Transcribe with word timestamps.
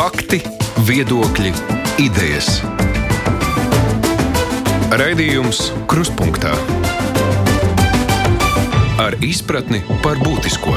Fakti, 0.00 0.38
viedokļi, 0.88 1.50
idejas. 2.00 2.46
Raidījums 4.96 5.58
Kruspunkta 5.90 6.54
ar 9.04 9.18
izpratni 9.20 9.82
par 10.00 10.16
būtisko. 10.24 10.72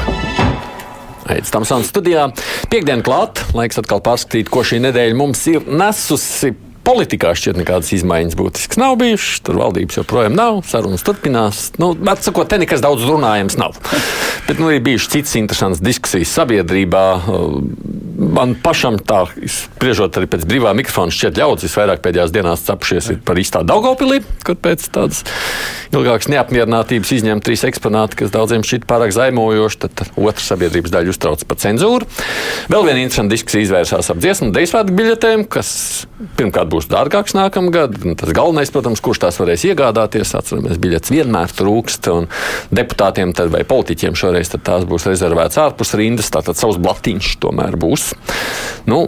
Aizsmeļamies 1.24 1.54
Tamsānas 1.56 1.88
studijā. 1.88 2.26
Piektdiena 2.68 3.00
klāta, 3.06 3.48
laiks 3.56 3.80
atkal 3.80 4.04
pārskatīt, 4.04 4.52
ko 4.52 4.60
šī 4.60 4.82
nedēļa 4.90 5.16
mums 5.16 5.46
ir 5.54 5.64
nesusi. 5.72 6.52
Politikā 6.84 7.32
šķiet, 7.38 7.58
nekādas 7.62 7.92
izmaiņas 7.96 8.36
būtiskas 8.38 8.80
nav 8.80 8.98
bijušas. 9.00 9.40
Tur 9.46 9.60
valdības 9.62 10.00
joprojām 10.02 10.36
nav, 10.36 10.60
sarunas 10.68 11.04
turpinās. 11.06 11.66
Nu, 11.80 11.92
Atsakot, 12.12 12.50
te 12.50 12.60
nekas 12.60 12.84
daudz 12.84 13.06
runājams 13.08 13.56
nav. 13.60 13.78
Bet 14.48 14.60
nu, 14.60 14.68
ir 14.74 14.84
bijušas 14.84 15.14
citas 15.16 15.38
interesantas 15.40 15.84
diskusijas 15.84 16.34
sabiedrībā 16.36 17.06
man 18.14 18.54
pašam 18.62 18.96
tā, 19.02 19.24
spriežot 19.50 20.16
arī 20.18 20.28
pēc 20.30 20.44
brīvā 20.48 20.72
mikrofona, 20.76 21.12
šķiet, 21.14 21.38
ļaudis 21.40 21.66
visvairāk 21.68 22.02
pēdējās 22.04 22.34
dienās 22.34 22.64
cepušies 22.66 23.10
par 23.26 23.38
īstā 23.40 23.64
Daugopilī, 23.66 24.20
kur 24.46 24.58
pēc 24.60 24.86
tādas 24.94 25.22
ilgākas 25.94 26.30
neapmierinātības 26.32 27.12
izņem 27.18 27.42
trīs 27.44 27.64
eksponāti, 27.68 28.18
kas 28.22 28.34
daudziem 28.34 28.64
šķiet 28.66 28.86
pārāk 28.90 29.14
zaimojoši, 29.14 29.80
tad 29.84 30.04
otra 30.14 30.44
sabiedrības 30.44 30.94
daļa 30.94 31.14
uztrauc 31.14 31.44
par 31.48 31.60
cenzūru. 31.62 32.08
Vēl 32.72 32.88
viena 32.88 33.02
interesanta 33.02 33.34
diskusija 33.34 33.68
izvērsās 33.68 34.10
ap 34.12 34.22
dziesmu 34.22 34.50
deisvētku 34.54 34.98
biļetēm, 34.98 35.46
kas 35.50 35.70
pirmkārt 36.38 36.70
būs 36.74 36.90
dārgāks 36.90 37.36
nākamgad. 37.38 37.96
Tas 38.20 38.34
galvenais, 38.36 38.72
protams, 38.74 39.02
kurš 39.04 39.24
tās 39.24 39.40
varēs 39.40 39.66
iegādāties, 39.70 40.34
atceramies, 40.36 40.80
biļetes 40.82 41.14
vienmēr 41.14 41.54
trūkst, 41.56 42.10
deputātiem 42.74 43.34
vai 43.54 43.64
politiķiem 43.68 44.18
šoreiz 44.18 44.52
tās 44.54 44.86
būs 44.88 45.08
rezervētas 45.10 45.62
ārpus 45.64 45.96
rindas, 45.98 46.32
tātad 46.34 46.58
savs 46.58 46.80
blatiņš 46.82 47.36
tomēr 47.44 47.78
būs. 47.80 48.12
Nu, 48.90 49.06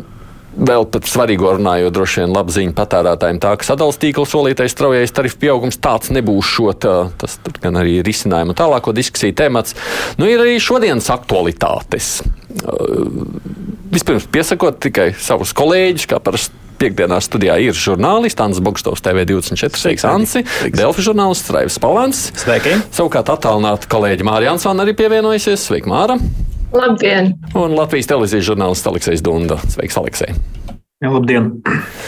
Vēl 0.56 0.86
pat 0.88 1.04
svarīgo 1.04 1.50
runājot, 1.52 1.92
droši 1.92 2.22
vien 2.22 2.30
laba 2.32 2.52
ziņa 2.54 2.72
patērētājiem 2.78 3.40
tā, 3.44 3.50
ka 3.60 3.66
sadalījuma 3.66 4.00
tīkla 4.00 4.24
solītais 4.24 4.72
straujais 4.72 5.12
tarifu 5.12 5.36
pieaugums 5.42 5.76
tāds 5.84 6.08
nebūs 6.16 6.48
šo, 6.48 6.70
tā, 6.80 6.94
tas 7.20 7.36
gan 7.60 7.76
arī 7.76 7.98
ir 7.98 8.08
risinājumu 8.08 8.56
tālāko 8.56 8.94
diskusiju 8.96 9.36
temats. 9.36 9.76
Nu, 10.16 10.24
ir 10.24 10.40
arī 10.40 10.56
šodienas 10.56 11.10
aktualitātes. 11.12 12.22
Vispirms 13.92 14.30
piesakot 14.32 14.80
tikai 14.88 15.10
savus 15.20 15.52
kolēģus, 15.56 16.08
kā 16.08 16.24
parasti. 16.24 16.64
Piektdienā 16.76 17.16
studijā 17.24 17.56
ir 17.64 17.76
žurnālists 17.76 18.42
Anna 18.44 18.60
Bogstovs, 18.60 19.00
TV24, 19.04 19.80
Sveiks, 19.80 20.04
Ansi, 20.08 20.44
Delfi 20.74 21.04
žurnālists 21.06 21.52
Raivs 21.54 21.78
Palants. 21.80 22.26
Sveiki! 22.36 22.76
Savukārt 22.92 23.32
attālināta 23.32 23.88
kolēģi 23.92 24.26
Mārija 24.28 24.52
Ansona 24.56 24.84
arī 24.84 24.96
pievienojusies. 24.98 25.64
Sveika, 25.70 25.88
Māra! 25.92 26.20
Labdien! 26.76 27.32
Un 27.56 27.78
Latvijas 27.78 28.12
televīzijas 28.12 28.50
žurnālists 28.50 28.92
Aleksis 28.92 29.24
Dunda. 29.24 29.56
Sveiks, 29.72 29.96
Aleksei! 30.02 30.36
Labdien! 31.04 31.50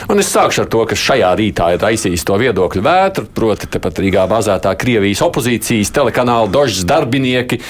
Un 0.08 0.16
es 0.16 0.30
sākšu 0.32 0.62
ar 0.62 0.68
to, 0.72 0.80
ka 0.88 0.96
šajā 0.96 1.34
rītā 1.36 1.66
ir 1.74 1.82
raisījis 1.84 2.22
to 2.24 2.38
viedokļu 2.40 2.80
vētru, 2.86 3.26
proti, 3.36 3.68
tepat 3.68 4.00
Rīgā 4.00 4.22
bāzētā 4.30 4.72
Krievijas 4.80 5.20
opozīcijas 5.26 5.92
telekanāla 5.92 6.48
Dožas 6.48 6.88
darbinieki. 6.88 7.60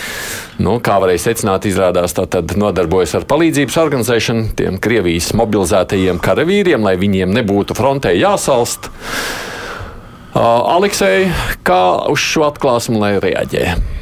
Nu, 0.62 0.77
kā 0.78 1.00
varēja 1.02 1.25
secināt, 1.25 1.66
izrādās 1.66 2.14
tā 2.14 2.28
tad 2.30 2.55
nodarbojas 2.55 3.16
ar 3.19 3.27
palīdzības 3.34 3.80
organizēšanu 3.83 4.55
tiem 4.62 4.78
Krievijas 4.78 5.33
mobilizētajiem 5.42 6.22
karavīriem, 6.22 6.86
lai 6.86 6.94
viņiem 7.02 7.34
nebūtu 7.41 7.75
frontē 7.75 8.14
jāsalst. 8.14 8.86
Uh, 10.38 10.70
Aleksei, 10.78 11.32
kā 11.66 11.82
uz 12.14 12.22
šo 12.22 12.47
atklāsmu 12.53 13.03
lai 13.03 13.16
reaģē? 13.19 13.97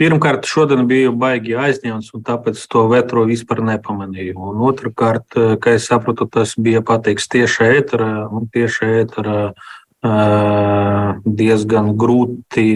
Pirmkārt, 0.00 0.46
šodien 0.48 0.86
biju 0.88 1.10
baigi 1.20 1.52
aizņemts, 1.60 2.14
un 2.16 2.22
tāpēc 2.24 2.60
to 2.72 2.86
vetro 2.88 3.26
vispār 3.28 3.60
nepamanīju. 3.68 4.32
Un 4.48 4.62
otrkārt, 4.64 5.36
kā 5.60 5.74
es 5.76 5.90
sapratu, 5.90 6.24
tas 6.24 6.54
bija 6.56 6.80
pateikts 6.80 7.28
tieši 7.28 7.66
ēterā, 7.66 8.08
un 8.32 8.48
tieši 8.48 8.88
ēterā 9.02 9.42
diezgan 11.42 11.92
grūti 12.00 12.66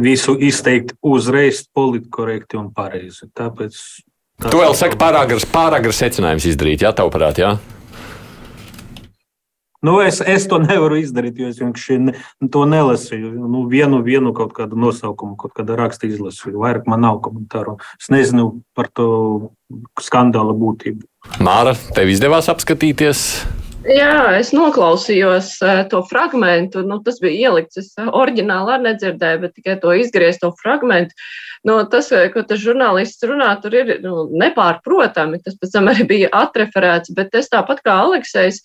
visu 0.00 0.38
izteikt 0.40 0.96
uzreiz 1.04 1.66
politkorekti 1.76 2.56
un 2.56 2.72
pareizi. 2.72 3.28
Tāpēc. 3.36 3.76
Tu 4.40 4.56
vēl 4.58 4.74
saki, 4.74 4.96
pārāk 4.98 5.36
agrs 5.84 6.00
secinājums 6.00 6.48
izdarīt, 6.48 6.82
jā, 6.82 6.96
tavuprāt, 6.96 7.44
jā? 7.44 7.58
Nu, 9.84 9.98
es, 10.00 10.22
es 10.24 10.46
to 10.48 10.56
nevaru 10.62 10.96
izdarīt, 10.96 11.36
jo 11.36 11.50
es 11.52 11.58
vienkārši 11.60 11.98
ne, 12.06 12.14
to 12.52 12.62
nelasīju. 12.68 13.34
Nu, 13.36 13.66
vienu, 13.68 14.00
vienu 14.06 14.32
kaut 14.36 14.54
kādu 14.56 14.78
nosaukumu, 14.80 15.36
kaut 15.40 15.52
kādu 15.58 15.76
rakstu 15.76 16.08
izlasīju. 16.08 16.56
Vairāk 16.62 16.88
man 16.88 17.04
nav 17.04 17.20
komentāru. 17.26 17.76
Es 18.00 18.08
nezinu 18.14 18.62
par 18.76 18.88
to 18.96 19.08
skandāla 20.00 20.56
būtību. 20.56 21.04
Māra, 21.44 21.74
tev 21.96 22.14
izdevās 22.14 22.48
apskatīties? 22.52 23.26
Jā, 23.84 24.38
es 24.38 24.54
noklausījos 24.56 25.58
to 25.92 26.00
fragment. 26.08 26.76
Nu, 26.88 27.02
tas 27.04 27.20
bija 27.20 27.50
ielikts. 27.50 27.82
Es 27.82 27.92
oriģināli 28.00 28.78
arī 28.78 28.88
nedzirdēju, 28.88 29.42
bet 29.44 29.56
tikai 29.58 29.76
to 29.82 29.92
izgriezto 30.00 30.54
fragment. 30.62 31.12
Nu, 31.68 31.82
tas, 31.92 32.08
ko 32.32 32.44
tas 32.48 32.64
žurnālists 32.64 33.28
runā, 33.28 33.52
tur 33.60 33.76
ir 33.76 33.98
nu, 34.00 34.30
nepārprotami. 34.32 35.44
Tas 35.44 35.60
pēc 35.60 35.76
tam 35.76 35.92
arī 35.92 36.08
bija 36.08 36.32
atreferēts. 36.40 37.12
Bet 37.16 37.36
es 37.36 37.52
tāpat 37.52 37.84
kā 37.84 38.00
Aleksējs 38.06 38.64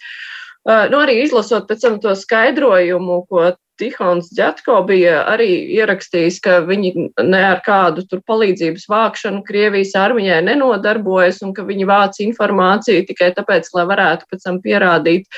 Nu, 0.68 1.00
arī 1.00 1.22
izlasot 1.24 1.70
pēc 1.70 1.86
tam 1.86 1.98
to 2.04 2.12
skaidrojumu, 2.18 3.24
ko 3.32 3.52
Tihons 3.80 4.28
Džatko 4.36 4.82
bija 4.90 5.22
arī 5.32 5.48
ierakstījis, 5.78 6.42
ka 6.44 6.58
viņi 6.68 6.92
ne 7.24 7.40
ar 7.54 7.62
kādu 7.64 8.04
tur 8.10 8.20
palīdzības 8.28 8.90
vākšanu 8.92 9.40
Krievijas 9.48 9.96
armijai 9.96 10.42
nenodarbojas 10.44 11.40
un 11.48 11.54
ka 11.56 11.64
viņi 11.68 11.88
vāc 11.88 12.20
informāciju 12.26 13.08
tikai 13.08 13.32
tāpēc, 13.38 13.72
lai 13.78 13.88
varētu 13.94 14.28
pēc 14.28 14.44
tam 14.44 14.60
pierādīt 14.66 15.32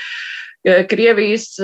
Krievijas 0.62 1.56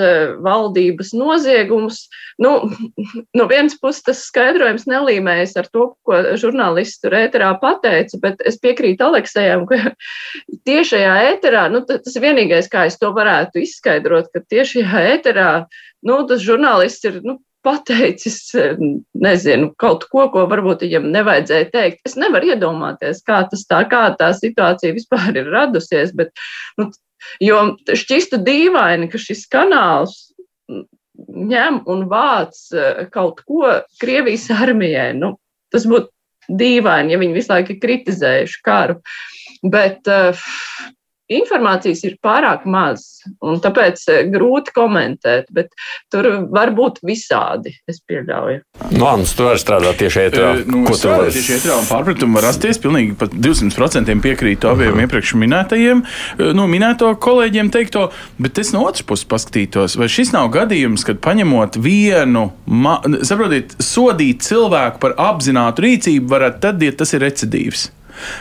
valdības 0.43 1.13
noziegumus. 1.15 2.01
Nu, 2.43 2.53
no 3.39 3.47
vienas 3.51 3.77
puses 3.79 4.05
tas 4.07 4.23
skaidrojums 4.27 4.89
nelīmējas 4.91 5.57
ar 5.61 5.71
to, 5.73 5.91
ko 6.07 6.21
žurnālists 6.41 7.03
tur 7.03 7.17
ēterā 7.19 7.53
pateica, 7.63 8.21
bet 8.23 8.43
es 8.49 8.59
piekrītu 8.63 9.09
Aleksējam, 9.09 9.67
ka 9.71 9.95
tiešajā 10.69 11.19
ēterā, 11.33 11.67
nu, 11.75 11.85
tas 11.89 12.19
vienīgais, 12.23 12.71
kā 12.73 12.89
es 12.91 12.99
to 13.01 13.13
varētu 13.17 13.63
izskaidrot, 13.65 14.33
ka 14.35 14.43
tiešajā 14.47 15.05
ēterā, 15.17 15.51
nu, 16.07 16.23
tas 16.31 16.43
žurnālists 16.45 17.07
ir, 17.11 17.21
nu, 17.27 17.39
pateicis, 17.67 18.53
nezinu, 19.19 19.73
kaut 19.83 20.07
ko, 20.13 20.29
ko 20.33 20.45
varbūt 20.51 20.85
viņam 20.87 21.09
nevajadzēja 21.13 21.71
teikt. 21.75 22.01
Es 22.07 22.15
nevaru 22.21 22.53
iedomāties, 22.55 23.21
kā 23.27 23.43
tas 23.51 23.67
tā, 23.69 23.83
kā 23.91 24.05
tā 24.19 24.31
situācija 24.37 24.95
vispār 24.97 25.37
ir 25.37 25.51
radusies, 25.53 26.15
bet, 26.17 26.31
nu, 26.79 26.89
jo 27.45 27.63
šķistu 27.89 28.41
dīvaini, 28.47 29.11
ka 29.13 29.21
šis 29.21 29.47
kanāls 29.53 30.29
ņem 31.19 31.83
un 31.91 32.07
vāc 32.11 32.59
eh, 32.75 33.07
kaut 33.15 33.43
ko 33.47 33.81
Krievijas 34.01 34.49
armijai. 34.55 35.11
Nu, 35.19 35.35
tas 35.73 35.87
būtu 35.89 36.13
dīvaini, 36.49 37.13
ja 37.13 37.21
viņi 37.21 37.37
visu 37.37 37.53
laiku 37.53 37.75
ir 37.75 37.83
kritizējuši 37.83 38.63
karu. 38.65 39.01
Bet 39.69 40.07
uh, 40.09 40.39
informācijas 41.29 42.03
ir 42.09 42.17
pārāk 42.25 42.65
maz, 42.69 43.05
un 43.45 43.61
tāpēc 43.63 44.03
eh, 44.13 44.21
grūti 44.33 44.73
komentēt, 44.77 45.51
bet 45.55 45.71
tur 46.13 46.29
var 46.53 46.73
būt 46.77 47.03
visādi, 47.07 47.75
es 47.89 48.01
pieļauju. 48.09 48.63
Nu, 48.95 49.09
Ans, 49.09 49.35
tu 49.37 49.47
vari 49.47 49.61
strādāt 49.61 50.01
tieši 50.01 50.23
ētrā. 50.27 50.49
Uh, 50.57 50.63
nu, 50.69 50.83
Ko 50.89 50.97
tu 50.97 51.11
vari? 51.11 51.33
Tieši 51.35 51.59
ētrā 51.59 51.77
un 51.83 51.89
pārpratumi 51.89 52.39
var 52.39 52.49
rasties, 52.49 52.81
pilnīgi 52.83 53.17
pat 53.21 53.37
200% 53.37 54.17
piekrītu 54.25 54.71
abiem 54.71 54.93
uh 54.93 54.97
-huh. 54.97 55.05
iepriekš 55.07 55.35
minētajiem, 55.43 56.03
nu, 56.57 56.67
minēto 56.71 57.13
kolēģiem 57.21 57.73
teikto, 57.75 58.09
bet 58.39 58.59
es 58.59 58.73
no 58.73 58.87
otras 58.89 59.05
puses 59.05 59.29
paskatītos, 59.29 59.99
vai 60.01 60.09
šis 60.09 60.33
nav 60.33 60.49
gadījums, 60.55 61.05
kad 61.05 61.21
paņemot 61.25 61.77
vienu, 61.77 62.49
saprotiet, 63.23 63.77
sodīt 63.83 64.43
cilvēku 64.43 64.99
par 64.99 65.15
apzinātu 65.17 65.85
rīcību, 65.85 66.29
varat 66.29 66.61
tad, 66.61 66.83
ja 66.83 66.93
tas 66.93 67.13
ir 67.13 67.25
recidīvs. 67.27 67.91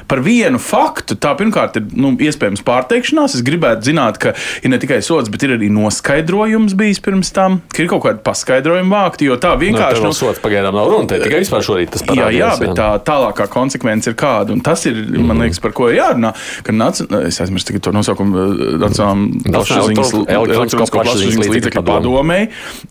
Par 0.09 0.21
vienu 0.25 0.59
faktu 0.61 1.17
tā 1.19 1.33
pirmkārt 1.39 1.79
ir 1.79 1.87
nu, 1.97 2.13
iespējams 2.19 2.63
pārteikšanās. 2.67 3.37
Es 3.37 3.45
gribētu 3.45 3.89
zināt, 3.89 4.19
ka 4.21 4.33
ir 4.61 4.73
ne 4.73 4.79
tikai 4.81 4.99
sots, 5.05 5.31
bet 5.33 5.45
ir 5.47 5.55
arī 5.57 5.69
noskaidrojums 5.73 6.75
bijis 6.77 7.01
pirms 7.03 7.33
tam, 7.35 7.61
ka 7.73 7.83
ir 7.83 7.91
kaut 7.91 8.05
kāda 8.05 8.23
paskaidrojuma 8.25 9.03
vākti. 9.03 9.29
Jo 9.29 9.39
tā 9.41 9.53
vienkārši. 9.59 10.03
Nu, 10.03 10.11
no, 10.11 10.17
sots 10.17 10.41
pagaidām 10.43 10.75
nav 10.77 10.91
runa, 10.91 11.19
tikai 11.25 11.41
vispār 11.43 11.65
šorīt 11.65 11.93
tas 11.95 12.05
parādījās. 12.07 12.35
Jā, 12.37 12.51
jā, 12.53 12.53
bet 12.63 12.75
tā 12.79 12.89
tālākā 13.07 13.49
konsekvence 13.51 14.11
ir 14.11 14.17
kāda. 14.19 14.55
Un 14.55 14.63
tas 14.65 14.85
ir, 14.89 14.97
mm. 14.97 15.27
man 15.27 15.43
liekas, 15.45 15.61
par 15.63 15.75
ko 15.77 15.91
ir 15.91 15.99
jārunā. 16.01 16.33
Ka 16.65 16.75
nac, 16.75 17.01
es 17.27 17.41
aizmirsu 17.43 17.77
to 17.83 17.93
nosaukumu 17.95 18.47
Nacionālajā 18.77 20.27
elektronisko 20.37 20.87
plašsaziņas 20.93 21.51
līdzekļu 21.51 21.83
padomē. 21.87 22.39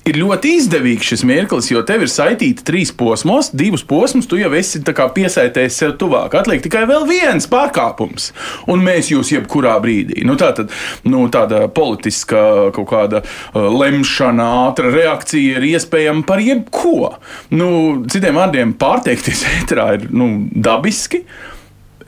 Ir 0.09 0.19
ļoti 0.21 0.55
izdevīgs 0.61 1.13
šis 1.13 1.25
mirklis, 1.29 1.71
jo 1.73 1.83
tev 1.87 2.05
ir 2.07 2.13
saitīti 2.13 2.65
trīs 2.67 2.93
posmos, 2.97 3.51
divus 3.57 3.85
posmus, 3.87 4.29
tu 4.29 4.41
jau 4.41 4.53
esi 4.57 4.83
piesaistījis 4.87 5.81
sev 5.83 5.95
tuvāk. 6.01 6.37
Atliek 6.39 6.63
tikai 6.65 6.76
tikai 6.77 6.85
vēl 6.91 7.07
viens 7.09 7.47
pārkāpums, 7.49 8.31
un 8.69 8.83
mēs 8.85 9.09
jūs 9.11 9.33
jebkurā 9.33 9.79
brīdī. 9.81 10.21
Nu, 10.29 10.37
tā 10.37 10.53
tad, 10.57 10.73
nu, 11.09 11.25
tāda 11.33 11.67
politiska 11.73 12.71
kaut 12.77 12.89
kāda 12.91 13.23
uh, 13.23 13.69
lemšana, 13.73 14.47
ātra 14.69 14.93
reakcija 14.93 15.57
ir 15.57 15.69
iespējama 15.73 16.27
par 16.29 16.43
jebko. 16.45 17.15
Nu, 17.57 17.71
citiem 18.13 18.37
vārdiem, 18.37 18.77
pārteikties 18.77 19.47
ēterā 19.57 19.95
ir 19.97 20.09
nu, 20.13 20.31
dabiski. 20.53 21.25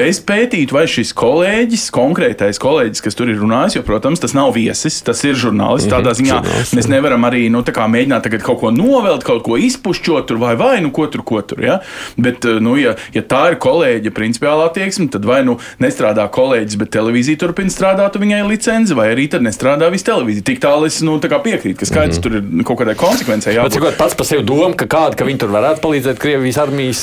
Es 0.05 0.21
pētītu, 0.25 0.77
vai 0.77 0.85
šis 0.91 1.13
kolēģis, 1.19 1.89
konkrētais 1.95 2.61
kolēģis, 2.63 3.03
kas 3.05 3.19
tur 3.19 3.33
ir 3.33 3.41
runājis, 3.41 3.79
jo, 3.79 3.85
protams, 3.87 4.23
tas 4.23 4.35
nav 4.37 4.53
viesis, 4.57 5.01
tas 5.07 5.23
ir 5.27 5.39
žurnālists. 5.39 5.91
Tādā 5.91 6.15
ziņā 6.19 6.41
mēs 6.77 6.89
nevaram 6.91 7.27
arī 7.29 7.47
nu, 7.53 7.63
mēģināt 7.65 8.29
kaut 8.45 8.61
ko 8.63 8.73
novelt, 8.75 9.25
kaut 9.27 9.45
ko 9.47 9.59
izpušķot, 9.61 10.35
vai 10.39 10.55
vai 10.61 10.77
nu 10.85 10.93
ko 10.95 11.07
tur, 11.11 11.25
ko 11.27 11.41
tur. 11.43 11.63
Ja? 11.65 11.79
Bet, 12.21 12.47
nu, 12.63 12.77
ja, 12.81 12.95
ja 13.15 13.23
tā 13.23 13.45
ir 13.53 13.59
kolēģa 13.63 14.13
principiālā 14.15 14.69
attieksme, 14.71 15.09
tad 15.13 15.27
vai 15.29 15.41
nu 15.47 15.59
nestrādā 15.83 16.29
kolēģis, 16.33 16.79
bet 16.81 16.93
televīzija 16.95 17.43
turpina 17.43 17.73
strādāt, 17.73 18.19
viņai 18.21 18.43
ir 18.45 18.51
licence, 18.51 18.97
vai 18.97 19.11
arī 19.15 19.29
tad 19.33 19.47
nestrādā 19.47 19.91
viss 19.93 20.07
televīzija. 20.07 20.47
Tik 20.49 20.63
tālu 20.65 20.89
es 20.89 21.01
nu, 21.07 21.19
piekrītu, 21.19 21.79
ka 21.79 21.89
skaidrs 21.89 22.19
mm 22.19 22.23
-hmm. 22.23 22.23
tur 22.23 22.61
ir 22.61 22.67
kaut 22.69 22.81
kādai 22.83 22.97
konsekvencei 22.99 23.57
jābūt. 23.57 23.81
Bet, 23.83 23.99
pats 23.99 24.15
par 24.15 24.27
sevi 24.27 24.45
doma, 24.45 24.75
ka 24.77 24.87
kāda, 24.87 25.17
ka 25.17 25.25
viņi 25.25 25.39
tur 25.39 25.55
varētu 25.55 25.83
palīdzēt 25.85 26.19
Krievijas 26.19 26.59
armijas 26.59 27.03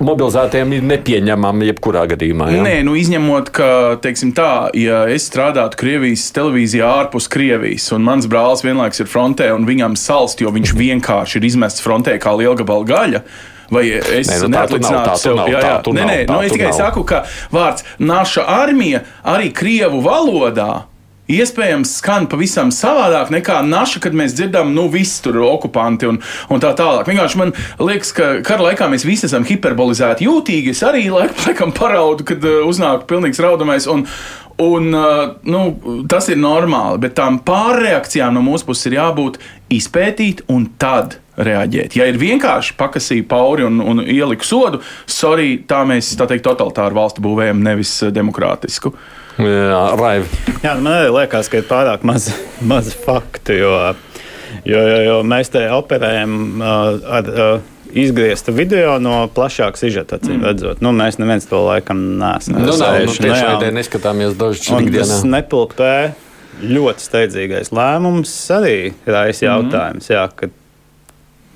mobilizētiem, 0.00 0.72
ir 0.72 0.82
nepieņemama 0.82 1.68
jebkurā 1.70 2.04
gadījumā. 2.06 2.13
Ja? 2.54 2.62
Nē, 2.66 2.74
nu 2.86 2.94
izņemot, 2.98 3.50
ka, 3.54 3.68
teiksim 4.04 4.34
tā, 4.36 4.68
ja 4.78 5.04
es 5.10 5.26
strādātu 5.30 5.78
Krievijas 5.80 6.26
televīzijā 6.36 6.88
ārpus 7.02 7.28
Krievijas, 7.32 7.90
un 7.96 8.06
mans 8.06 8.28
brālis 8.30 8.64
vienlaikus 8.66 9.04
ir 9.04 9.10
frontē, 9.10 9.50
un 9.56 9.66
viņam 9.68 9.98
salst, 10.00 10.44
jo 10.44 10.52
viņš 10.54 10.74
vienkārši 10.78 11.40
ir 11.40 11.50
izmests 11.50 11.84
frontē 11.84 12.16
kā 12.22 12.36
lielgabala 12.38 12.88
gaļa. 12.88 13.24
Vai 13.72 13.86
es 13.88 14.28
nē, 14.28 14.40
nu, 14.44 14.50
neatlicinātu 14.52 15.14
sev? 15.18 15.38
Jā, 15.48 15.60
jā, 15.64 15.76
nē, 15.96 16.02
nē, 16.04 16.18
nu, 16.28 16.40
es 16.44 16.52
tikai 16.52 16.68
nav. 16.68 16.76
saku, 16.78 17.04
ka 17.08 17.22
vārds 17.54 17.86
naša 17.98 18.44
armija 18.60 19.00
arī 19.24 19.48
Krievu 19.56 20.02
valodā 20.04 20.84
Iespējams, 21.24 21.88
skan 22.02 22.26
pavisam 22.28 22.68
savādāk 22.74 23.30
nekā 23.32 23.62
naša, 23.64 24.02
kad 24.04 24.12
mēs 24.16 24.34
dzirdam, 24.36 24.74
nu, 24.76 24.90
visi 24.92 25.22
tur 25.24 25.38
ir 25.38 25.46
okupanti 25.46 26.10
un, 26.10 26.18
un 26.52 26.60
tā 26.60 26.74
tālāk. 26.76 27.08
Vienkārši 27.08 27.38
man 27.40 27.54
liekas, 27.80 28.10
ka 28.12 28.26
kara 28.44 28.66
laikā 28.66 28.90
mēs 28.92 29.06
visi 29.08 29.24
esam 29.30 29.46
hiperbolizēti, 29.48 30.26
jūtīgi. 30.28 30.74
Es 30.76 30.84
arī 30.84 31.06
laikam, 31.08 31.38
laikam 31.48 31.72
paraudu, 31.76 32.26
kad 32.28 32.44
uh, 32.44 32.60
uznāk 32.68 33.08
pilnīgs 33.10 33.42
raudamais. 33.44 33.90
Un, 33.90 34.08
Un, 34.62 34.92
uh, 34.94 35.32
nu, 35.50 35.60
tas 36.06 36.28
ir 36.30 36.36
normāli, 36.38 37.00
bet 37.02 37.16
tām 37.18 37.40
pārreakcijām 37.42 38.36
no 38.36 38.42
mūsu 38.46 38.68
puses 38.68 38.86
ir 38.86 38.94
jābūt 39.00 39.40
izpētīt 39.74 40.44
un 40.46 40.68
tad 40.78 41.16
reaģēt. 41.34 41.96
Ja 41.98 42.06
ir 42.06 42.20
vienkārši 42.20 42.76
pakasīja 42.78 43.26
pauri 43.26 43.66
un, 43.66 43.82
un 43.82 44.04
ieliku 44.04 44.46
sodu, 44.46 44.78
sorry, 45.10 45.56
tā 45.66 45.82
mēs 45.90 46.12
tā 46.14 46.30
teikt 46.30 46.46
totalitāru 46.46 47.00
valstu 47.00 47.26
būvējam, 47.26 47.66
nevis 47.66 47.96
demokrātisku. 48.14 48.94
Uh, 48.94 49.23
Raivi. 49.38 50.28
Jā, 50.62 50.74
man 50.78 50.92
arī 51.00 51.12
liekas, 51.16 51.50
ka 51.50 51.60
ir 51.60 51.68
pārāk 51.68 52.04
maz, 52.06 52.28
maz 52.70 52.92
faktu, 53.04 53.56
jo, 53.58 53.76
jo, 54.62 54.80
jo, 54.80 54.98
jo 55.08 55.20
mēs 55.26 55.52
te 55.54 55.66
operējam 55.74 56.34
uh, 56.60 57.14
ar. 57.20 57.30
Uh, 57.30 57.70
izgriezta 57.94 58.50
video 58.50 58.96
no 58.98 59.28
plašākas 59.30 59.84
izžeta, 59.86 60.16
acīm 60.18 60.40
mm. 60.40 60.44
redzot. 60.48 60.80
Nu, 60.82 60.90
mēs 60.96 61.20
neviens 61.20 61.46
to 61.46 61.60
laikam 61.62 62.00
neesam. 62.18 62.56
Nu, 62.58 62.72
nav, 62.74 62.96
nu, 63.06 63.14
tiešraidē 63.14 63.68
neskatāmies 63.76 64.34
dažus 64.38 64.66
ikdienā. 64.66 65.04
Tas 65.04 65.22
nepilgtē 65.28 65.92
ļoti 66.64 67.06
steidzīgais 67.06 67.70
lēmums 67.74 68.34
arī 68.56 68.76
raisa 69.06 69.44
mm. 69.44 69.48
jautājums. 69.52 70.10
Jā, 70.10 70.26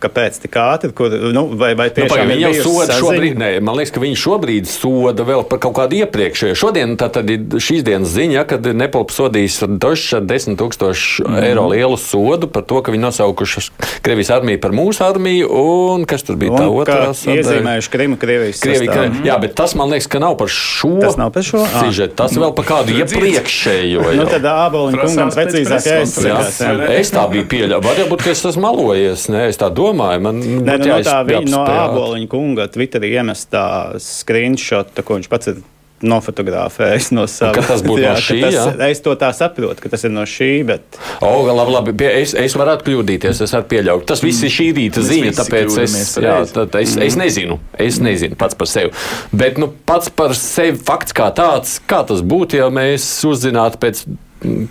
Kāpēc 0.03 0.41
tik 0.45 0.59
ātri? 0.63 0.93
Kur, 0.97 1.15
nu, 1.35 1.45
vai 1.59 1.73
vai 1.79 1.89
nu, 1.91 2.07
paga, 2.11 2.27
viņa 2.29 2.53
jau 2.53 2.65
soda 2.67 2.87
saziņa? 2.93 2.99
šobrīd, 3.03 3.39
nē, 3.41 3.51
man 3.65 3.79
liekas, 3.79 3.93
ka 3.95 4.03
viņi 4.03 4.19
šobrīd 4.23 4.71
soda 4.71 5.27
vēl 5.27 5.45
par 5.51 5.63
kaut 5.65 5.77
kādu 5.81 5.99
iepriekšējo. 6.03 6.59
Šodien 6.59 6.95
tā 7.01 7.11
tad 7.13 7.31
ir 7.33 7.59
šīs 7.63 7.85
dienas 7.87 8.13
ziņa, 8.15 8.45
kad 8.49 8.69
Nepalpa 8.79 9.15
sodīs 9.15 9.59
Došs 9.69 10.19
ar 10.21 10.27
10 10.29 10.59
tūkstošu 10.61 11.27
mm. 11.27 11.41
eiro 11.49 11.67
lielu 11.73 11.99
sodu 12.01 12.51
par 12.53 12.67
to, 12.69 12.81
ka 12.85 12.95
viņi 12.95 13.05
nosaukuši 13.09 13.65
Krievijas 14.05 14.31
armiju 14.39 14.61
par 14.63 14.75
mūsu 14.77 15.03
armiju, 15.07 15.51
un 15.51 16.07
kas 16.09 16.25
tur 16.27 16.39
bija 16.41 16.55
un 16.55 16.61
tā 16.63 16.69
otrā 16.71 17.11
sadaļa? 17.11 17.43
Iezīmējuši 17.43 17.93
Krimu 17.95 18.21
Krievijas 18.21 18.63
Krievi, 18.63 18.89
Krievi, 18.91 19.27
Jā, 19.27 19.39
bet 19.43 19.55
tas 19.59 19.75
man 19.79 19.91
liekas, 19.93 20.09
ka 20.11 20.21
nav 20.23 20.37
par 20.41 20.51
šo. 20.53 20.95
Tas 21.03 21.19
nav 21.19 21.33
par 21.35 21.47
šo. 21.47 21.65
Sižet, 21.75 22.15
tas 22.19 22.35
vēl 22.39 22.55
par 22.57 22.69
kādu 22.69 22.95
iepriekšējo. 23.03 24.07
Nu, 24.19 24.27
tad 24.31 24.47
āboliņu 24.51 25.03
kungam 25.03 25.33
precīzāk 25.35 25.89
jāizsakās. 25.91 26.61
Es 26.95 27.13
tā 27.15 27.25
biju 27.33 27.47
pieļauju. 27.51 27.85
Varbūt, 27.89 28.25
ka 28.25 28.33
es 28.35 28.45
esmu 28.49 28.65
malojies, 28.69 29.29
ne, 29.33 29.49
es 29.51 29.61
tā 29.61 29.69
domāju. 29.69 29.88
Man 29.97 30.43
Nē, 30.43 30.79
nu, 30.81 30.93
no 30.93 31.01
tā 31.07 31.19
viņa 31.29 31.49
no 31.53 31.65
āboliņa 31.65 32.31
kunga 32.31 32.69
Twitterī 32.73 33.15
iemestā 33.17 33.65
screenshot, 34.03 34.93
ko 35.05 35.19
viņš 35.19 35.33
pats 35.33 35.53
ir 35.55 35.67
nofotografējis 36.05 37.11
no 37.17 37.25
savas 37.31 37.57
puses. 37.59 37.69
Tas 37.71 37.83
būtu 37.87 38.03
jā, 38.03 38.13
no 38.15 38.23
šī. 38.23 38.37
Tas, 38.45 38.55
jā? 38.55 38.67
Es 38.89 39.03
to 39.03 39.15
tā 39.19 39.31
saprotu, 39.35 39.83
ka 39.83 39.91
tas 39.93 40.05
ir 40.07 40.13
no 40.15 40.25
šī. 40.29 40.51
Bet... 40.69 40.99
O, 41.25 41.33
labi, 41.49 41.75
labi. 41.75 41.95
Es, 42.21 42.35
es 42.39 42.55
varētu 42.59 42.87
kļūdīties, 42.87 43.43
es 43.45 43.55
varu 43.57 43.69
pieļaut. 43.73 44.07
Tas 44.09 44.23
viss 44.25 44.45
ir 44.47 44.55
šī 44.55 44.69
rīta 44.77 45.03
ziņa, 45.05 45.35
tāpēc 45.41 45.81
es, 45.85 45.99
jā, 46.23 46.37
tad, 46.55 46.79
es, 46.79 46.95
mm. 46.95 47.09
es 47.09 47.19
nezinu. 47.19 47.59
Es 47.89 48.01
nezinu 48.05 48.39
pats 48.39 48.59
par 48.59 48.71
sevi. 48.71 48.95
Bet 49.35 49.59
nu, 49.61 49.73
pats 49.89 50.13
par 50.15 50.37
sevi 50.39 50.79
fakts 50.79 51.17
kā 51.17 51.31
tāds, 51.35 51.79
kā 51.91 52.05
tas 52.09 52.23
būtu, 52.23 52.61
ja 52.63 52.71
mēs 52.75 53.11
uzzinātu 53.29 53.83
pēc 53.83 54.07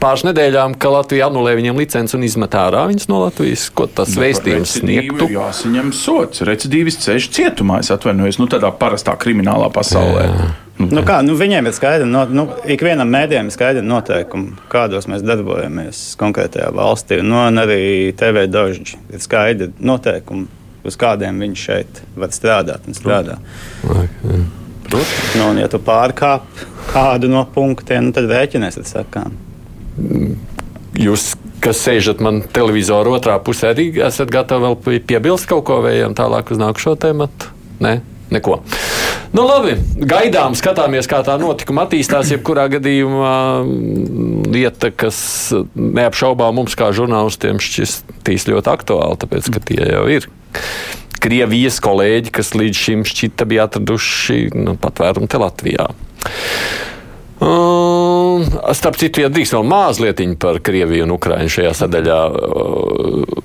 pāris 0.02 0.24
nedēļām, 0.28 0.76
ka 0.80 0.92
Latvija 0.94 1.28
anulē 1.28 1.56
viņiem 1.58 1.80
licenci 1.82 2.16
un 2.18 2.24
izmet 2.28 2.56
ārā 2.58 2.86
viņus 2.90 3.10
no 3.12 3.20
Latvijas. 3.26 3.68
Ko 3.76 3.88
tas 3.92 4.14
nu, 4.16 4.24
vēstījums 4.24 4.78
sniegtu? 4.80 5.28
Jāsaņem 5.34 5.92
sots, 5.96 6.44
recidīvis 6.48 7.00
ceļš 7.04 7.28
cietumā, 7.36 7.82
es 7.84 7.92
atvainojos, 7.94 8.40
nu 8.42 8.48
tādā 8.52 8.72
parastā 8.80 9.18
kriminālā 9.20 9.70
pasaulē. 9.76 10.26
Jā. 10.28 10.48
Nu, 10.78 10.92
nu 10.94 11.02
kā, 11.02 11.18
nu, 11.26 11.34
viņiem 11.38 11.68
ir 11.68 11.74
skaidra, 11.74 12.06
no, 12.06 12.22
nu, 12.30 12.46
ikvienam 12.70 13.10
mēdījam 13.10 13.50
ir 13.50 13.56
skaidra 13.56 13.82
noteikumi, 13.82 14.54
kādos 14.70 15.10
mēs 15.10 15.26
darbojamies 15.26 16.04
konkrētajā 16.22 16.70
valstī. 16.78 17.18
Nu, 17.26 17.40
un 17.42 17.64
arī 17.64 18.14
TV 18.18 18.46
daži 18.52 19.00
ir 19.10 19.24
skaidri 19.24 19.72
noteikumi, 19.82 20.46
uz 20.88 21.00
kādiem 21.02 21.42
viņš 21.42 21.66
šeit 21.66 22.04
var 22.16 22.30
strādāt 22.36 22.86
un 22.86 22.98
strādā. 22.98 23.40
Protams. 24.88 25.34
Nu, 25.36 25.50
un, 25.50 25.58
ja 25.60 25.68
tu 25.68 25.82
pārkāp 25.84 26.46
kādu 26.94 27.28
no 27.32 27.42
punktiem, 27.52 28.06
nu, 28.06 28.14
tad 28.16 28.30
rēķinies 28.30 28.78
ar 28.80 28.88
sakām. 28.88 29.34
Jūs, 30.98 31.32
kas 31.62 31.82
sēžat 31.86 32.22
man 32.24 32.42
televizorā 32.54 33.18
otrā 33.18 33.38
pusē, 33.44 33.74
arī 33.76 33.92
esat 34.08 34.32
gatavi 34.34 34.66
vēl 34.66 35.02
piebilst 35.06 35.50
kaut 35.50 35.68
ko 35.70 35.82
vējam 35.86 36.16
tālāk 36.18 36.54
uz 36.54 36.62
nākušo 36.62 36.96
tēmu? 37.02 37.30
Nē, 37.84 38.00
neko. 38.34 38.62
Nu, 39.36 39.44
labi, 39.44 39.76
gaidām, 40.08 40.56
skatāmies, 40.58 41.08
kā 41.10 41.20
tā 41.26 41.36
notikuma 41.42 41.84
attīstās. 41.86 42.32
Jebkurā 42.32 42.68
gadījumā 42.78 43.34
mm, 43.62 44.48
lieta, 44.54 44.90
kas 44.96 45.20
neapšaubām 45.76 46.56
mums, 46.58 46.78
kā 46.80 46.90
žurnālistiem, 46.96 47.60
šķistīs 47.62 48.48
ļoti 48.50 48.72
aktuāli, 48.72 49.20
tāpēc 49.22 49.52
ka 49.54 49.64
tie 49.68 49.82
jau 49.84 50.06
ir. 50.10 50.30
Krievijas 51.22 51.82
kolēģi, 51.84 52.34
kas 52.34 52.54
līdz 52.56 52.84
šim 52.88 53.04
šķita 53.08 53.48
bija 53.50 53.68
atraduši 53.68 54.48
nu, 54.56 54.78
patvērumu 54.80 55.30
te 55.30 55.42
Latvijā. 55.42 55.90
Um, 57.38 58.46
starp 58.74 58.98
citu, 58.98 59.22
ja 59.22 59.30
drīkst 59.30 59.54
vēl 59.54 59.68
mazliet 59.68 60.24
par 60.42 60.58
Krieviju 60.64 61.06
un 61.06 61.14
Ukraiņu 61.18 61.54
šajā 61.54 61.76
sadaļā. 61.84 62.22
Uh, 62.34 63.44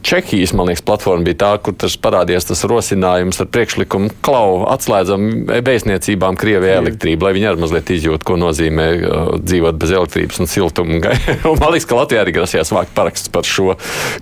Čehijas, 0.00 0.54
man 0.56 0.70
liekas, 0.70 0.82
platforma 0.86 1.26
bija 1.26 1.36
tā, 1.42 1.48
kur 1.60 1.74
tas 1.76 1.92
parādījās 2.00 2.46
tas 2.48 2.62
rosinājums 2.68 3.42
ar 3.42 3.48
priekšlikumu 3.52 4.14
klau 4.24 4.62
atslēdzam 4.72 5.26
vēstniecībām 5.66 6.38
Krievijai 6.40 6.78
elektrību, 6.80 7.26
lai 7.26 7.34
viņi 7.36 7.50
arī 7.50 7.62
mazliet 7.62 7.92
izjūtu, 7.94 8.26
ko 8.30 8.38
nozīmē 8.40 8.86
uh, 8.96 9.34
dzīvot 9.42 9.82
bez 9.82 9.92
elektrības 9.98 10.40
un 10.40 10.50
siltuma. 10.50 11.12
un 11.50 11.60
man 11.60 11.74
liekas, 11.74 11.88
ka 11.90 12.00
Latvijā 12.00 12.24
arī 12.24 12.38
grasījās 12.38 12.72
vākt 12.74 12.96
parakstus 12.96 13.34
par 13.34 13.46
šo. 13.48 13.74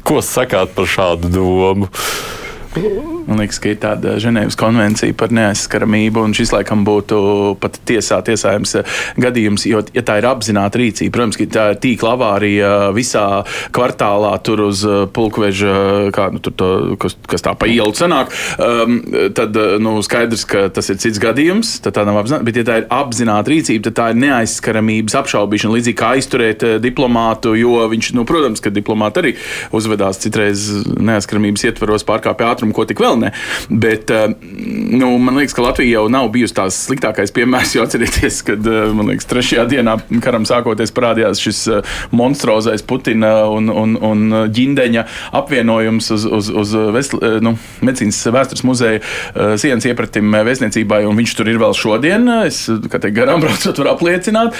Ko 0.02 0.24
sakāt 0.24 0.74
par 0.74 0.90
šādu 0.90 1.30
domu? 1.36 1.92
Man 3.28 3.42
liekas, 3.42 3.58
ka 3.60 3.68
ir 3.68 3.76
tāda 3.82 4.14
Ženēvas 4.22 4.56
konvencija 4.56 5.12
par 5.18 5.32
neaizskaramību, 5.36 6.22
un 6.24 6.34
šis 6.36 6.52
laikam 6.54 6.80
būtu 6.86 7.18
pat 7.60 7.76
tiesā 7.88 8.22
tiesājums 8.24 8.72
eh, 8.80 8.94
gadījums, 9.20 9.66
jo, 9.68 9.82
ja 9.92 10.04
tā 10.06 10.16
ir 10.20 10.28
apzināta 10.30 10.80
rīcība, 10.80 11.12
protams, 11.12 11.36
ka 11.36 11.46
tā 11.52 11.66
ir 11.74 11.80
tīkla 11.82 12.14
avārija 12.16 12.70
visā 12.96 13.24
kvartālā, 13.76 14.30
tur 14.46 14.64
uz 14.70 14.84
eh, 14.88 15.02
pulkveža, 15.12 15.74
kā, 16.16 16.30
nu, 16.32 16.40
to, 16.40 16.70
kas, 17.02 17.18
kas 17.28 17.44
tā 17.44 17.52
pa 17.58 17.68
ielu 17.68 17.92
sanāk, 17.98 18.32
um, 18.64 18.96
tad 19.36 19.60
eh, 19.60 19.76
nu, 19.82 19.98
skaidrs, 20.04 20.46
ka 20.48 20.64
tas 20.72 20.88
ir 20.88 21.00
cits 21.04 21.20
gadījums, 21.20 21.74
tad 21.84 21.98
tā 21.98 22.06
nav 22.08 22.22
apzināta, 22.22 22.48
bet 22.48 22.62
ja 22.62 22.64
tā 22.64 22.78
ir 22.80 22.88
apzināta 22.96 23.52
rīcība, 23.52 23.90
tad 23.90 23.98
tā 24.00 24.08
ir 24.14 24.22
neaizskaramības 24.24 25.18
apšaubīšana, 25.20 25.76
līdzīgi 25.76 26.00
kā 26.00 26.14
aizturēt 26.16 26.64
diplomātu, 26.80 27.52
jo 27.60 27.76
viņš, 27.92 28.14
nu, 28.16 28.24
protams, 28.28 28.64
ka 28.64 28.72
diplomāti 28.72 29.24
arī 29.24 29.36
uzvedās 29.76 30.24
citreiz 30.24 30.66
neaizskaramības 30.96 31.68
ietvaros 31.68 32.08
pārkāpja 32.08 32.54
ātrumu, 32.54 32.72
ko 32.72 32.88
tik 32.88 33.04
vēl 33.04 33.17
ne. 33.20 33.32
Bet 33.68 34.10
eh, 34.10 34.28
nu, 34.90 35.10
man 35.18 35.36
liekas, 35.36 35.54
ka 35.56 35.62
Latvija 35.62 35.98
jau 35.98 36.08
nav 36.12 36.30
bijusi 36.34 36.56
tās 36.56 36.78
sliktākais 36.86 37.32
piemērs. 37.36 37.74
Jo 37.76 37.84
atcerieties, 37.86 38.40
kad 38.46 38.66
eh, 38.66 38.92
liekas, 39.10 39.28
trešajā 39.30 39.66
dienā 39.70 39.98
karam 40.24 40.46
sākoties 40.48 40.94
parādījās 40.96 41.42
šis 41.42 41.62
eh, 41.72 41.96
monstrozais 42.16 42.84
Putina 42.88 43.32
un, 43.52 43.68
un, 43.70 43.96
un 44.04 44.24
ģindeņa 44.54 45.04
apvienojums 45.38 46.10
uz, 46.14 46.24
uz, 46.38 46.50
uz 46.62 46.74
vesl, 46.94 47.20
nu, 47.44 47.54
medicīnas 47.84 48.20
vēstures 48.32 48.64
muzeja 48.66 49.56
sienas 49.60 49.86
iepratim 49.88 50.32
vēstniecībai, 50.46 51.02
un 51.08 51.18
viņš 51.18 51.34
tur 51.36 51.50
ir 51.50 51.60
vēl 51.60 51.74
šodien. 51.76 52.28
Es 52.46 52.64
teikt, 52.68 53.10
garām 53.16 53.40
braucot, 53.44 53.78
varu 53.78 53.92
apliecināt. 53.92 54.56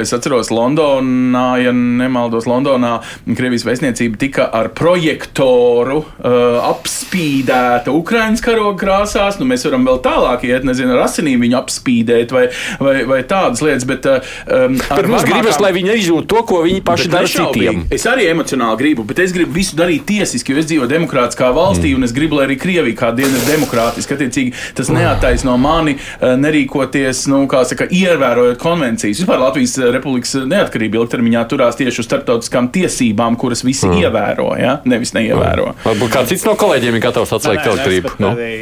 Es 0.00 0.12
atceros 0.16 0.50
Londonā, 0.54 1.46
ja 1.62 1.74
nemaldos, 1.74 2.48
Londonā 2.50 2.96
Krievijas 3.24 3.66
vēstniecība 3.68 4.20
tika 4.20 4.48
ar 4.54 4.70
projektoru 4.76 6.02
apspīdēta 6.24 7.73
nodekorēta 7.74 7.92
Ukraiņas 7.94 8.42
karoga 8.42 8.78
krāsās. 8.78 9.38
Nu, 9.38 9.46
mēs 9.46 9.64
varam 9.66 9.84
vēl 9.86 10.00
tālāk 10.04 10.44
iet, 10.46 10.64
nezinu, 10.64 10.94
ar 10.94 11.04
asinīm 11.06 11.42
viņu 11.42 11.58
apspīdēt 11.58 12.32
vai, 12.32 12.48
vai, 12.80 13.04
vai 13.04 13.22
tādas 13.22 13.62
lietas. 13.62 13.84
Bet, 13.84 14.06
um, 14.06 14.78
bet 14.78 15.08
mums 15.08 15.24
gribas, 15.26 15.60
lai 15.60 15.72
viņi 15.74 15.96
izjūt 15.98 16.28
to, 16.30 16.42
ko 16.46 16.62
viņi 16.64 16.82
paši 16.84 17.10
dara 17.12 17.28
citiem. 17.28 17.84
Es 17.94 18.06
arī 18.06 18.28
emocionāli 18.30 18.78
gribu, 18.80 19.04
bet 19.04 19.20
es 19.24 19.34
gribu 19.34 19.54
visu 19.54 19.76
darīt 19.76 20.06
tiesiski, 20.08 20.52
jo 20.52 20.62
es 20.62 20.68
dzīvoju 20.70 20.90
demokrātiskā 20.90 21.50
valstī, 21.54 21.92
mm. 21.92 21.98
un 21.98 22.08
es 22.08 22.14
gribu, 22.14 22.38
lai 22.38 22.48
arī 22.48 22.58
Krievija 22.60 22.98
kā 23.04 23.12
diena 23.16 23.34
ir 23.38 23.48
demokrātiska. 23.48 24.14
Attiecīgi, 24.14 24.54
tas 24.78 24.90
neattaisno 24.94 25.56
mani 25.60 25.96
eh, 25.96 26.34
nerīkoties, 26.38 27.24
nu, 27.32 27.44
kā 27.50 27.64
saka, 27.68 27.88
ievērojot 27.90 28.60
konvencijas. 28.62 29.22
Vispār 29.24 29.42
Latvijas 29.42 29.76
Republikas 29.94 30.36
neatkarība 30.48 31.00
ilgtermiņā 31.00 31.44
turās 31.50 31.78
tieši 31.80 32.02
uz 32.02 32.08
starptautiskām 32.08 32.70
tiesībām, 32.74 33.38
kuras 33.40 33.64
visi 33.66 33.88
mm. 33.88 34.04
ievēro, 34.04 34.50
ja? 34.60 34.78
nevis 34.88 35.14
neievēro. 35.16 35.72
Mm. 35.72 35.84
Varbūt 35.88 36.14
kāds 36.14 36.32
cits 36.32 36.46
no 36.46 36.54
kolēģiem 36.58 36.98
ir 36.98 37.04
gatavs 37.04 37.34
atslēgt 37.54 37.72
elektrību. 37.72 38.14
Nu? 38.22 38.30
Arī, 38.34 38.54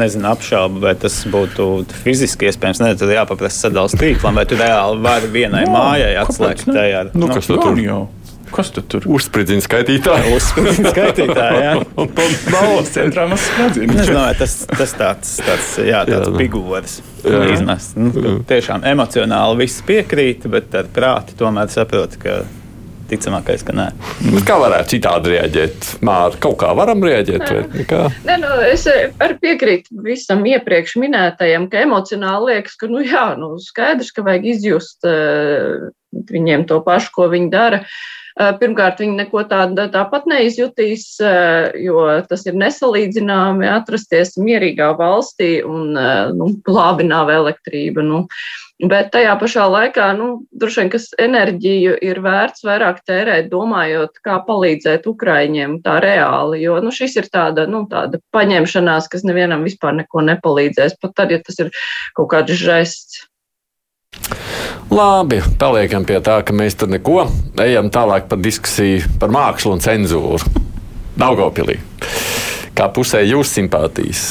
nezinu, 0.00 0.28
apšaubu, 0.30 0.82
vai 0.84 0.94
tas 1.00 1.18
būtu 1.30 1.68
fiziski 2.04 2.50
iespējams. 2.50 2.82
Ne, 2.84 2.94
tad 3.00 3.12
jāpaprasa 3.14 3.66
sadalīt 3.66 3.98
tīklam, 4.00 4.40
vai 4.40 4.46
tu 4.50 4.58
reāli 4.60 5.04
vari 5.04 5.30
vienai 5.34 5.66
no, 5.68 5.76
mājai 5.78 6.14
atslēgt 6.22 6.70
tajā. 6.70 7.04
Nu, 7.14 7.26
nu, 7.26 7.34
kas 7.34 7.50
tur 7.50 7.78
jau? 7.80 8.00
Kas 8.50 8.72
tu 8.74 8.82
tur? 8.82 9.04
Uzspridzina 9.06 9.62
skaitītāju. 9.62 10.34
Uzspridzina 10.38 10.90
skaitītāju, 10.90 11.60
jā. 11.62 11.74
un 12.02 12.08
to 12.16 12.26
nav 12.50 12.72
centrā 12.90 13.26
mums 13.30 13.44
spridzina. 13.46 13.98
Nezinu, 14.00 14.22
tas, 14.40 14.56
tas 14.72 14.94
tāds, 14.98 15.34
tāds, 15.46 15.68
jā, 15.86 16.02
tāds 16.08 16.32
pigoris. 16.38 16.96
Iznest. 17.22 17.98
Nu, 18.00 18.40
tiešām 18.48 18.86
emocionāli 18.90 19.62
viss 19.62 19.84
piekrīt, 19.86 20.48
bet 20.50 20.74
ar 20.80 20.90
prāti 20.90 21.36
tomēr 21.38 21.70
saprot, 21.70 22.16
ka 22.20 22.40
ticamākais, 23.10 23.64
ka 23.66 23.74
nē. 23.76 23.88
Bet 24.22 24.46
kā 24.48 24.56
varētu 24.60 24.94
citādi 24.94 25.34
reaģēt? 25.34 25.90
Māra, 26.06 26.38
kaut 26.42 26.58
kā 26.62 26.70
varam 26.78 27.02
reaģēt? 27.04 27.50
Nē, 28.26 28.38
nu, 28.42 28.52
es 28.68 28.86
arī 28.88 29.36
piekrītu 29.42 30.02
visam 30.04 30.44
iepriekš 30.48 30.96
minētajam, 31.02 31.68
ka 31.72 31.84
emocionāli 31.84 32.54
liekas, 32.54 32.78
ka, 32.80 32.90
nu 32.92 33.02
jā, 33.04 33.26
nu, 33.40 33.54
skaidrs, 33.62 34.12
ka 34.16 34.24
vajag 34.26 34.48
izjust 34.54 35.06
uh, 35.08 35.90
viņiem 36.30 36.66
to 36.70 36.80
pašu, 36.86 37.14
ko 37.16 37.28
viņi 37.32 37.52
dara. 37.52 37.84
Uh, 38.40 38.54
pirmkārt, 38.56 39.02
viņi 39.02 39.18
neko 39.18 39.42
tādu 39.50 39.84
tāpat 39.92 40.28
neizjutīs, 40.30 41.04
uh, 41.20 41.74
jo 41.82 42.06
tas 42.30 42.46
ir 42.46 42.56
nesalīdzināmi 42.60 43.68
atrasties 43.68 44.36
mierīgā 44.40 44.92
valstī 44.98 45.58
un 45.66 45.98
uh, 45.98 46.30
nu, 46.36 46.52
plābināva 46.64 47.40
elektrība. 47.42 48.06
Nu, 48.06 48.24
Bet 48.80 49.10
tajā 49.12 49.34
pašā 49.36 49.66
laikā, 49.68 50.06
nu, 50.16 50.26
droši 50.56 50.80
vien, 50.80 50.90
kas 50.94 51.10
enerģiju 51.20 51.98
ir 52.06 52.20
vērts 52.24 52.64
vairāk 52.64 53.02
tērēt, 53.04 53.50
domājot, 53.52 54.22
kā 54.24 54.38
palīdzēt 54.46 55.04
Ukraiņiem 55.10 55.80
tā 55.84 55.98
reāli, 56.00 56.62
jo, 56.64 56.78
nu, 56.80 56.92
šis 56.94 57.18
ir 57.20 57.28
tāda, 57.32 57.66
nu, 57.68 57.82
tāda 57.90 58.22
paņemšanās, 58.32 59.10
kas 59.12 59.26
nevienam 59.28 59.66
vispār 59.68 59.98
neko 59.98 60.24
nepalīdzēs, 60.30 60.96
pat 61.02 61.12
tad, 61.18 61.34
ja 61.34 61.42
tas 61.44 61.60
ir 61.60 61.74
kaut 62.16 62.30
kāds 62.32 62.56
žests. 62.56 63.26
Labi, 64.90 65.42
paliekam 65.60 66.08
pie 66.08 66.16
tā, 66.24 66.40
ka 66.42 66.56
mēs 66.56 66.80
tur 66.80 66.90
neko 66.90 67.28
ejam 67.60 67.92
tālāk 67.92 68.32
par 68.32 68.40
diskusiju 68.40 69.20
par 69.20 69.30
mākslu 69.34 69.76
un 69.76 69.84
cenzūru. 69.84 70.56
Daugopilī 71.20 71.78
kā 72.80 72.88
pusē 72.96 73.20
jūsu 73.24 73.58
simpātijas? 73.58 74.22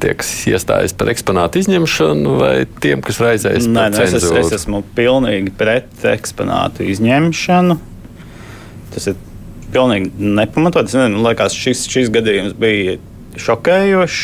Tie, 0.00 0.14
kas 0.18 0.30
iestājas 0.48 0.94
par 0.96 1.10
eksponātu 1.12 1.60
izņemšanu, 1.62 2.34
vai 2.40 2.54
tiem, 2.82 3.02
kas 3.04 3.20
raizējas 3.22 3.68
Nē, 3.68 3.76
par 3.78 3.96
cenzūru? 3.98 4.40
Es, 4.40 4.52
es 4.52 4.62
esmu 4.62 4.82
pilnīgi 4.96 5.52
pret 5.58 6.06
eksponātu 6.08 6.86
izņemšanu. 6.88 7.78
Tas 8.94 9.10
ir 9.12 9.18
pilnīgi 9.74 10.12
nepamatots. 10.38 10.96
Man 10.98 11.20
liekas, 11.26 11.56
šis, 11.56 11.84
šis 11.92 12.12
gadījums 12.14 12.56
bija 12.58 12.96
šokējošs 13.38 14.22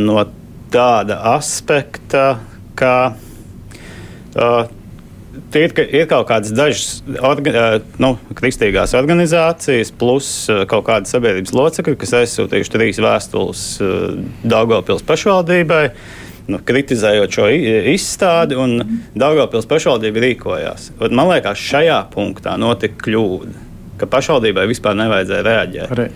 no 0.00 0.26
tāda 0.70 1.16
aspekta, 1.32 2.26
ka 2.78 2.94
uh, 3.10 4.68
ir, 5.58 5.74
ir 5.88 6.08
kaut 6.10 6.28
kādas 6.28 6.52
dažas 6.54 7.00
orga, 7.24 7.80
nu, 8.02 8.14
kristīgās 8.38 8.94
organizācijas, 8.98 9.92
plus 10.00 10.30
kaut 10.70 10.86
kāda 10.88 11.10
sabiedrības 11.10 11.54
locekļi, 11.56 11.98
kas 12.00 12.16
aizsūtījuši 12.22 12.74
trīs 12.74 13.00
vēstules 13.02 13.62
Daugopils 14.46 15.06
pašvaldībai. 15.08 15.84
Nu, 16.50 16.58
kritizējot 16.66 17.36
šo 17.36 17.46
izstādi, 17.92 18.56
un 18.58 19.02
Daugopils 19.18 19.68
pašvaldība 19.70 20.24
rīkojās. 20.24 20.90
Man 21.06 21.30
liekas, 21.30 21.62
šajā 21.62 22.00
punktā 22.14 22.56
notika 22.58 22.98
kļūda, 23.06 23.54
ka 24.00 24.08
pašvaldībai 24.10 24.66
vispār 24.70 24.98
nevajadzēja 24.98 25.46
reaģēt. 25.46 25.94
Re. 26.00 26.08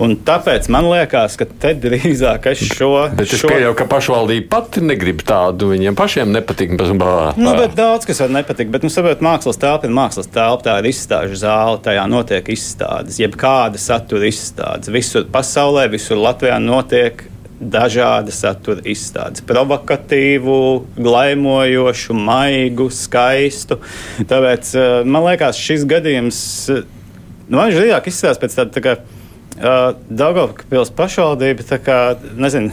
Un 0.00 0.14
tāpēc 0.24 0.70
man 0.72 0.86
liekas, 0.88 1.34
ka 1.36 1.44
te 1.44 1.74
drīzāk 1.76 2.46
es 2.52 2.62
šo. 2.64 2.94
Bet 3.12 3.26
es 3.26 3.42
šo... 3.42 3.50
pieļauju, 3.50 3.74
ka 3.76 3.86
pašvaldība 3.90 4.48
pati 4.54 4.80
negrib 4.84 5.20
tādu. 5.28 5.68
Viņiem 5.74 5.98
pašiem 5.98 6.32
nepatīk. 6.32 6.72
Bā, 6.98 7.34
nu, 7.36 7.52
bet 7.58 7.76
daudz 7.76 8.08
kas 8.08 8.22
var 8.24 8.32
nepatikt. 8.32 8.72
Bet, 8.72 8.86
nu, 8.86 8.92
saprot, 8.92 9.20
mākslas 9.24 9.60
telpa 9.60 9.88
ir 9.88 9.94
mākslas 9.96 10.30
telpa, 10.32 10.64
tā 10.64 10.78
ir 10.80 10.88
izstāžu 10.92 11.36
zāle, 11.42 11.76
tajā 11.84 12.06
notiek 12.08 12.48
izstādes. 12.54 13.20
Jebkāda 13.20 13.80
satura 13.80 14.30
izstādes. 14.30 14.92
Visur 14.92 15.28
pasaulē, 15.32 15.86
visur 15.92 16.20
Latvijā 16.22 16.56
notiek 16.62 17.26
dažādi 17.62 18.32
satura 18.34 18.82
izstādes. 18.88 19.44
Provokatīvu, 19.46 20.58
glaimojošu, 20.96 22.16
maigu, 22.16 22.88
skaistu. 22.90 23.82
Tāpēc 24.18 24.72
eh, 24.74 24.92
man 25.04 25.28
liekas, 25.28 25.60
šis 25.60 25.84
gadījums. 25.90 26.44
Nu, 26.72 27.58
man 27.58 27.74
drīzāk 27.74 28.08
izskatās 28.08 28.40
pēc 28.40 28.62
tāda. 28.62 28.80
Tā 28.80 28.96
Daugavpils 29.62 30.90
pašvaldība 30.98 31.66
tā 31.68 31.78
kā, 31.82 31.98
nezinu, 32.34 32.72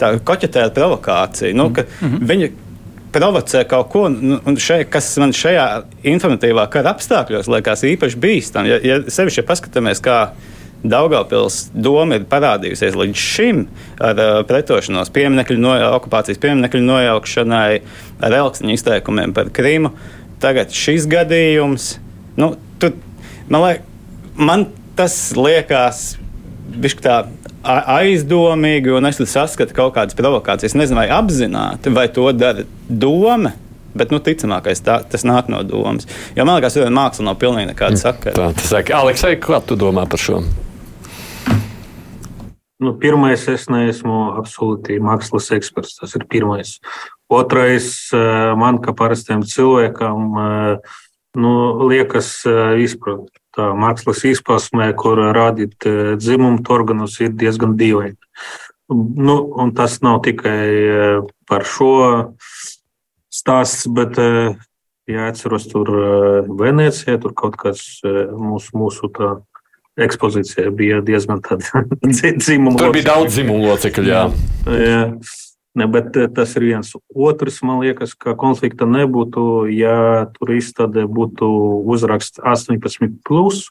tā 0.00 0.14
koķetē 0.24 0.66
ar 0.68 0.74
provokāciju. 0.76 1.54
Nu, 1.54 1.68
mm 1.68 1.74
-hmm. 2.00 2.26
Viņi 2.28 2.50
provocē 3.12 3.64
kaut 3.68 3.88
ko, 3.92 4.08
nu, 4.08 4.38
šeit, 4.56 4.88
kas 4.90 5.16
man 5.18 5.34
šajā 5.34 5.82
informatīvā 6.02 6.68
kara 6.70 6.94
apstākļos 6.94 7.50
liekas 7.50 7.82
īpaši 7.82 8.16
bīstami. 8.16 8.68
Ja, 8.68 8.78
ja 8.82 9.02
sevišķi 9.06 9.42
ja 9.42 9.46
paskatāmies, 9.46 10.00
kā 10.00 10.30
Daugavpils 10.80 11.70
doma 11.74 12.16
ir 12.16 12.24
parādījusies 12.24 12.96
līdz 12.96 13.16
šim 13.20 13.66
ar 14.00 14.16
uh, 14.16 14.46
pretošanos 14.48 15.10
pieminiekļu, 15.12 15.58
no, 15.60 15.74
okupācijas 15.98 16.40
pieminiekļu 16.40 16.80
nojaukšanai, 16.80 17.82
ar 18.24 18.36
elksniņu 18.38 18.72
izteikumiem 18.78 19.34
par 19.36 19.50
Krīmu. 19.52 19.92
Tagad 20.40 20.72
šis 20.72 21.04
gadījums, 21.10 21.98
nu, 22.40 22.54
tu, 22.80 22.94
man 23.52 23.66
liekas, 23.66 23.84
man 24.40 24.66
tas 25.00 25.16
liekas 25.36 26.12
tā 27.00 27.22
aizdomīgi, 27.64 28.92
un 28.96 29.08
es 29.08 29.18
saskatu 29.32 29.74
kaut 29.76 29.96
kādas 29.96 30.16
provokācijas. 30.18 30.72
Es 30.72 30.78
nezinu, 30.78 31.00
vai 31.02 31.08
apzināti, 31.12 31.92
vai 31.92 32.06
to 32.12 32.30
dara 32.36 32.64
doma. 32.88 33.56
Bet, 33.90 34.12
nu, 34.14 34.20
ticamākais, 34.22 34.84
tā, 34.86 35.00
tas 35.02 35.24
nāk 35.26 35.48
no 35.50 35.64
domas. 35.66 36.06
Jo 36.36 36.44
man 36.46 36.60
liekas, 36.60 36.76
ka 36.78 36.92
māksla 36.94 37.26
nav 37.26 37.40
pilnīgi 37.42 37.72
nekāda 37.72 37.96
mm. 37.96 38.02
sakara. 38.04 38.34
Tā, 38.36 38.50
tas 38.54 38.70
ir 38.76 38.92
Aleksai, 38.94 39.32
kā 39.42 39.58
tu 39.66 39.74
domā 39.78 40.04
par 40.06 40.22
šo? 40.22 40.44
Nu, 42.80 42.94
pirmais, 42.96 43.42
es 43.50 43.66
neesmu 43.68 44.20
absolūti 44.38 45.00
mākslas 45.02 45.50
eksperts. 45.58 45.98
Tas 45.98 46.14
ir 46.16 46.24
pirmais. 46.30 46.76
Otrais, 47.30 47.90
eh, 48.14 48.54
man 48.56 48.78
kā 48.84 48.94
parastam 48.96 49.42
cilvēkam, 49.42 50.30
eh, 50.44 50.94
nu, 51.42 51.52
liekas, 51.90 52.30
eh, 52.46 52.78
izprat, 52.86 53.26
tā 53.56 53.70
mākslas 53.76 54.24
izpausmē, 54.30 54.90
kur 54.98 55.20
rādīt 55.36 55.86
e, 55.88 55.94
dzimumu 56.20 56.62
organus, 56.70 57.18
ir 57.22 57.34
diezgan 57.36 57.76
dīvaini. 57.80 58.18
Nu, 58.90 59.36
un 59.62 59.74
tas 59.76 60.00
nav 60.02 60.20
tikai 60.26 60.62
e, 60.70 61.10
par 61.50 61.66
šo 61.68 61.92
stāsts, 63.30 63.86
bet, 63.94 64.18
e, 64.18 64.54
ja 65.10 65.28
atceros, 65.30 65.68
tur 65.70 65.92
Venecijā, 66.60 67.18
tur 67.22 67.34
kaut 67.38 67.58
kas 67.60 67.84
mūsu, 68.04 68.74
mūsu 68.78 69.10
tā 69.14 69.36
ekspozīcija 70.00 70.70
bija 70.76 71.00
diezgan 71.04 71.42
tāda 71.44 71.84
dzimuma. 72.42 72.78
Tur 72.78 72.94
bija 72.94 73.10
daudz 73.12 73.36
dzimumu 73.36 73.70
locekļu, 73.72 74.10
jā. 74.10 74.24
jā. 74.70 75.04
Ne, 75.78 75.86
bet 75.86 76.16
eh, 76.18 76.26
tas 76.34 76.56
ir 76.58 76.66
viens. 76.66 76.90
Otrs, 77.14 77.60
man 77.62 77.78
liekas, 77.84 78.16
ka 78.18 78.34
konflikta 78.38 78.88
nebūtu, 78.90 79.68
ja 79.70 80.26
tur 80.34 80.56
izstādē 80.56 81.06
būtu 81.06 81.46
uzraksts 81.94 82.42
18, 82.42 83.20
plus, 83.26 83.68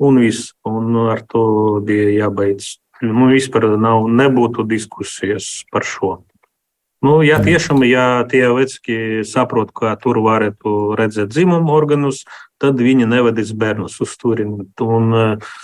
un 0.00 0.20
viss. 0.20 0.52
Un 0.68 0.92
ar 1.08 1.24
to 1.24 1.80
bija 1.84 2.10
jābeidz. 2.26 2.76
Nu, 3.00 3.30
vispār 3.32 3.64
nav, 3.80 4.10
nebūtu 4.12 4.66
diskusijas 4.68 5.64
par 5.72 5.88
šo. 5.88 6.18
Nu, 7.00 7.22
ja 7.24 7.38
tiešām 7.40 7.80
ja 7.88 8.26
tie 8.28 8.42
vecāki 8.52 9.24
saprot, 9.24 9.70
ka 9.72 9.94
tur 9.96 10.20
varētu 10.20 10.92
redzēt 11.00 11.32
dzimumu 11.32 11.72
organus, 11.72 12.26
tad 12.60 12.76
viņi 12.76 13.08
nevedīs 13.08 13.54
bērnus 13.56 13.96
uz 14.04 14.12
turieni. 14.20 14.68
Un, 14.84 15.08
uh, 15.16 15.54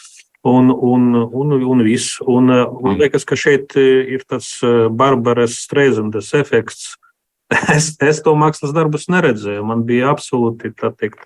un, 0.47 0.71
un, 0.71 1.09
un, 1.27 1.57
un 1.57 1.83
viss. 1.85 2.21
Un, 2.23 2.53
un 2.53 2.93
mm. 2.93 3.01
liekas, 3.03 3.27
ka 3.29 3.39
šeit 3.39 3.77
ir 3.79 4.25
tas 4.29 4.53
Barbaras 4.91 5.59
Streizendas 5.67 6.33
efekts. 6.39 6.95
Es, 7.77 7.93
es 8.03 8.19
to 8.27 8.33
mākslas 8.35 8.73
darbus 8.75 9.05
neredzēju. 9.07 9.63
Man 9.63 9.85
bija 9.87 10.09
absolūti 10.11 10.73
teikt, 10.75 11.21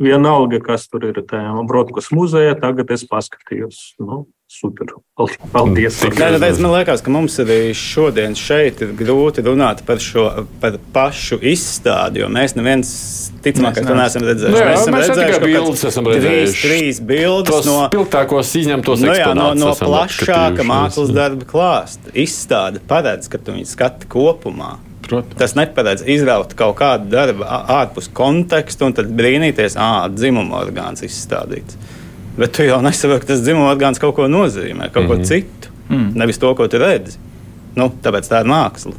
vienalga, 0.00 0.56
kas 0.64 0.86
tur 0.88 1.04
ir 1.10 1.20
tajā 1.28 1.52
Brodkas 1.68 2.08
muzejā. 2.16 2.54
Tagad 2.62 2.92
es 2.96 3.04
paskatījos. 3.08 3.80
Nu, 4.00 4.22
super. 4.50 4.90
Paldies! 5.52 6.00
Tāpēc 6.02 6.58
man 6.62 6.72
liekas, 6.74 7.02
ka 7.04 7.12
mums 7.12 7.36
arī 7.42 7.58
šodien 7.76 8.34
šeit 8.38 8.80
ir 8.82 8.92
grūti 8.98 9.44
runāt 9.46 9.84
par 9.86 10.00
šo 10.02 10.26
par 10.62 10.78
pašu 10.94 11.38
izstādi, 11.52 12.22
jo 12.24 12.30
mēs 12.32 12.56
neviens 12.58 12.90
ticamāk, 13.44 13.78
ka 13.78 13.86
to 13.86 13.96
neesam 13.98 14.26
redzējuši. 14.26 14.58
Jā, 14.58 14.66
mēs 14.72 14.82
esam 14.82 14.96
mēs 14.96 15.12
redzējuši 15.12 15.42
bildes 15.46 15.86
esam 15.92 16.08
trīs, 16.08 16.24
redzējuši. 16.24 16.62
trīs 16.66 17.00
bildes 17.12 17.52
Tos 17.52 17.68
no, 17.68 17.78
spilgtākos 17.92 18.52
izņemtos 18.62 19.04
nu, 19.06 19.14
jā, 19.20 19.30
no, 19.38 19.50
no 19.58 19.72
plašāka 19.78 20.66
mākslas 20.66 21.14
darba 21.14 21.48
klāsta. 21.48 22.14
Izstāde 22.18 22.82
paredz, 22.90 23.30
ka 23.30 23.38
tu 23.38 23.54
viņu 23.54 23.70
skati 23.70 24.10
kopumā. 24.10 24.78
Protams. 25.06 25.38
Tas 25.40 25.56
neparedz 25.58 26.04
izraut 26.10 26.52
kaut 26.58 26.76
kādu 26.78 27.08
darbu 27.10 27.46
ārpus 27.46 28.10
konteksta 28.14 28.86
un 28.86 28.94
tad 28.94 29.10
brīnīties, 29.18 29.74
ah, 29.80 30.04
dzimuma 30.12 30.60
orgāns 30.64 31.02
izstādīts. 31.06 31.78
Bet 32.38 32.52
tu 32.56 32.64
jau 32.64 32.78
nesaproti, 32.82 33.24
ka 33.24 33.32
tas 33.32 33.42
dzimuma 33.42 33.72
orgāns 33.74 34.00
kaut 34.00 34.14
ko 34.16 34.28
nozīmē, 34.30 34.90
kaut 34.92 35.04
mm 35.04 35.10
-hmm. 35.10 35.20
ko 35.20 35.24
citu. 35.24 35.68
Mm. 35.90 36.12
Nevis 36.14 36.38
to, 36.38 36.54
ko 36.54 36.68
tu 36.68 36.78
redzi. 36.78 37.18
Nu, 37.76 37.90
tāpēc 38.02 38.28
tā 38.30 38.40
ir 38.40 38.50
māksla. 38.50 38.92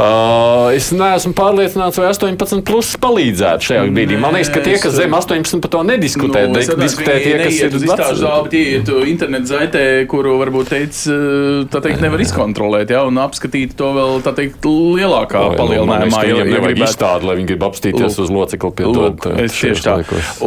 Uh, 0.00 0.70
es 0.72 0.86
neesmu 0.96 1.34
pārliecināts, 1.36 1.98
vai 2.00 2.08
18 2.08 2.62
plus 2.64 2.94
palīdzētu 3.00 3.66
šajā 3.68 3.82
brīdī. 3.92 4.16
Man 4.20 4.32
liekas, 4.36 4.48
ka 4.54 4.62
tie, 4.64 4.78
kas 4.80 4.94
zem 4.96 5.12
18 5.16 5.60
par 5.60 5.72
to 5.74 5.82
nediskutē, 5.84 6.46
Nu, 6.46 6.54
nu, 6.54 6.60
atceros, 6.62 6.80
diskutē 6.80 7.16
tie, 7.20 7.34
kas 7.42 7.58
ir 7.60 7.76
uz 7.76 7.84
izstāžu 7.84 8.22
zāli, 8.22 8.46
bet 8.46 8.56
ieiet 8.56 8.92
internetu 9.10 9.50
zaitē, 9.50 9.82
kuru 10.08 10.38
varbūt 10.40 10.72
teic, 10.72 11.00
eh, 11.04 11.66
tā 11.72 11.82
teikt, 11.84 12.00
nevar 12.04 12.22
izkontrolēt, 12.24 12.94
ja, 12.94 13.02
un 13.08 13.20
apskatīt 13.20 13.74
to 13.76 13.90
vēl, 13.96 14.22
tā 14.24 14.32
teikt, 14.38 14.64
lielākā 14.64 15.42
palielinājumā, 15.58 16.22
ja 16.24 16.32
ja, 16.32 16.38
ja 16.38 16.48
nevajag 16.48 16.78
gribētu. 16.78 16.94
izstādi, 16.94 17.28
lai 17.28 17.36
viņi 17.40 17.50
grib 17.52 17.66
apstīties 17.68 18.18
uz 18.24 18.32
locekli 18.32 18.72
piedod. 18.80 19.20
Lūk, 19.20 19.28
es 19.44 19.58
tieši 19.58 19.84
tā. 19.84 19.98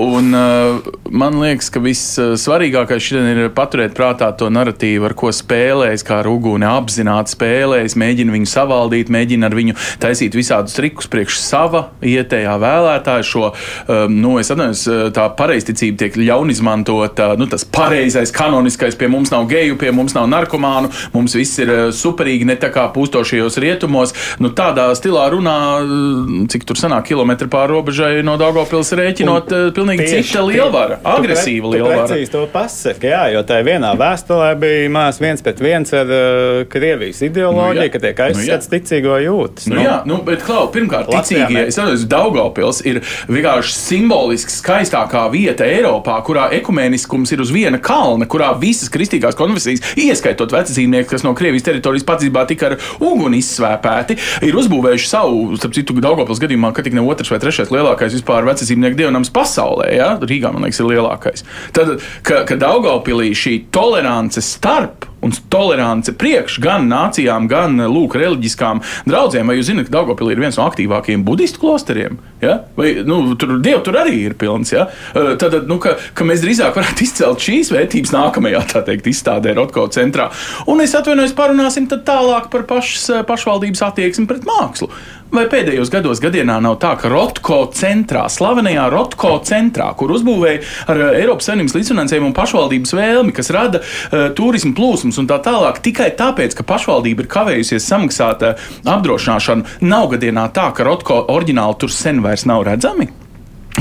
Un, 0.01 0.33
uh, 0.33 0.91
man 1.13 1.38
liekas, 1.43 1.69
ka 1.74 1.83
vissvarīgākais 1.83 3.05
šodien 3.12 3.45
ir 3.45 3.53
paturēt 3.53 3.93
prātā 3.98 4.31
to 4.38 4.50
narratīvu, 4.53 5.05
ar 5.12 5.17
ko 5.17 5.29
spēlējas, 5.36 6.05
kā 6.07 6.24
ar 6.24 6.31
uguni 6.31 6.65
apzināti 6.69 7.36
spēlējas, 7.36 7.98
mēģina 8.00 8.33
viņu 8.33 8.50
savaldīt, 8.50 9.13
mēģina 9.13 9.43
ar 9.48 9.56
viņu 9.58 9.76
taisīt 10.04 10.36
visādus 10.38 10.76
trikus 10.78 11.08
priekš 11.12 11.40
sava 11.44 11.88
vietējā 12.04 12.56
vēlētāja. 12.62 13.24
Šo, 13.24 13.50
um, 13.88 14.14
nu, 14.24 14.36
es 14.42 14.52
atceros, 14.54 14.84
tā 15.16 15.28
pareizticība 15.38 16.04
tiek 16.04 16.18
ļaun 16.20 16.52
izmantota. 16.54 17.32
Nu, 17.40 17.48
tas 17.52 17.66
pareizais, 17.66 18.32
kanoniskais 18.36 18.98
pie 19.00 19.08
mums 19.12 19.32
nav 19.34 19.48
geju, 19.52 19.78
pie 19.82 19.92
mums 19.96 20.16
nav 20.18 20.28
narkomānu, 20.32 20.92
mums 21.16 21.36
viss 21.38 21.60
ir 21.64 21.72
uh, 21.72 21.84
superīgi, 21.96 22.46
ne 22.50 22.56
tā 22.60 22.70
kā 22.74 22.88
pūstošajos 22.96 23.58
rietumos. 23.64 24.14
Nu, 24.44 24.52
tādā 24.56 24.90
stilā 24.98 25.28
runā, 25.34 25.58
uh, 25.84 26.34
cik 26.52 26.66
tur 26.70 26.80
sanāk 26.80 27.08
kilometri 27.12 27.48
pāri 27.52 27.74
robežai 27.74 28.12
no 28.26 28.36
Daugopils 28.42 28.94
rēķinot, 28.98 29.52
uh, 29.54 29.70
pilnīgi 29.76 30.08
cita 30.12 30.44
lielvara, 30.46 31.00
agresīva 31.04 31.64
Tu 31.64 31.64
Nu, 31.64 31.72
pre- 31.72 31.80
lielvara. 31.80 32.08
Tu 32.08 32.14
precīzi 32.14 32.32
to 32.34 32.44
pasaki, 32.54 33.08
jā, 33.14 33.24
jo 33.34 33.44
tā 33.48 33.60
vienā 33.66 33.94
vēstulē 34.00 34.50
bija 34.60 34.90
mās 34.94 35.20
viens 35.24 35.42
pret 35.46 35.62
viens 35.64 35.94
ar 35.96 36.10
uh, 36.12 36.64
Krievijas 36.72 37.22
ideoloģiju, 37.30 37.80
Nu, 37.80 37.86
jā. 37.88 37.92
ka 37.94 38.00
tiek 38.04 38.20
Nu, 38.36 38.44
jā. 38.48 38.58
ticīgo 38.74 39.18
jūtas. 39.34 39.68
Nu, 39.72 39.80
jā, 39.82 39.98
nu, 40.10 40.20
bet, 40.25 40.44
Klau, 40.46 40.68
pirmkārt, 40.74 41.10
Latvijā 41.12 41.48
ticīgie, 41.48 41.66
es 41.70 41.78
domāju, 41.80 42.08
Daugavpils 42.13 42.82
ir 42.90 43.00
vienkārši 43.32 43.75
simboliski 43.78 44.54
skaistākā 44.54 45.25
vieta 45.34 45.68
Eiropā, 45.68 46.18
kurā 46.25 46.50
ekumēniskums 46.60 47.34
ir 47.34 47.44
uz 47.44 47.54
viena 47.54 47.80
kalna, 47.84 48.28
kurā 48.30 48.52
visas 48.60 48.92
kristīgās 48.94 49.38
konfesijas, 49.40 49.84
ieskaitot 50.00 50.54
veczīmniekus, 50.54 51.12
kas 51.13 51.25
no 51.25 51.36
Krievijas 51.38 51.68
teritorijas 51.68 52.08
patiesībā 52.08 52.46
tika 52.50 52.72
ar 52.72 52.78
uguni 53.04 53.42
izsvēpēti, 53.44 54.20
ir 54.48 54.60
uzbūvējuši 54.60 55.10
savu, 55.10 55.46
starp 55.60 55.78
citu, 55.78 55.98
Daugavpils 56.04 56.42
gadījumā, 56.44 56.74
ka 56.75 56.86
tik 56.86 56.98
ne 56.98 57.06
otrs 57.06 57.32
vai 57.34 57.40
trešais 57.44 57.72
lielākais 57.74 58.18
vispār 58.18 58.48
veczīmnieku 58.50 59.00
dievnams 59.00 59.32
pasaulē, 59.34 59.90
ja? 59.96 60.12
Rīgā, 60.22 60.52
man 60.54 60.68
liekas, 60.68 60.84
ir 60.84 60.92
lielākais. 60.92 61.48
Tad, 61.75 61.96
ka, 62.28 62.44
ka 62.50 62.60
Daugavpilī 62.60 63.32
šī 63.38 63.58
tolerance 63.74 64.44
starp 64.44 65.12
un 65.24 65.34
tolerance 65.53 66.13
priekš 66.20 66.60
gan 66.63 66.88
nācijām, 66.92 67.48
gan 67.51 67.80
lūk, 67.89 68.18
reliģiskām 68.20 68.84
draudzēm. 69.10 69.50
Vai 69.50 69.58
jūs 69.60 69.72
zināt, 69.72 69.89
ka 69.89 69.98
Daugopilī 69.98 70.36
ir 70.36 70.44
viens 70.44 70.60
no 70.60 70.68
aktīvākajiem 70.68 71.24
budistu 71.27 71.63
klosteriem? 71.63 72.20
Ja? 72.44 72.59
Vai 72.77 72.92
nu, 73.07 73.22
tur 73.40 73.57
dievu 73.64 73.83
tur 73.86 74.00
arī 74.03 74.18
ir 74.27 74.38
pilns? 74.40 74.74
Ja? 74.75 74.88
Eh, 75.16 75.33
Tad, 75.40 75.55
nu, 75.70 75.79
ka, 75.81 75.96
ka 76.16 76.27
mēs 76.27 76.44
drīzāk 76.44 76.75
varētu 76.77 77.05
izcelt 77.07 77.44
šīs 77.44 77.72
vērtības 77.74 78.14
nākamajā, 78.16 78.64
teikt, 78.88 79.09
izstādē 79.12 79.55
Rotko 79.57 79.88
centrā. 79.94 80.29
Un 80.70 80.83
es 80.83 80.96
atvainojos, 80.98 81.36
parunāsim 81.38 81.90
tālāk 81.92 82.50
par 82.53 82.68
pašas, 82.70 83.25
pašvaldības 83.27 83.83
attieksmi 83.90 84.29
pret 84.29 84.48
mākslu. 84.48 84.92
Vai 85.33 85.48
pēdējos 85.50 85.89
gados 85.89 86.19
gadienā 86.22 86.59
nav 86.61 86.75
tā, 86.77 86.91
ka 87.01 87.09
Rotko 87.09 87.63
centrā, 87.74 88.27
slavenajā 88.29 88.83
Rotko 88.93 89.31
centrā, 89.41 89.87
kur 89.98 90.11
uzbūvēja 90.13 90.59
ar 90.93 91.00
eh, 91.01 91.22
Eiropas 91.24 91.48
Savienības 91.50 91.74
līdzfinansējumu 91.74 92.27
un 92.29 92.35
pašvaldības 92.37 92.93
vēlmi, 92.93 93.33
kas 93.33 93.50
rada 93.55 93.81
uh, 93.81 94.27
turismu 94.37 94.75
plūsmas 94.77 95.17
un 95.17 95.25
tā 95.31 95.39
tālāk, 95.41 95.79
tikai 95.87 96.11
tāpēc, 96.19 96.53
ka 96.59 96.67
pašvaldība 96.69 97.25
ir 97.25 97.31
kavējusies 97.33 97.89
samaksāt 97.89 98.46
uh, 98.46 98.67
apdrošināšanu, 98.93 99.81
nav 99.89 100.11
gadienā 100.13 100.46
tā, 100.53 100.67
ka 100.77 100.85
Rotko 100.85 101.24
oriģināli 101.33 101.79
tur 101.81 101.93
sen 101.98 102.22
vairs 102.22 102.46
nav 102.46 102.67
redzami? 102.69 103.09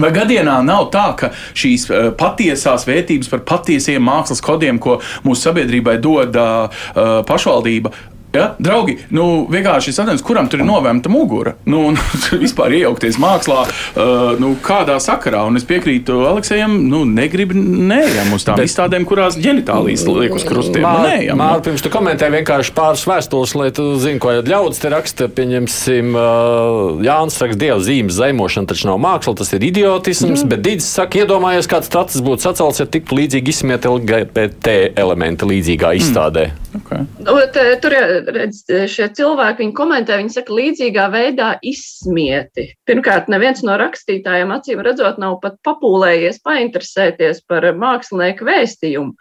Vai 0.00 0.08
gadienā 0.08 0.54
nav 0.64 0.86
tā, 0.94 1.04
ka 1.20 1.34
šīs 1.36 1.84
uh, 1.90 2.08
patiesās 2.16 2.88
vērtības 2.88 3.28
par 3.28 3.44
patiesiem 3.52 4.00
mākslas 4.08 4.40
kodiem, 4.40 4.80
ko 4.80 5.02
mūsu 5.26 5.50
sabiedrībai 5.50 5.98
dod 6.00 6.40
uh, 6.40 6.80
pašvaldība, 7.28 7.92
Ja, 8.32 8.54
draugi, 8.56 8.94
nu, 9.12 9.44
vienkārši 9.52 9.92
skatās, 9.92 10.22
kuram 10.24 10.46
tur 10.48 10.62
ir 10.62 10.64
novērta 10.64 11.10
mugura. 11.12 11.52
Nu, 11.68 11.82
un, 11.90 11.98
vispār 12.44 12.72
iejaukties 12.78 13.18
mākslā, 13.20 13.66
uh, 13.68 14.22
nu, 14.40 14.54
kādā 14.64 14.96
sakarā. 15.04 15.42
Un 15.50 15.60
es 15.60 15.66
piekrītu 15.68 16.16
Aleksējam, 16.30 16.78
nu, 16.88 17.02
negribu 17.04 17.52
neejam 17.60 18.32
uz 18.32 18.46
tām 18.48 18.56
Bet- 18.56 18.70
izstādēm, 18.70 19.04
kurās 19.08 19.36
ģenitālijas 19.36 20.06
liek 20.08 20.32
uz 20.38 20.46
krustiem. 20.48 20.80
Nu, 20.86 21.04
neejam, 21.04 21.42
nu. 21.42 21.60
Pirms 21.66 21.84
tu 21.84 21.92
komentēji 21.92 22.38
vienkārši 22.38 22.72
pāris 22.76 23.04
vēstules, 23.10 23.52
lai 23.60 23.68
tu 23.76 23.90
zini, 24.00 24.20
ko 24.22 24.32
ļaudis 24.40 24.80
te 24.80 24.92
raksta. 24.92 25.28
Pieņemsim, 25.32 26.16
uh, 26.16 27.04
Jānis 27.04 27.36
saka, 27.36 27.58
dieva 27.60 27.76
zīmes 27.84 28.16
zaimošana 28.16 28.72
taču 28.72 28.88
nav 28.88 29.00
māksla, 29.04 29.36
tas 29.42 29.52
ir 29.52 29.68
idiotisms, 29.68 30.46
bet 30.48 30.64
Dīdis 30.64 30.88
saka, 30.88 31.20
iedomājies, 31.20 31.68
kāds 31.68 31.92
status 31.92 32.24
būtu 32.24 32.48
sacels, 32.48 32.80
ja 32.80 32.88
tiktu 32.88 33.20
līdzīgi 33.20 33.52
izsmiet 33.52 33.84
LGBT 33.88 34.78
elementi 34.96 35.52
līdzīgā 35.52 35.92
izstādē. 36.00 36.48
Okay. 36.80 37.04
Nu, 37.20 37.36
te, 37.52 37.64
tur 37.84 37.92
redz, 38.34 38.62
šie 38.90 39.08
cilvēki, 39.16 39.62
viņi 39.62 39.74
komentē, 39.76 40.16
viņi 40.20 40.34
saka, 40.34 40.54
līdzīgā 40.56 41.06
veidā 41.12 41.48
izsmieti. 41.66 42.68
Pirmkārt, 42.88 43.28
neviens 43.32 43.62
no 43.66 43.76
rakstītājiem, 43.80 44.52
acīm 44.54 44.82
redzot, 44.84 45.18
nav 45.22 45.38
pat 45.42 45.58
papūlējies 45.66 46.40
painteresēties 46.44 47.42
par 47.50 47.66
mākslinieku 47.78 48.46
vēstījumu. 48.48 49.14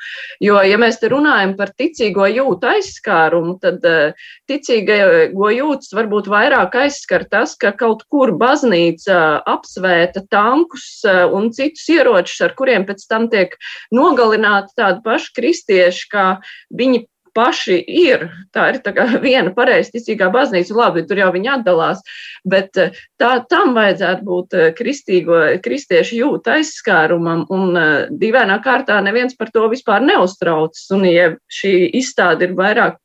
Jo, 0.43 0.59
ja 0.67 0.79
mēs 0.81 1.01
te 1.01 1.11
runājam 1.11 1.55
par 1.59 1.73
ticīgo 1.77 2.27
jūtu 2.31 2.69
aizskārumu, 2.71 3.57
tad 3.63 3.85
uh, 3.87 4.27
ticīgo 4.49 5.51
jūtas 5.55 5.93
varbūt 5.97 6.29
vairāk 6.31 6.77
aizskar 6.85 7.27
tas, 7.31 7.55
ka 7.59 7.73
kaut 7.77 8.05
kur 8.11 8.35
baznīca 8.39 9.41
apsvēta 9.49 10.25
tankus 10.31 10.87
uh, 11.07 11.25
un 11.31 11.51
citus 11.55 11.87
ieročus, 11.91 12.41
ar 12.45 12.55
kuriem 12.57 12.87
pēc 12.89 13.07
tam 13.09 13.29
tiek 13.31 13.57
nogalināti 13.95 14.77
tādi 14.79 15.03
paši 15.05 15.33
kristieši, 15.37 16.11
kā 16.11 16.27
viņi 16.75 17.05
paši 17.37 17.77
ir. 17.87 18.27
Tā 18.55 18.67
ir 18.71 18.79
tā 18.85 18.93
viena 19.25 19.53
pareizticīgā 19.55 20.29
baznīca, 20.33 20.75
labi, 20.77 21.05
tur 21.07 21.21
jau 21.21 21.31
viņi 21.35 21.51
atdalās, 21.57 22.03
bet 22.47 22.77
eh, 22.81 22.97
tā, 23.21 23.33
tam 23.51 23.75
vajadzētu 23.77 24.27
būt 24.27 24.57
eh, 24.57 24.69
kristīgo, 24.77 25.41
kristiešu 25.63 26.19
jūta 26.19 26.57
aizskārumam, 26.59 27.45
un 27.53 27.75
eh, 27.79 27.91
dīvainā 28.11 28.61
kārtā 28.65 28.99
neviens 29.05 29.37
par 29.37 29.51
to 29.53 29.67
vispār 29.71 30.03
neuztraucas, 30.05 30.87
un 30.95 31.07
ja 31.09 31.31
šī 31.61 31.75
izstāde 32.01 32.49
ir 32.49 32.57
vairāk 32.59 32.99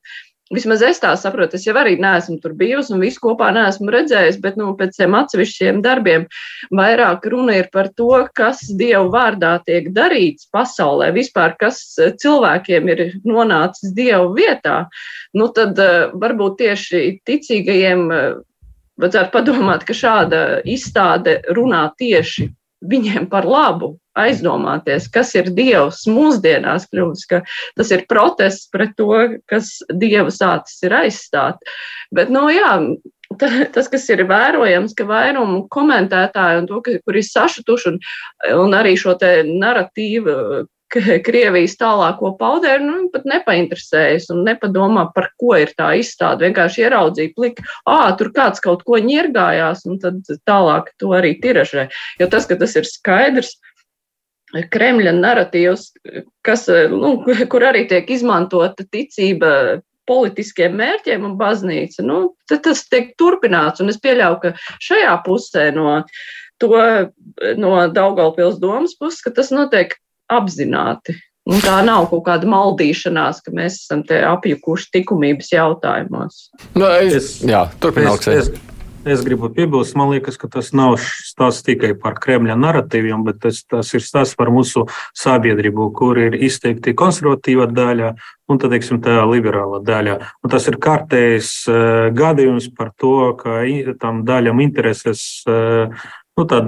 Vismaz 0.54 0.82
es 0.86 1.00
tā 1.02 1.10
saprotu, 1.18 1.58
es 1.58 1.64
jau 1.66 1.72
arī 1.74 1.96
neesmu 1.98 2.36
tur 2.38 2.52
bijusi 2.54 2.92
un 2.94 3.00
visu 3.02 3.18
kopā 3.24 3.48
neesmu 3.54 3.90
redzējis, 3.90 4.36
bet 4.44 4.54
nu, 4.60 4.68
pēc 4.78 4.94
tiem 4.94 5.16
atsevišķiem 5.18 5.80
darbiem 5.82 6.28
vairāk 6.70 7.26
runa 7.32 7.56
ir 7.58 7.66
par 7.72 7.88
to, 7.98 8.12
kas 8.30 8.60
Dievu 8.78 9.10
vārdā 9.10 9.56
tiek 9.66 9.88
darīts 9.96 10.46
pasaulē, 10.54 11.10
vispār 11.16 11.56
kas 11.58 11.80
eh, 11.98 12.12
cilvēkiem 12.22 12.92
ir 12.94 13.02
nonācis 13.26 13.90
Dievu 13.96 14.36
vietā. 14.38 14.84
Nu, 15.34 15.50
tad 15.50 15.82
uh, 15.82 16.14
varbūt 16.14 16.60
tieši 16.62 17.02
ticīgajiem 17.26 18.06
uh, 18.06 18.38
vajadzētu 19.02 19.34
padomāt, 19.34 19.82
ka 19.88 19.98
šāda 19.98 20.44
izstāde 20.62 21.40
runā 21.58 21.88
tieši 21.98 22.46
viņiem 22.84 23.28
par 23.32 23.46
labu, 23.48 23.96
aizdomāties, 24.16 25.08
kas 25.12 25.34
ir 25.36 25.50
Dievs 25.54 26.04
mūsdienās 26.08 26.88
kļuvis, 26.90 27.26
ka 27.28 27.42
tas 27.76 27.92
ir 27.92 28.06
protests 28.08 28.70
pret 28.72 28.94
to, 28.98 29.12
kas 29.50 29.78
Dieva 29.92 30.32
sācis 30.32 30.80
ir 30.86 30.96
aizstāt. 30.96 31.60
Bet, 32.14 32.32
nu 32.32 32.46
jā, 32.52 32.72
ta, 33.40 33.50
tas, 33.74 33.90
kas 33.92 34.06
ir 34.12 34.24
vērojams, 34.28 34.94
ka 34.96 35.08
vairumu 35.08 35.66
komentētāju 35.72 36.62
un 36.62 36.70
to, 36.70 36.80
ka, 36.84 36.96
kur 37.04 37.18
ir 37.18 37.26
sašutuši 37.26 37.92
un, 37.92 38.00
un 38.56 38.78
arī 38.78 38.96
šo 39.00 39.16
te 39.20 39.38
narratīvu 39.46 40.66
Krievijas 40.94 41.74
tālāko 41.80 42.32
paudēru, 42.38 42.84
nu, 42.86 42.96
pat 43.12 43.26
nepainteresējas 43.28 44.28
un 44.34 44.44
nepadomā, 44.46 45.08
par 45.14 45.30
ko 45.40 45.56
ir 45.58 45.72
tā 45.78 45.92
izstāde. 45.98 46.46
Vienkārši 46.46 46.84
ieraudzīja 46.84 47.34
pliku, 47.36 47.64
ah, 47.90 48.12
tur 48.18 48.30
kāds 48.36 48.62
kaut 48.62 48.84
ko 48.86 49.00
ņirgājās, 49.02 49.84
un 49.90 49.98
tad 50.02 50.22
tālāk 50.46 50.92
to 51.02 51.10
arī 51.18 51.34
tiražē. 51.42 51.88
Jo 52.22 52.30
tas, 52.32 52.46
ka 52.46 52.58
tas 52.60 52.76
ir 52.78 52.86
skaidrs, 52.88 53.56
Kremļa 54.70 55.10
narratīvs, 55.16 55.88
kas, 56.46 56.68
nu, 56.92 57.16
kur 57.50 57.66
arī 57.66 57.82
tiek 57.90 58.08
izmantota 58.14 58.86
ticība 58.86 59.82
politiskiem 60.06 60.76
mērķiem 60.78 61.24
un 61.26 61.34
baznīca, 61.40 62.04
nu, 62.06 62.20
tas 62.48 62.84
tiek 62.86 63.10
turpināts. 63.18 63.82
Un 63.82 63.90
es 63.90 63.98
pieļauju, 64.02 64.38
ka 64.44 64.52
šajā 64.86 65.16
pusē 65.26 65.66
no, 65.74 65.98
to, 66.62 66.70
no 67.58 67.72
Daugaupils 67.90 68.60
domas 68.62 68.94
puses, 69.00 69.18
ka 69.24 69.34
tas 69.34 69.50
notiek 69.50 69.96
apzināti. 70.32 71.16
Un 71.46 71.60
tā 71.62 71.76
nav 71.86 72.08
kaut 72.10 72.24
kāda 72.26 72.48
maldīšanās, 72.50 73.38
ka 73.46 73.52
mēs 73.54 73.78
esam 73.84 74.02
te 74.06 74.18
apjukuši 74.26 74.88
likumības 74.96 75.52
jautājumos. 75.52 76.48
Nu, 76.74 76.88
es, 76.90 77.36
jā, 77.46 77.68
turpināt. 77.82 78.26
Es, 78.26 78.48
es, 78.50 78.72
es 79.06 79.22
gribu 79.22 79.46
piebilst, 79.54 79.94
man 79.94 80.10
liekas, 80.10 80.34
ka 80.40 80.50
tas 80.50 80.72
nav 80.74 80.96
stāsts 80.98 81.62
tikai 81.68 81.92
par 82.02 82.18
Kremļa 82.18 82.58
narratīviem, 82.58 83.22
bet 83.28 83.38
tas, 83.44 83.62
tas 83.70 83.94
ir 83.94 84.02
stāsts 84.02 84.34
par 84.38 84.50
mūsu 84.50 84.88
sabiedrību, 85.14 85.86
kur 85.94 86.18
ir 86.18 86.34
izteikti 86.34 86.96
konservatīva 86.98 87.68
daļa 87.70 88.12
un 88.50 88.58
tad, 88.62 88.74
teiksim, 88.74 88.98
tā 89.06 89.20
liberāla 89.30 89.78
daļa. 89.86 90.18
Un 90.42 90.50
tas 90.50 90.66
ir 90.66 90.80
kārtējs 90.82 91.54
uh, 91.70 91.80
gadījums 92.14 92.72
par 92.74 92.90
to, 92.98 93.36
ka 93.38 93.62
tam 94.02 94.24
daļam 94.26 94.66
intereses 94.66 95.46
uh, 95.46 95.94
nu, 96.36 96.48
tā, 96.48 96.62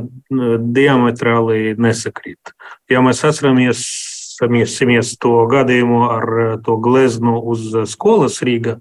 diametrāli 0.79 1.75
nesakrīt. 1.81 2.55
Ja 2.91 3.05
mēs 3.05 3.25
atceramies 3.29 3.85
Samiesimies 4.39 5.17
to 5.19 5.33
gadījumu 5.51 6.05
ar 6.07 6.29
to 6.63 6.77
gleznu 6.83 7.41
uz 7.51 7.73
skolas 7.91 8.39
Rīgā. 8.47 8.77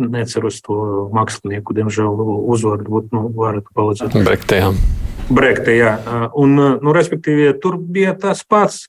Neceros 0.00 0.58
to 0.64 0.76
mākslinieku, 1.14 1.76
diemžēl, 1.76 2.08
uzvārdu, 2.50 2.96
bet 2.96 3.14
nu, 3.14 3.26
varat 3.36 3.68
palīdzēt. 3.76 4.16
Brekte, 4.26 4.58
jā. 4.62 4.70
Brekte, 5.30 5.76
jā. 5.76 5.92
Un, 6.40 6.56
nu, 6.80 6.94
respektīvi, 6.96 7.52
tur 7.62 7.76
bija 7.78 8.16
tas 8.18 8.42
pats. 8.48 8.88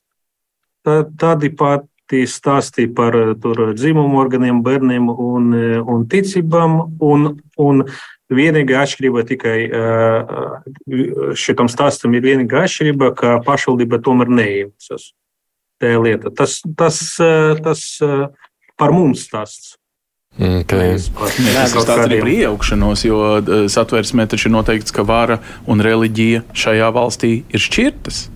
Tā, 0.82 1.02
tādi 1.20 1.52
pati 1.54 2.24
stāsti 2.26 2.88
par 2.90 3.14
tur, 3.42 3.68
dzimumu 3.76 4.18
organiem, 4.24 4.64
bērniem 4.64 5.06
un, 5.12 5.52
un 5.86 6.08
ticībām. 6.10 6.80
Un, 6.98 7.28
un 7.62 7.84
vienīgā 8.36 8.82
atšķirība 8.84 9.24
tikai 9.28 9.56
šitam 11.38 11.70
stāstam 11.72 12.16
ir 12.16 12.24
vienīgā 12.26 12.64
atšķirība, 12.66 13.12
ka 13.18 13.36
pašvaldība 13.46 14.00
tomēr 14.04 14.32
neiejaucas 14.32 15.12
tā 15.82 15.94
lieta. 15.98 16.30
Tas, 16.34 16.60
tas, 16.78 16.98
tas 17.62 17.86
par 18.78 18.94
mums 18.94 19.26
stāsts. 19.28 19.76
Okay. 20.32 20.96
Tas 20.96 21.34
ir 21.36 21.74
tāds 21.76 21.90
arī 21.92 22.22
par 22.22 22.30
iejaukšanos, 22.32 23.02
jo 23.04 23.18
satversmē 23.68 24.24
taču 24.32 24.48
ir 24.48 24.54
noteikts, 24.54 24.94
ka 24.94 25.04
vara 25.04 25.42
un 25.68 25.84
reliģija 25.84 26.46
šajā 26.56 26.88
valstī 26.96 27.32
ir 27.52 27.60
šķirtas. 27.60 28.30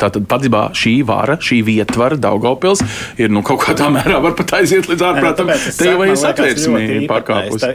Tātad 0.00 0.26
patiesībā 0.30 0.62
šī 0.76 0.94
vara, 1.06 1.36
šī 1.40 1.60
vietvara, 1.66 2.18
Daugopils, 2.20 2.82
ir 3.20 3.32
nu, 3.32 3.44
kaut 3.46 3.62
kādā 3.66 3.90
mērā 3.92 4.20
var 4.24 4.36
pat 4.38 4.56
aiziet 4.60 4.88
līdz 4.90 5.06
ārprātam. 5.10 5.52
Te 5.78 5.90
jau 5.90 6.04
ir 6.06 6.16
satversmī 6.20 6.84
pārkāpus. 7.10 7.66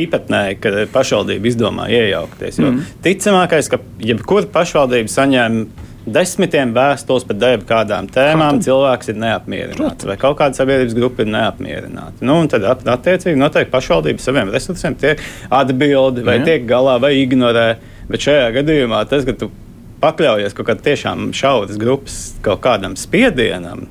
Īpatnēji, 0.00 0.60
ka 0.64 0.74
pašvaldība 0.94 1.50
izdomā 1.50 1.88
iejaukties. 1.92 2.60
Mm. 2.62 2.84
Ticamākais, 3.04 3.72
ka 3.72 3.82
jebkura 4.04 4.48
pašvaldība 4.54 5.12
saņēma 5.12 5.90
desmitiem 6.04 6.74
vēstules 6.76 7.24
par 7.28 7.38
darbu 7.40 7.66
kādām 7.68 8.08
tēmām, 8.12 8.58
Protams. 8.58 8.66
cilvēks 8.66 9.10
ir 9.10 9.18
neapmierināts 9.22 10.08
vai 10.08 10.16
kaut 10.20 10.36
kāda 10.40 10.58
sabiedrības 10.58 10.96
grupa 10.98 11.24
ir 11.24 11.30
neapmierināta. 11.32 12.20
Nu, 12.28 12.36
tad, 12.50 12.66
attiecīgi, 12.66 13.40
noteikti 13.40 13.72
pašvaldība 13.72 14.20
saviem 14.20 14.52
resursiem 14.52 14.96
tiek 15.00 15.22
atbildi 15.48 16.24
vai 16.26 16.38
Jā. 16.40 16.46
tiek 16.50 16.68
galā 16.68 16.98
vai 17.00 17.14
ignorē. 17.22 17.68
Bet 18.10 18.26
šajā 18.26 18.50
gadījumā 18.58 19.00
tas, 19.08 19.24
ka 19.24 19.32
tu 19.32 19.48
pakļaujies 20.04 20.56
kaut 20.56 20.68
kādam 20.68 20.84
tiešām 20.84 21.28
šauras 21.36 21.78
grupas 21.80 22.18
kaut 22.44 22.60
kādam 22.64 22.96
spiedienam, 23.00 23.86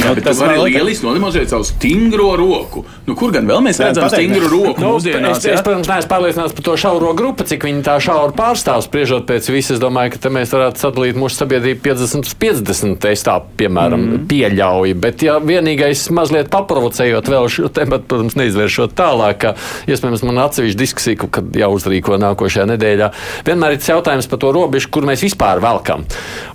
Jā, 0.00 0.10
bet 0.16 0.26
tas 0.26 0.40
var 0.42 0.56
lieliski 0.58 1.06
nodemonstrēt 1.06 1.52
savu 1.52 1.66
stingro 1.68 2.32
roku. 2.38 2.82
Nu, 3.06 3.14
kur 3.18 3.32
gan 3.34 3.46
vēl 3.48 3.62
mēs 3.64 3.78
redzam 3.82 4.08
stingru 4.10 4.48
roku 4.50 4.82
nu, 4.82 4.94
mūsdienās? 4.96 5.38
Es, 5.38 5.46
es, 5.54 5.62
protams, 5.64 5.90
neesmu 5.90 6.10
pārliecināts 6.10 6.54
par 6.56 6.66
to 6.66 6.76
šauro 6.80 7.12
grupu, 7.16 7.46
cik 7.46 7.66
viņi 7.68 7.84
tā 7.86 7.96
šauri 8.02 8.34
pārstāv. 8.38 8.82
Spriežot 8.86 9.26
pēc 9.28 9.50
visas, 9.52 9.76
es 9.76 9.82
domāju, 9.82 10.16
ka 10.16 10.32
mēs 10.34 10.54
varētu 10.54 10.82
sadalīt 10.82 11.18
mūsu 11.20 11.40
sabiedrību 11.42 11.82
50 11.84 12.28
uz 12.30 12.34
50. 12.42 13.08
Es 13.14 13.24
tā, 13.26 13.36
piemēram, 13.60 14.06
mm. 14.08 14.24
pieļauju. 14.30 14.98
Bet, 15.04 15.24
ja 15.26 15.36
vienīgais 15.42 16.06
mazliet 16.14 16.50
paprovocējot 16.54 17.30
vēl 17.30 17.48
šo 17.52 17.70
tematu, 17.74 18.08
protams, 18.10 18.38
neizvēršot 18.40 18.96
tālāk, 18.98 19.40
ka, 19.44 19.54
iespējams, 19.90 20.24
man 20.26 20.42
atsevišķa 20.46 20.80
diskusija, 20.80 21.30
kad 21.38 21.54
jāuzrīko 21.58 22.18
nākošajā 22.22 22.66
nedēļā, 22.74 23.10
vienmēr 23.46 23.76
ir 23.76 23.88
jautājums 23.94 24.28
par 24.30 24.42
to 24.42 24.52
robežu, 24.54 24.90
kur 24.94 25.06
mēs 25.08 25.22
vispār 25.24 25.62
velkam. 25.62 26.04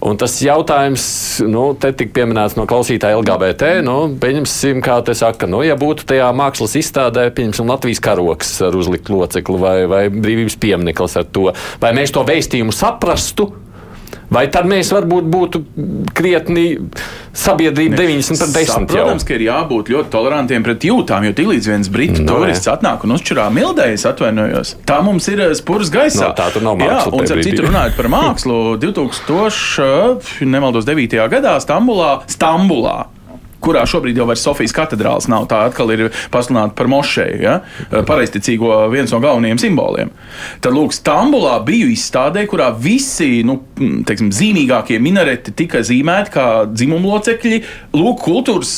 Un 0.06 0.20
tas 0.20 0.38
jautājums, 0.44 1.04
nu, 1.48 1.70
te 1.80 1.92
tik 1.96 2.14
pieminēts 2.16 2.58
no 2.60 2.68
klausītāja 2.70 3.20
LGBT, 3.30 3.72
nu, 3.86 3.96
pieņemsim, 4.22 4.82
kā 4.86 5.00
te 5.06 5.16
saka, 5.18 5.48
nu, 5.50 5.62
ja 5.66 5.78
būtu 5.80 6.08
tajā 6.10 6.30
mākslas 6.36 6.76
izstādē, 6.80 7.30
pieņemsim, 7.36 7.70
Latvijas 7.70 8.04
karoks 8.04 8.54
ar 8.68 8.78
uzlikt 8.78 9.12
locekli 9.14 9.62
vai, 9.62 9.78
vai 9.90 10.04
brīvības 10.14 10.60
piemineklis 10.62 11.18
ar 11.22 11.28
to, 11.30 11.50
vai 11.82 11.96
mēs 11.98 12.16
to 12.16 12.26
vēstījumu 12.28 12.76
saprastu, 12.76 13.52
Vai 14.30 14.46
tad 14.54 14.68
mēs 14.70 14.92
varbūt 14.94 15.26
būtu 15.30 15.62
krietni 16.14 16.66
sabiedrība 17.34 17.98
90 17.98 18.44
pret 18.44 18.70
10? 18.70 18.88
Protams, 18.92 19.26
ka 19.26 19.34
ir 19.36 19.46
jābūt 19.48 19.90
ļoti 19.90 20.14
tolerantiem 20.14 20.66
pret 20.66 20.86
jūtām, 20.86 21.26
jo 21.26 21.34
tiklīdz 21.38 21.70
viens 21.72 21.90
britu 21.94 22.22
no, 22.22 22.38
turists 22.38 22.70
atnāk 22.70 23.08
un 23.08 23.16
uzčurā 23.18 23.48
mildējas, 23.54 24.06
atvainojos, 24.12 24.76
tā 24.90 25.00
mums 25.06 25.30
ir 25.34 25.42
eh, 25.48 25.54
spurs 25.58 25.90
gaisā. 25.94 26.28
No, 26.28 26.34
tā 26.38 26.52
tur 26.54 26.66
nav 26.66 26.78
māksla. 26.78 27.10
Jā, 27.10 27.14
un 27.18 27.38
ar 27.38 27.46
citu 27.50 27.66
runājot 27.66 27.98
par 27.98 28.12
mākslu, 28.18 28.60
2000, 28.86 30.46
nemaldos, 30.46 30.86
9. 30.90 31.24
gadā 31.34 31.58
Stambulā, 31.66 32.20
Stambulā 32.30 33.00
kurā 33.64 33.84
šobrīd 33.90 34.20
jau 34.20 34.28
vairs 34.30 34.44
Sofijas 34.46 34.74
katedrāls 34.76 35.28
nav. 35.32 35.48
Tā 35.52 35.62
atkal 35.68 35.92
ir 35.96 36.08
pasludināta 36.34 36.76
par 36.78 36.90
mošeju, 36.92 37.40
ja? 37.44 37.60
pareizticīgo 38.08 38.72
viens 38.94 39.12
no 39.14 39.22
galvenajiem 39.24 39.62
simboliem. 39.62 40.14
Tad, 40.64 40.74
lūk, 40.76 40.96
Stambulā 40.96 41.58
biju 41.66 41.90
izstādē, 41.94 42.46
kurā 42.50 42.70
visi 42.74 43.42
nu, 43.48 43.60
teiksim, 44.08 44.32
zīmīgākie 44.36 45.00
minareti 45.04 45.54
tika 45.56 45.84
zīmēti 45.86 46.34
kā 46.34 46.48
dzimumu 46.72 47.14
locekļi. 47.16 47.62
Lūk, 47.98 48.24
kultūras, 48.26 48.76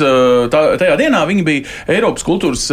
tā, 0.53 0.63
tajā 0.81 0.97
dienā 0.99 1.23
viņi 1.29 1.45
bija 1.47 1.65
Eiropas 1.91 2.25
kultūras 2.27 2.67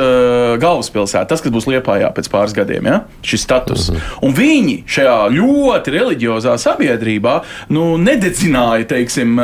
galvaspilsēta, 0.63 1.29
tas, 1.33 1.45
kas 1.45 1.55
būs 1.55 1.69
Liepājā 1.69 2.11
pēc 2.17 2.31
pāris 2.33 2.57
gadiem, 2.57 2.89
ja? 2.89 3.03
šis 3.27 3.45
status. 3.45 3.89
Mhm. 3.93 4.15
Un 4.29 4.37
viņi 4.37 4.77
šajā 4.89 5.17
ļoti 5.35 5.95
reliģiozā 5.95 6.57
sabiedrībā 6.61 7.39
nu, 7.75 7.91
nededzināja, 8.01 8.89
teiksim, 8.95 9.37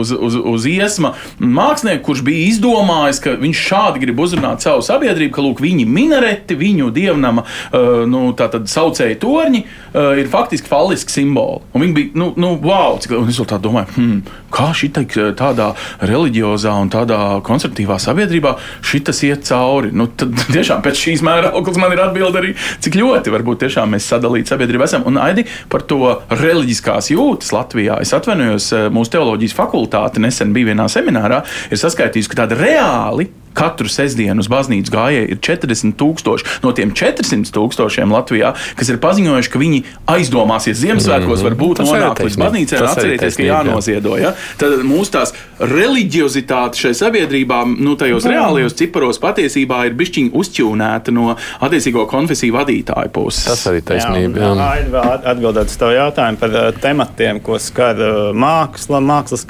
uz, 0.00 0.12
uz, 0.14 0.36
uz 0.50 0.66
iesma 0.70 1.14
mākslinieki 1.40 1.89
mākslinieku, 1.90 2.04
kurš 2.06 2.22
bija 2.24 2.48
izdomājis, 2.50 3.20
ka 3.22 3.34
viņš 3.40 3.60
šādi 3.68 4.02
grib 4.04 4.20
uzrunāt 4.20 4.62
savu 4.62 4.82
sabiedrību, 4.82 5.32
ka 5.34 5.42
lūk, 5.42 5.60
viņa 5.60 5.86
minareti, 5.86 6.54
viņu 6.54 6.90
dievnama 6.94 7.42
uh, 7.44 8.06
nu, 8.06 8.34
saucēja 8.36 9.18
torņi 9.20 9.64
uh, 9.64 10.18
ir 10.18 10.28
faktiski 10.30 10.68
falliski 10.68 11.12
simboli. 11.12 11.62
Un 11.74 11.84
viņi 11.84 11.94
bija, 11.94 12.10
nu, 12.14 12.32
nu 12.36 12.54
wow, 12.60 12.98
cik, 13.00 13.16
es 13.28 13.40
tā 13.40 13.58
domāju, 13.60 13.90
hmm, 13.96 14.20
kā 14.50 14.70
šī 14.74 14.90
tādā 15.38 15.72
reliģiozā 16.02 16.74
un 16.80 16.90
tādā 16.90 17.40
konservatīvā 17.46 17.98
sabiedrībā 18.00 18.56
šitas 18.82 19.22
iet 19.26 19.46
cauri. 19.48 19.92
Nu, 19.92 20.06
tad 20.06 20.34
tiešām 20.54 20.82
pēc 20.84 21.00
šīs 21.06 21.24
mēra 21.26 21.54
auglis 21.54 21.80
man 21.80 21.94
ir 21.94 22.04
atbilde 22.04 22.40
arī, 22.40 22.54
cik 22.82 22.98
ļoti 23.00 23.34
varbūt 23.34 23.64
tiešām 23.64 23.96
mēs 23.96 24.08
sadalīti 24.10 24.52
sabiedrību 24.52 24.86
esam. 24.86 25.06
Un 25.10 25.18
Aidi 25.20 25.46
par 25.70 25.84
to 25.88 26.16
reliģiskās 26.30 27.10
jūtas 27.12 27.52
Latvijā. 27.54 27.98
Es 28.02 28.14
atvainojos, 28.16 28.70
mūsu 28.94 29.14
teoloģijas 29.16 29.56
fakultāte 29.56 30.22
nesen 30.22 30.54
bija 30.56 30.70
vienā 30.72 30.86
seminārā, 30.90 31.42
ir 31.70 31.79
saskaitījusi, 31.82 32.32
ka 32.32 32.42
tāda 32.44 32.58
reāli 32.60 33.30
katru 33.54 33.90
sestdienu 33.90 34.42
uz 34.42 34.48
baznīcu 34.50 34.92
gājēji 34.94 35.30
ir 35.34 35.40
40 35.42 35.96
tūkstoši. 35.98 36.46
No 36.64 36.72
tiem 36.76 36.92
400 36.96 37.50
tūkstošiem 37.54 38.12
Latvijā, 38.14 38.52
kas 38.78 38.92
ir 38.92 39.00
paziņojuši, 39.02 39.50
ka 39.50 39.62
viņi 39.62 39.80
aizdomāsies 40.10 40.78
Ziemassvētkos, 40.80 41.42
mm 41.42 41.46
-hmm. 41.46 41.48
varbūt 41.48 41.82
nonākt 41.84 42.22
līdz 42.26 42.38
baznīcai 42.44 42.78
un 42.80 42.88
atcerēties, 42.90 43.38
ka 43.40 43.48
jānoziedo. 43.48 44.16
Ja? 44.20 44.34
Tad 44.60 44.84
mūsu 44.86 45.14
tās 45.18 45.34
reliģiozitāte 45.58 46.78
šai 46.78 46.94
sabiedrībā, 46.94 47.64
nu, 47.74 47.96
tajos 48.00 48.24
mm. 48.24 48.34
reālajos 48.36 48.78
ciparos 48.78 49.20
patiesībā 49.20 49.82
ir 49.90 49.98
bišķiņi 49.98 50.32
uzķūnēta 50.40 51.12
no 51.12 51.34
attiecīgo 51.60 52.06
konfesiju 52.06 52.54
vadītāju 52.54 53.12
puses. 53.12 53.44
Tas 53.50 53.66
arī 53.66 53.82
taisnība. 53.82 54.40
Jā, 54.40 54.54
jā. 54.54 55.04
Atbildēt 55.34 55.74
uz 55.74 55.76
tavu 55.76 55.98
jautājumu 55.98 56.40
par 56.40 56.56
uh, 56.56 56.72
tematiem, 56.80 57.42
ko 57.44 57.58
skar 57.58 57.98
uh, 57.98 58.30
māksla, 58.32 59.02
mākslas 59.02 59.44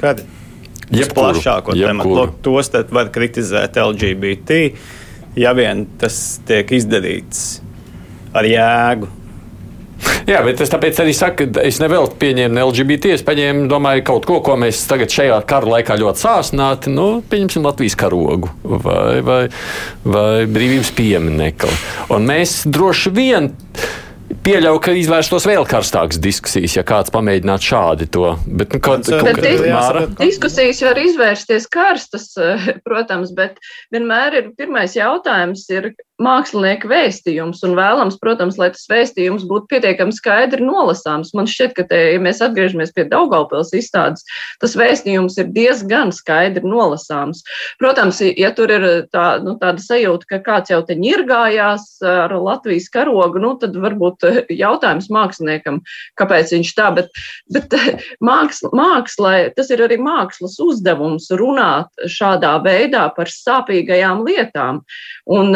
skari 0.90 1.16
plašāko 1.16 1.79
tematu. 1.79 2.26
Tos 2.44 2.72
var 2.90 3.12
kritizēt 3.14 3.79
LGBT, 3.81 4.61
ja 5.40 5.55
vien 5.57 5.87
tas 6.00 6.40
tiek 6.48 6.76
izdarīts 6.81 7.61
ar 8.37 8.46
jēgu. 8.46 9.16
Jā, 10.29 10.40
bet 10.44 10.61
es 10.62 10.70
tāpēc 10.72 11.00
arī 11.03 11.12
saku, 11.16 11.46
ka 11.53 11.62
es 11.66 11.81
nevēlu 11.83 12.12
pieņemt 12.20 12.61
LGBT. 12.62 13.14
Es 13.16 13.24
paņēmu, 13.26 13.66
domāju, 13.70 14.05
kaut 14.07 14.29
ko, 14.29 14.38
ko 14.44 14.57
mēs 14.61 14.83
tagad 14.88 15.12
šajā 15.12 15.40
kara 15.48 15.74
laikā 15.74 15.96
ļoti 16.00 16.22
sāsnāti, 16.22 16.92
nu, 16.94 17.09
pieņemsim 17.31 17.66
Latvijas 17.66 17.98
karogu 18.00 18.53
vai, 18.62 19.20
vai, 19.26 19.40
vai 20.05 20.46
brīvības 20.50 20.92
pieminekli. 20.96 21.74
Un 22.16 22.29
mēs 22.31 22.62
droši 22.70 23.12
vien 23.16 23.50
Pieļauju, 24.31 24.81
ka 24.85 24.93
izvērstos 24.95 25.45
vēl 25.49 25.64
karstākas 25.69 26.21
diskusijas, 26.23 26.77
ja 26.79 26.85
kāds 26.87 27.11
pamēģinātu 27.14 27.66
šādi 27.66 28.07
to. 28.14 28.29
Bet, 28.47 28.77
nu, 28.77 28.83
kaut, 28.85 29.03
Bet, 29.09 29.25
kaut, 29.25 29.40
bet 29.43 29.64
Māra? 29.66 30.05
Diskusijas 30.21 30.83
var 30.87 31.01
izvērsties 31.03 31.66
karstas, 31.73 32.29
protams, 32.87 33.35
bet 33.37 33.59
vienmēr 33.95 34.38
ir 34.38 34.53
pirmais 34.59 34.95
jautājums, 34.97 35.66
ir 35.75 35.90
mākslinieka 36.20 36.88
vēstījums. 36.90 37.62
Un 37.66 37.76
vēlams, 37.78 38.18
protams, 38.20 38.59
lai 38.61 38.70
tas 38.74 38.87
vēstījums 38.90 39.46
būtu 39.48 39.70
pietiekami 39.72 40.14
skaidri 40.14 40.64
nolasāms. 40.64 41.33
Man 41.37 41.48
šķiet, 41.50 41.74
ka, 41.76 41.87
te, 41.90 42.00
ja 42.14 42.20
mēs 42.22 42.42
atgriežamies 42.44 42.92
pie 42.96 43.06
Daugaupils 43.11 43.72
izstādes, 43.76 44.26
tas 44.62 44.76
vēstījums 44.78 45.38
ir 45.40 45.50
diezgan 45.54 46.12
skaidri 46.14 46.64
nolasāms. 46.66 47.42
Protams, 47.80 48.20
ja 48.22 48.52
tur 48.56 48.72
ir 48.74 48.87
tā, 49.14 49.26
nu, 49.44 49.56
tāda 49.61 49.83
sajūta, 49.83 50.28
ka 50.35 50.40
kāds 50.46 50.74
jau 50.74 50.80
te 50.87 50.96
ņirgājās 51.00 51.87
ar 52.06 52.35
Latvijas 52.37 52.90
karogu, 52.92 53.42
nu, 53.42 53.54
tad 53.61 53.76
varbūt 53.80 54.26
jautājums 54.52 55.11
māksliniekam, 55.12 55.80
kāpēc 56.20 56.54
viņš 56.56 56.74
tā, 56.76 56.90
bet, 56.96 57.11
bet 57.52 57.76
māksla, 58.30 58.72
mākslai, 58.76 59.37
tas 59.56 59.72
ir 59.72 59.85
arī 59.87 60.00
mākslas 60.00 60.59
uzdevums 60.62 61.30
runāt 61.40 61.90
šādā 62.11 62.56
veidā 62.64 63.09
par 63.16 63.30
sāpīgajām 63.33 64.24
lietām. 64.26 64.83
Un, 65.30 65.54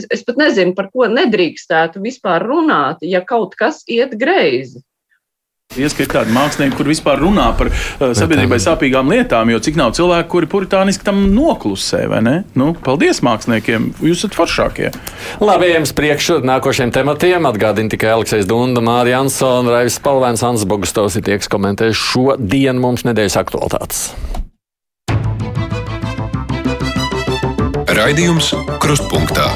es, 0.00 0.08
es 0.10 0.26
pat 0.26 0.40
nezinu, 0.40 0.74
par 0.76 0.90
ko 0.92 1.08
nedrīkstētu 1.10 2.02
vispār 2.04 2.44
runāt, 2.48 3.04
ja 3.06 3.22
kaut 3.24 3.56
kas 3.60 3.84
iet 3.88 4.16
greizi. 4.20 4.82
Ieskait 5.78 6.10
tādi 6.10 6.32
mākslinieki, 6.34 6.74
kur 6.74 6.88
vispār 6.90 7.20
runā 7.22 7.44
par 7.54 7.68
uh, 7.70 8.08
sabiedrībai 8.18 8.56
sāpīgām 8.58 9.12
lietām, 9.12 9.52
jo 9.52 9.60
cik 9.62 9.76
nav 9.78 9.92
cilvēku, 9.94 10.26
kuri 10.32 10.48
puritāniski 10.50 11.06
tam 11.06 11.20
noklusē, 11.30 12.00
vai 12.10 12.18
ne? 12.26 12.32
Nu, 12.58 12.72
paldies 12.74 13.22
māksliniekiem, 13.22 13.92
jūs 14.02 14.24
esat 14.24 14.34
foršākie. 14.34 14.90
Labi, 15.38 15.70
uz 15.78 15.94
priekšu 15.94 16.40
nākošiem 16.42 16.90
tematiem. 16.96 17.46
Atgādini 17.46 17.94
tikai 17.94 18.10
Aleksis 18.16 18.50
Dunda, 18.50 18.82
Mārija 18.82 19.22
Ansona, 19.22 19.76
Raivis 19.76 20.00
Palvēns, 20.02 20.42
Ans 20.48 20.66
Bogustovs 20.66 21.20
ir 21.20 21.28
tie, 21.28 21.38
kas 21.38 21.52
komentē 21.52 21.92
šo 21.94 22.34
dienu 22.34 22.82
mums 22.82 23.06
nedēļas 23.06 23.38
aktualitātes. 23.38 24.08
Raidījums 28.00 28.50
Krustpunktā. 28.82 29.46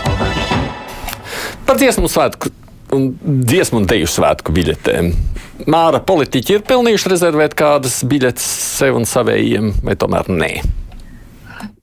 Par 1.65 1.79
dziesmu 1.81 2.11
svētku 2.13 2.51
un 2.95 3.09
dziesmu 3.25 3.81
un 3.81 3.87
teju 3.89 4.09
svētku 4.11 4.53
biļetēm. 4.55 5.11
Māra 5.71 6.01
politiķi 6.05 6.59
ir 6.59 6.65
pelnījuši 6.69 7.11
rezervēt 7.13 7.57
kādas 7.57 8.03
biļetes 8.09 8.47
sev 8.79 8.99
un 8.99 9.07
savējiem, 9.09 9.71
vai 9.87 9.97
tomēr 9.99 10.29
nē? 10.29 10.51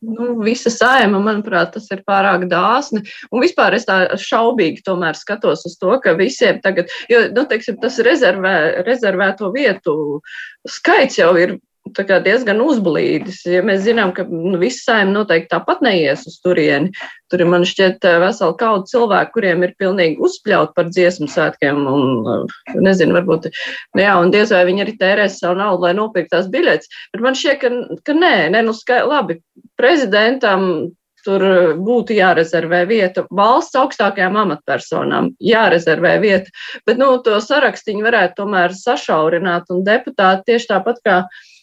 Nu, 0.01 0.35
visa 0.45 0.69
saima, 0.73 1.17
manuprāt, 1.23 1.73
tas 1.75 1.89
ir 1.93 2.03
pārāk 2.05 2.45
dāsni. 2.51 3.01
Un 3.33 3.41
vispār 3.41 3.73
es 3.77 3.87
tā 3.89 4.03
šaubīgi 4.21 4.83
skatos 5.17 5.65
uz 5.65 5.77
to, 5.81 5.97
ka 6.03 6.13
visiem 6.19 6.61
tagad, 6.61 6.89
jo, 7.09 7.25
nu, 7.33 7.45
teiksim, 7.49 7.77
tas 7.81 7.97
rezervē, 7.97 8.83
rezervēto 8.85 9.51
vietu 9.53 10.21
skaits 10.67 11.17
jau 11.17 11.33
ir 11.37 11.57
diezgan 11.89 12.61
uzblīdis. 12.61 13.41
Ja 13.45 13.61
mēs 13.63 13.81
zinām, 13.85 14.13
ka 14.13 14.25
nu, 14.29 14.57
visi 14.61 14.83
saimnieki 14.83 15.15
noteikti 15.15 15.49
tāpat 15.51 15.81
neies 15.81 16.25
uz 16.27 16.39
turieni. 16.43 16.91
Tur 17.29 17.41
ir 17.41 17.47
man 17.47 17.63
šķiet 17.63 18.05
vesela 18.21 18.55
kauda 18.55 18.85
cilvēku, 18.85 19.33
kuriem 19.33 19.63
ir 19.63 19.75
pilnīgi 19.79 20.19
uzspļaut 20.21 20.75
par 20.75 20.89
dziesmu 20.89 21.27
svētkiem. 21.31 21.81
Un, 21.87 22.47
nezinu, 22.75 23.15
varbūt, 23.17 23.49
nu 23.95 24.01
jā, 24.01 24.15
un 24.19 24.31
diez 24.31 24.51
vai 24.51 24.63
viņi 24.69 24.85
arī 24.85 24.95
tērēs 24.99 25.39
savu 25.41 25.57
naudu, 25.59 25.87
lai 25.87 25.93
nopirktu 25.97 26.35
tās 26.35 26.49
biļetes. 26.51 26.87
Bet 27.13 27.21
man 27.21 27.37
šķiet, 27.37 27.61
ka, 27.61 27.99
ka 28.05 28.17
nē, 28.17 28.35
nē, 28.53 28.65
nu, 28.67 28.75
skai, 28.77 29.03
labi, 29.07 29.41
prezidentam 29.79 30.91
tur 31.25 31.43
būtu 31.77 32.15
jārezervē 32.17 32.81
vieta 32.89 33.25
valsts 33.37 33.77
augstākajām 33.77 34.39
amatpersonām, 34.41 35.31
jārezervē 35.43 36.15
vieta. 36.23 36.49
Bet 36.87 36.97
nu, 37.01 37.13
to 37.25 37.37
sarakstu 37.43 37.97
varētu 38.01 38.39
tomēr 38.41 38.75
sašaurināt, 38.77 39.69
un 39.69 39.85
deputāti 39.87 40.51
tieši 40.51 40.71
tāpat 40.73 41.01
kā 41.05 41.17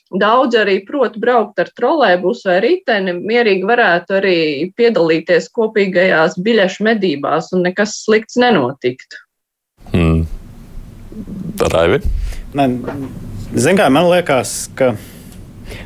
Daudz 0.09 0.57
arī 0.57 0.79
prot 0.89 1.19
braukt 1.21 1.59
ar 1.61 1.69
trolēbusu 1.77 2.49
vai 2.49 2.61
riteni, 2.65 3.13
mierīgi 3.13 3.67
varētu 3.69 4.17
arī 4.17 4.39
piedalīties 4.79 5.51
kopīgajās 5.53 6.39
biļešu 6.41 6.87
medībās 6.87 7.53
un 7.53 7.67
nekas 7.69 7.99
slikts 8.07 8.39
nenotiktu. 8.41 9.21
Hmm. 9.93 10.25
Raivi? 11.61 12.01
Man, 12.57 12.79
zin 13.53 13.77
kā, 13.77 13.91
man 13.93 14.09
liekas, 14.09 14.71
ka 14.79 14.95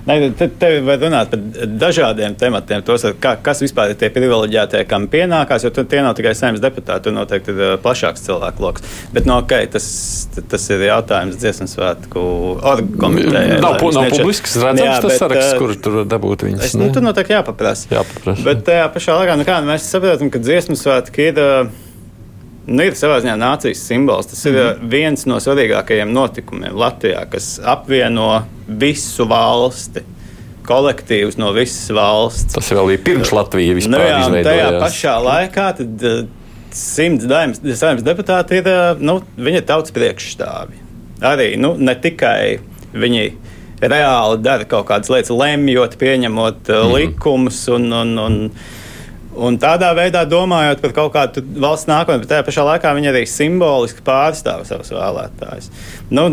Ne, 0.06 0.16
te, 0.38 0.48
te 0.48 0.70
var 0.84 1.00
runāt 1.02 1.32
par 1.32 1.68
dažādiem 1.82 2.34
tematiem, 2.38 2.82
tos, 2.86 3.04
kā, 3.22 3.34
kas 3.44 3.62
vispār 3.64 3.92
ir 3.92 3.98
tie 4.00 4.10
privileģētie, 4.14 4.82
kam 4.90 5.06
pienākās, 5.12 5.66
jo 5.66 5.72
tie 5.74 6.02
nav 6.02 6.16
tikai 6.18 6.34
saimnes 6.38 6.62
deputāti, 6.62 7.06
tur 7.06 7.16
noteikti 7.16 7.54
ir 7.54 7.76
plašāks 7.82 8.24
cilvēku 8.26 8.64
lokus. 8.64 8.86
Bet, 9.14 9.28
no, 9.28 9.38
nu, 9.38 9.46
okay, 9.46 9.68
tas, 9.70 9.86
tas 10.50 10.66
ir 10.74 10.86
jautājums 10.88 11.38
dziesmu 11.42 11.68
svētku 11.70 12.24
komitejai. 13.02 13.60
Nav, 13.62 13.78
pu, 13.82 13.92
nav 13.94 14.10
publisks 14.12 14.58
redzams 14.58 14.84
jā, 14.86 14.98
tas 15.04 15.14
bet, 15.14 15.20
saraksts, 15.22 15.54
kur 15.60 15.76
tur 15.86 16.02
dabūt 16.08 16.46
viņas. 16.48 16.66
Es, 16.66 16.76
nu, 16.78 16.90
tur 16.94 17.04
noteikti 17.04 17.36
jāpaprasa. 17.36 17.88
jāpaprasa. 17.92 18.46
Bet 18.46 18.66
tajā 18.68 18.90
pašā 18.94 19.18
laikā, 19.20 19.38
nu 19.40 19.48
kā, 19.48 19.62
mēs 19.66 19.88
saprotam, 19.92 20.32
ka 20.32 20.42
dziesmu 20.42 20.78
svētki 20.78 21.32
ir. 21.32 21.42
Uh, 21.42 21.90
nu, 22.66 22.84
ir 22.84 22.96
savā 22.98 23.18
ziņā 23.22 23.34
nācijas 23.40 23.82
simbols. 23.88 24.28
Tas 24.30 24.42
ir 24.48 24.58
mm. 24.58 24.88
viens 24.92 25.26
no 25.28 25.38
svarīgākajiem 25.42 26.12
notikumiem 26.14 26.76
Latvijā, 26.78 27.24
kas 27.32 27.56
apvieno 27.58 28.44
visu 28.66 29.26
valsti. 29.30 30.04
Kolektīvs 30.62 31.34
no 31.42 31.48
visas 31.56 31.90
valsts. 31.90 32.54
Tas 32.54 32.68
vēl 32.70 32.92
bija 32.92 33.00
pirms 33.08 33.32
Latvijas 33.34 33.80
vispār. 33.80 33.96
Nu, 33.96 34.36
jā, 34.38 34.44
tajā 34.46 34.68
pašā 34.78 35.16
laikā 35.18 35.64
tad, 35.80 36.04
uh, 36.06 36.20
simts 36.70 37.26
saimnes 37.26 38.04
deputāti 38.06 38.60
ir, 38.60 38.70
uh, 38.70 39.00
nu, 39.02 39.18
viņa 39.42 39.64
tautas 39.66 39.94
priekšstāvi. 39.96 40.78
Arī 41.26 41.48
nu, 41.58 41.74
ne 41.82 41.96
tikai 41.98 42.60
viņi 42.94 43.24
reāli 43.82 44.38
dara 44.42 44.66
kaut 44.70 44.86
kādas 44.90 45.10
lietas, 45.10 45.34
lemjot, 45.34 45.98
pieņemot 45.98 46.70
mm. 46.70 46.94
likumus 46.94 47.64
un, 47.74 47.90
un, 47.98 48.14
un 48.22 48.38
Un 49.32 49.56
tādā 49.60 49.92
veidā 49.96 50.26
domājot 50.28 50.82
par 50.82 50.92
kaut 50.96 51.14
kādu 51.14 51.44
valsts 51.62 51.88
nākotni, 51.88 52.20
bet 52.20 52.32
tajā 52.34 52.44
pašā 52.44 52.66
laikā 52.68 52.92
viņi 52.98 53.12
arī 53.12 53.22
simboliski 53.30 54.04
pārstāv 54.04 54.66
savus 54.68 54.92
vēlētājus. 54.92 55.70
Nu, 56.12 56.28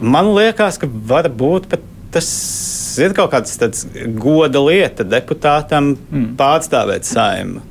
man 0.00 0.32
liekas, 0.32 0.80
ka 0.80 0.88
varbūt 0.88 1.68
tas 2.12 2.28
ir 3.02 3.14
kaut 3.16 3.32
kāds 3.32 3.84
goda 4.18 4.60
lieta 4.64 5.04
deputātam 5.06 5.92
mm. 5.94 6.28
pārstāvēt 6.38 7.08
saimnu. 7.08 7.64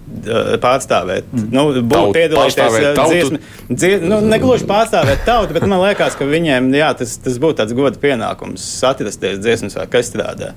Pārstāvēt, 0.64 1.28
mm. 1.32 1.48
nu, 1.54 1.66
būt 1.82 2.14
piedalīties 2.16 2.78
dziesmu. 2.98 3.42
dziesmu 3.70 4.10
nu, 4.12 4.20
negluži 4.30 4.68
pārstāvēt 4.70 5.26
tautu, 5.28 5.56
bet 5.58 5.66
man 5.70 5.82
liekas, 5.84 6.18
ka 6.18 6.28
viņiem 6.28 6.70
jā, 6.78 6.92
tas, 6.98 7.18
tas 7.24 7.38
būtu 7.42 7.62
tāds 7.62 7.76
goda 7.78 8.02
pienākums 8.02 8.66
atrasties 8.88 9.42
dziesmu 9.44 9.72
svētku 9.74 10.02
izstrādē. 10.02 10.54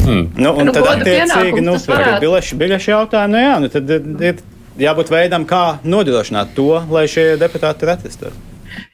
Hmm. 0.00 0.28
Nu, 0.36 0.54
un 0.56 0.70
nu, 0.70 0.74
tad, 0.74 0.86
attiecīgi, 0.96 1.62
nu, 1.64 1.76
biļešu, 2.22 2.56
biļešu 2.60 2.92
jautājumu, 2.94 3.34
nu, 3.36 3.42
jā, 3.44 3.56
nu, 3.62 3.72
tad 3.72 3.90
ir 3.94 4.40
jābūt 4.80 5.12
veidam, 5.12 5.44
kā 5.48 5.64
nodrošināt 5.84 6.54
to, 6.56 6.72
lai 6.90 7.04
šie 7.10 7.34
deputāti 7.40 7.86
ir 7.86 7.94
atrastos. 7.96 8.38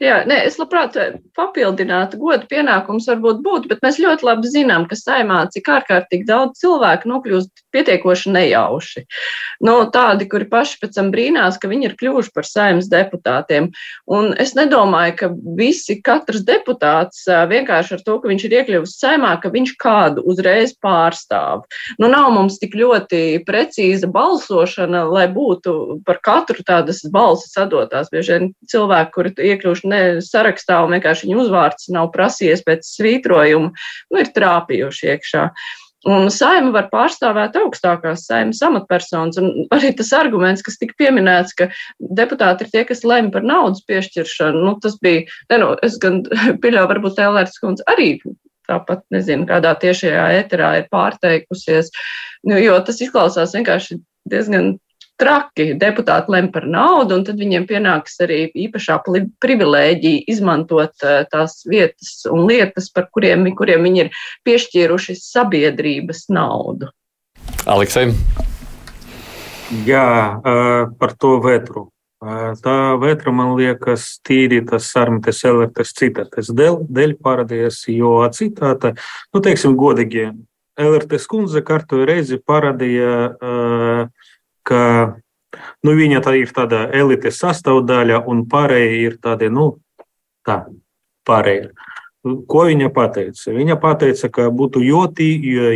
Jā, 0.01 0.21
nē, 0.29 0.38
es 0.49 0.57
labprāt 0.61 0.97
eh, 1.01 1.16
papildinātu, 1.37 2.19
godu 2.21 2.49
pienākums 2.51 3.09
varbūt 3.11 3.42
būtu, 3.45 3.71
bet 3.73 3.83
mēs 3.85 4.01
ļoti 4.03 4.27
labi 4.27 4.51
zinām, 4.53 4.87
ka 4.88 4.97
saimā 4.99 5.42
cik 5.53 5.69
ārkārtīgi 5.77 6.29
daudz 6.29 6.62
cilvēku 6.62 7.11
nokļūst 7.12 7.65
pietiekoši 7.76 8.32
nejauši. 8.34 9.04
Nu, 9.66 9.78
tādi, 9.92 10.26
kuri 10.30 10.48
paši 10.50 10.80
pēc 10.82 10.96
tam 10.96 11.12
brīnās, 11.14 11.60
ka 11.60 11.70
viņi 11.70 11.90
ir 11.90 11.96
kļuvuši 12.00 12.32
par 12.34 12.48
saimnes 12.48 12.90
deputātiem. 12.92 13.70
Un 14.10 14.32
es 14.40 14.54
nedomāju, 14.58 15.16
ka 15.20 15.30
visi, 15.58 15.98
katrs 16.04 16.44
deputāts 16.46 17.24
vienkārši 17.26 17.96
ar 17.98 18.04
to, 18.06 18.18
ka 18.22 18.30
viņš 18.30 18.46
ir 18.48 18.56
iekļuvis 18.60 18.96
saimā, 19.00 19.34
ka 19.42 19.52
viņš 19.52 19.74
kādu 19.82 20.24
uzreiz 20.28 20.74
pārstāv. 20.82 21.66
Nu, 22.00 22.10
nav 22.12 22.30
mums 22.34 22.58
tik 22.62 22.76
ļoti 22.78 23.22
precīza 23.46 24.10
balsošana, 24.12 25.04
lai 25.10 25.26
būtu 25.32 26.02
par 26.06 26.20
katru 26.24 26.64
tādas 26.66 27.02
balsis 27.12 27.54
sadotās. 27.56 28.10
Bieži 28.12 28.36
vien 28.36 28.52
cilvēki, 28.70 29.14
kuri 29.14 29.34
iekļuvuši 29.52 29.92
ne 29.92 30.02
sarakstā 30.24 30.82
un 30.84 30.96
vienkārši 30.96 31.28
viņa 31.28 31.42
uzvārds 31.44 31.90
nav 31.94 32.10
prasījies 32.14 32.64
pēc 32.66 32.86
svītrojuma, 32.96 33.72
nu, 33.72 34.22
ir 34.22 34.32
trāpījuši 34.36 35.12
iekšā. 35.14 35.48
Un 36.07 36.29
saima 36.31 36.71
var 36.75 36.87
pārstāvēt 36.92 37.57
augstākās 37.59 38.27
saimas 38.29 38.62
amatpersonas. 38.62 39.40
Un 39.42 39.66
arī 39.75 39.90
tas 39.99 40.12
arguments, 40.14 40.62
kas 40.66 40.79
tika 40.79 40.95
pieminēts, 41.01 41.57
ka 41.59 41.69
deputāti 41.99 42.66
ir 42.66 42.73
tie, 42.73 42.85
kas 42.87 43.03
lemj 43.07 43.33
par 43.35 43.47
naudas 43.47 43.83
piešķiršanu, 43.90 44.62
nu, 44.69 44.77
tas 44.83 44.99
bija, 45.03 45.27
ne, 45.51 45.61
nu, 45.62 45.73
es 45.87 45.99
gan 46.03 46.23
pieļauju, 46.62 46.90
varbūt 46.95 47.23
Elērts 47.27 47.62
kundze 47.62 47.87
arī 47.90 48.12
tāpat 48.66 49.05
nezinu, 49.14 49.47
kādā 49.47 49.75
tiešajā 49.83 50.27
eterā 50.40 50.73
ir 50.81 50.88
pārteikusies, 50.90 51.92
nu, 52.47 52.59
jo 52.59 52.79
tas 52.87 52.99
izklausās 53.03 53.55
vienkārši 53.55 54.01
diezgan 54.31 54.75
traki. 55.20 55.70
Deputāti 55.81 56.33
lem 56.33 56.50
par 56.52 56.66
naudu, 56.68 57.18
un 57.18 57.24
tad 57.26 57.40
viņiem 57.40 57.66
pienāks 57.68 58.18
arī 58.24 58.46
īpašā 58.66 58.98
privilēģija 59.42 60.26
izmantot 60.33 61.07
eh, 61.07 61.24
tās 61.33 61.62
vietas 61.68 62.18
un 62.31 62.46
lietas, 62.50 62.90
par 62.92 63.09
kuriem, 63.12 63.48
kuriem 63.57 63.88
viņi 63.88 64.05
ir 64.05 64.12
piešķīruši 64.46 65.18
sabiedrības 65.20 66.26
naudu. 66.33 66.92
Aleksei. 67.66 68.12
Jā, 69.87 70.09
eh, 70.38 70.87
par 70.98 71.18
to 71.18 71.37
vētru. 71.44 71.88
Tā 72.64 72.74
vētra 72.96 73.31
man 73.31 73.52
liekas, 73.59 74.16
tīri 74.24 74.62
tas 74.64 74.87
sarmites 74.88 75.42
elektriskais 75.44 75.92
citātais 75.98 76.48
dēļ, 76.48 76.79
dēļ 76.88 77.12
parādījās, 77.20 77.83
jo 77.92 78.24
citāta, 78.33 78.94
nu, 79.37 79.42
teiksim, 79.44 79.76
godīgi, 79.76 80.31
elektriskais 80.81 81.29
kundze 81.29 81.61
kārtoju 81.61 82.09
reizi 82.09 82.40
parādīja, 82.40 83.11
ka 84.66 84.83
nu, 85.85 85.96
viņa 85.96 86.22
tā 86.24 86.37
ir 86.40 86.52
tāda 86.55 86.87
elites 86.94 87.40
sastāvdaļa 87.42 88.24
un 88.31 88.44
pārējie 88.50 89.02
ir 89.07 89.18
tādi, 89.22 89.50
nu, 89.52 89.76
tā, 90.46 90.64
pārējie. 91.29 91.70
Ko 92.50 92.64
viņa 92.66 92.90
teica? 93.14 93.52
Viņa 93.55 93.76
teica, 94.00 94.29
ka 94.35 94.48
būtu 94.50 94.83
ļoti 94.83 95.26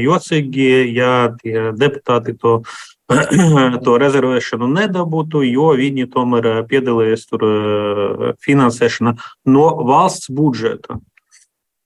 jocīgi, 0.02 0.70
ja 0.96 1.30
tie 1.38 1.70
deputāti 1.78 2.34
to 2.34 2.62
to 3.84 3.96
rezervēšanu 3.98 4.68
nedabūtu, 4.70 5.42
jo 5.46 5.70
viņi 5.78 6.06
tomēr 6.10 6.50
piedalījās 6.70 7.26
tur 7.30 7.46
eh, 7.46 8.26
finansēšanā 8.44 9.16
no 9.50 9.66
valsts 9.86 10.30
budžeta. 10.34 11.00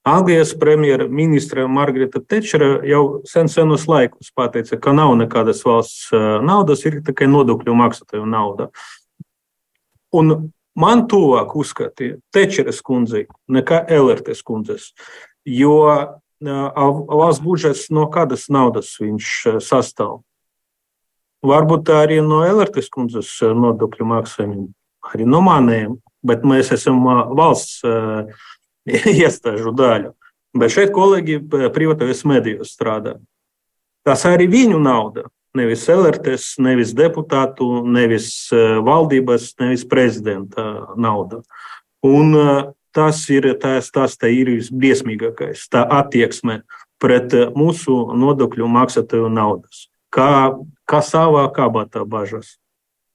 Anglijas 0.05 0.53
premjerministra 0.59 1.67
Margarita 1.67 2.19
Tečera 2.21 2.75
jau 2.85 3.21
sen 3.25 3.47
senos 3.49 3.87
laikus 3.89 4.29
pateica, 4.37 4.77
ka 4.77 4.93
nav 4.93 5.15
nekādas 5.17 5.63
valsts 5.65 6.11
naudas, 6.45 6.83
ir 6.85 6.99
tikai 7.07 7.25
nodokļu 7.25 7.73
maksātāju 7.73 8.27
nauda. 8.29 8.67
Un 10.13 10.51
man 10.77 11.07
tuvāk 11.09 11.55
uzskatīja 11.57 12.19
Tečeres 12.29 12.83
kundzei 12.85 13.25
nekā 13.49 13.81
Elertes 13.89 14.45
kundzes, 14.45 14.91
jo 15.41 15.73
valsts 16.37 17.41
budžets 17.41 17.89
no 17.89 18.05
kādas 18.13 18.45
naudas 18.53 18.93
viņš 19.01 19.59
sastāv. 19.65 20.19
Varbūt 21.41 21.89
arī 21.97 22.21
no 22.21 22.43
Elertes 22.45 22.93
kundzes 22.93 23.39
nodokļu 23.41 24.05
maksājumiem, 24.13 24.69
arī 25.09 25.25
no 25.25 25.41
maniem, 25.41 25.97
bet 26.21 26.45
mēs 26.45 26.69
esam 26.77 27.01
valsts 27.33 27.81
iestāžu 29.23 29.73
daļa. 29.75 30.13
Bet 30.55 30.71
šeit 30.71 30.93
kolēģi 30.95 31.41
privātajos 31.75 32.23
medijos 32.29 32.75
strādā. 32.75 33.17
Tas 34.05 34.23
arī 34.29 34.47
viņu 34.51 34.79
nauda. 34.79 35.25
Nevis 35.55 35.85
Elertes, 35.89 36.49
nevis 36.59 36.91
deputātu, 36.95 37.79
nevis 37.87 38.49
valdības, 38.51 39.53
nevis 39.61 39.85
prezidenta 39.87 40.65
nauda. 40.99 41.41
Un 42.05 42.35
tas 42.95 43.21
ir 43.31 43.47
tas, 43.59 43.87
tas 43.91 44.17
ir 44.27 44.51
visbriesmīgākais, 44.51 45.65
tā 45.71 45.83
attieksme 45.87 46.61
pret 46.99 47.33
mūsu 47.55 47.97
nodokļu 48.15 48.67
maksātāju 48.71 49.31
naudas 49.31 49.87
kā, 50.15 50.55
kā 50.87 51.01
savā 51.03 51.45
kabatā 51.55 52.05
bažas. 52.07 52.57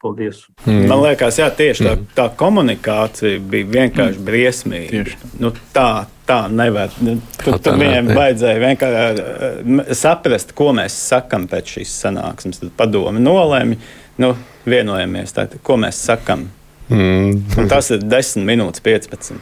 Paldies. 0.00 0.46
Mm. 0.64 0.86
Man 0.88 1.02
liekas, 1.02 1.36
jā, 1.42 1.50
tieši 1.52 1.84
tā, 1.84 1.90
mm. 1.92 2.04
tā 2.16 2.24
komunikācija 2.40 3.40
bija 3.52 3.66
vienkārši 3.68 4.16
mm. 4.16 4.24
briesmīga. 4.24 5.02
Nu, 5.42 5.50
tā, 5.74 6.06
tā 6.28 6.38
nevar. 6.48 6.94
Nu, 7.04 7.18
tur 7.42 7.58
tur 7.60 7.76
viņiem 7.76 8.08
vajadzēja 8.16 8.62
vienkārši 8.62 9.98
saprast, 10.00 10.54
ko 10.56 10.70
mēs 10.78 10.96
sakam 11.10 11.44
pēc 11.52 11.74
šīs 11.76 11.98
sanāksmes. 12.06 12.62
Tad 12.62 12.72
padomi 12.80 13.20
nolēma, 13.20 13.76
nu, 14.24 14.32
vienojamies, 14.64 15.36
tā, 15.36 15.44
ko 15.68 15.76
mēs 15.84 16.00
sakam. 16.08 16.48
Mm. 16.88 17.36
Un 17.60 17.70
tas 17.70 17.92
ir 17.92 18.00
10 18.00 18.48
minūtes, 18.48 18.80
15. 18.88 19.36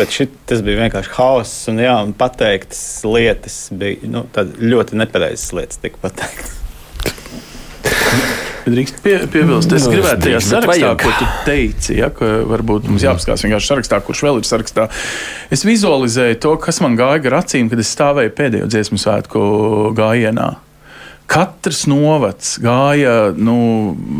Bet 0.00 0.16
šit, 0.16 0.32
tas 0.48 0.64
bija 0.64 0.80
vienkārši 0.80 1.12
hauss, 1.18 1.68
un, 1.70 1.84
jā, 1.84 1.92
un 2.02 2.16
pateiktas 2.18 2.80
lietas 3.04 3.66
bija 3.76 4.08
nu, 4.08 4.24
ļoti 4.64 4.96
nepareizas 5.04 5.52
lietas, 5.54 5.84
tika 5.84 6.00
pateiktas. 6.08 6.63
Drīkst 8.64 9.00
pie, 9.04 9.18
piebilst, 9.28 9.72
es 9.76 9.84
nu, 9.84 9.92
gribētu 9.92 10.24
tajā 10.24 10.40
sarakstā, 10.40 10.92
ko 11.02 11.10
tu 11.18 11.26
teici, 11.44 11.98
ja, 11.98 12.08
ka 12.14 12.30
varbūt 12.48 12.88
mums 12.88 13.04
jāapskatās 13.04 13.44
vienkārši 13.44 13.70
sarakstā, 13.70 13.98
kurš 14.06 14.22
vēl 14.24 14.40
ir 14.40 14.48
sarakstā. 14.48 14.86
Es 15.52 15.66
vizualizēju 15.68 16.38
to, 16.40 16.54
kas 16.62 16.80
man 16.84 16.96
gāja 16.96 17.20
gar 17.26 17.42
acīm, 17.42 17.68
kad 17.72 17.82
es 17.82 17.92
stāvēju 17.92 18.32
pēdējo 18.38 18.70
dziesmu 18.72 19.00
svētku 19.02 19.42
gājienā. 19.98 20.54
Katrs 21.30 21.86
novads 21.88 22.58
gāja, 22.60 23.32
nu, 23.32 23.56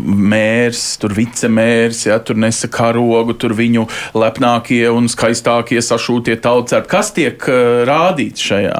mērs, 0.05 0.81
tur 0.99 1.13
vicemērs, 1.15 2.01
ja 2.07 2.17
tur 2.25 2.39
nesa 2.41 2.67
karogu, 2.71 3.35
tur 3.37 3.53
viņu 3.55 3.85
lepnākie 4.17 4.81
un 4.89 5.05
skaistākie 5.11 5.83
sašūtie 5.85 6.35
tautsēti. 6.41 6.89
Kas 6.91 7.13
tiek 7.15 7.45
uh, 7.45 7.83
rādīts 7.87 8.41
šajā? 8.49 8.79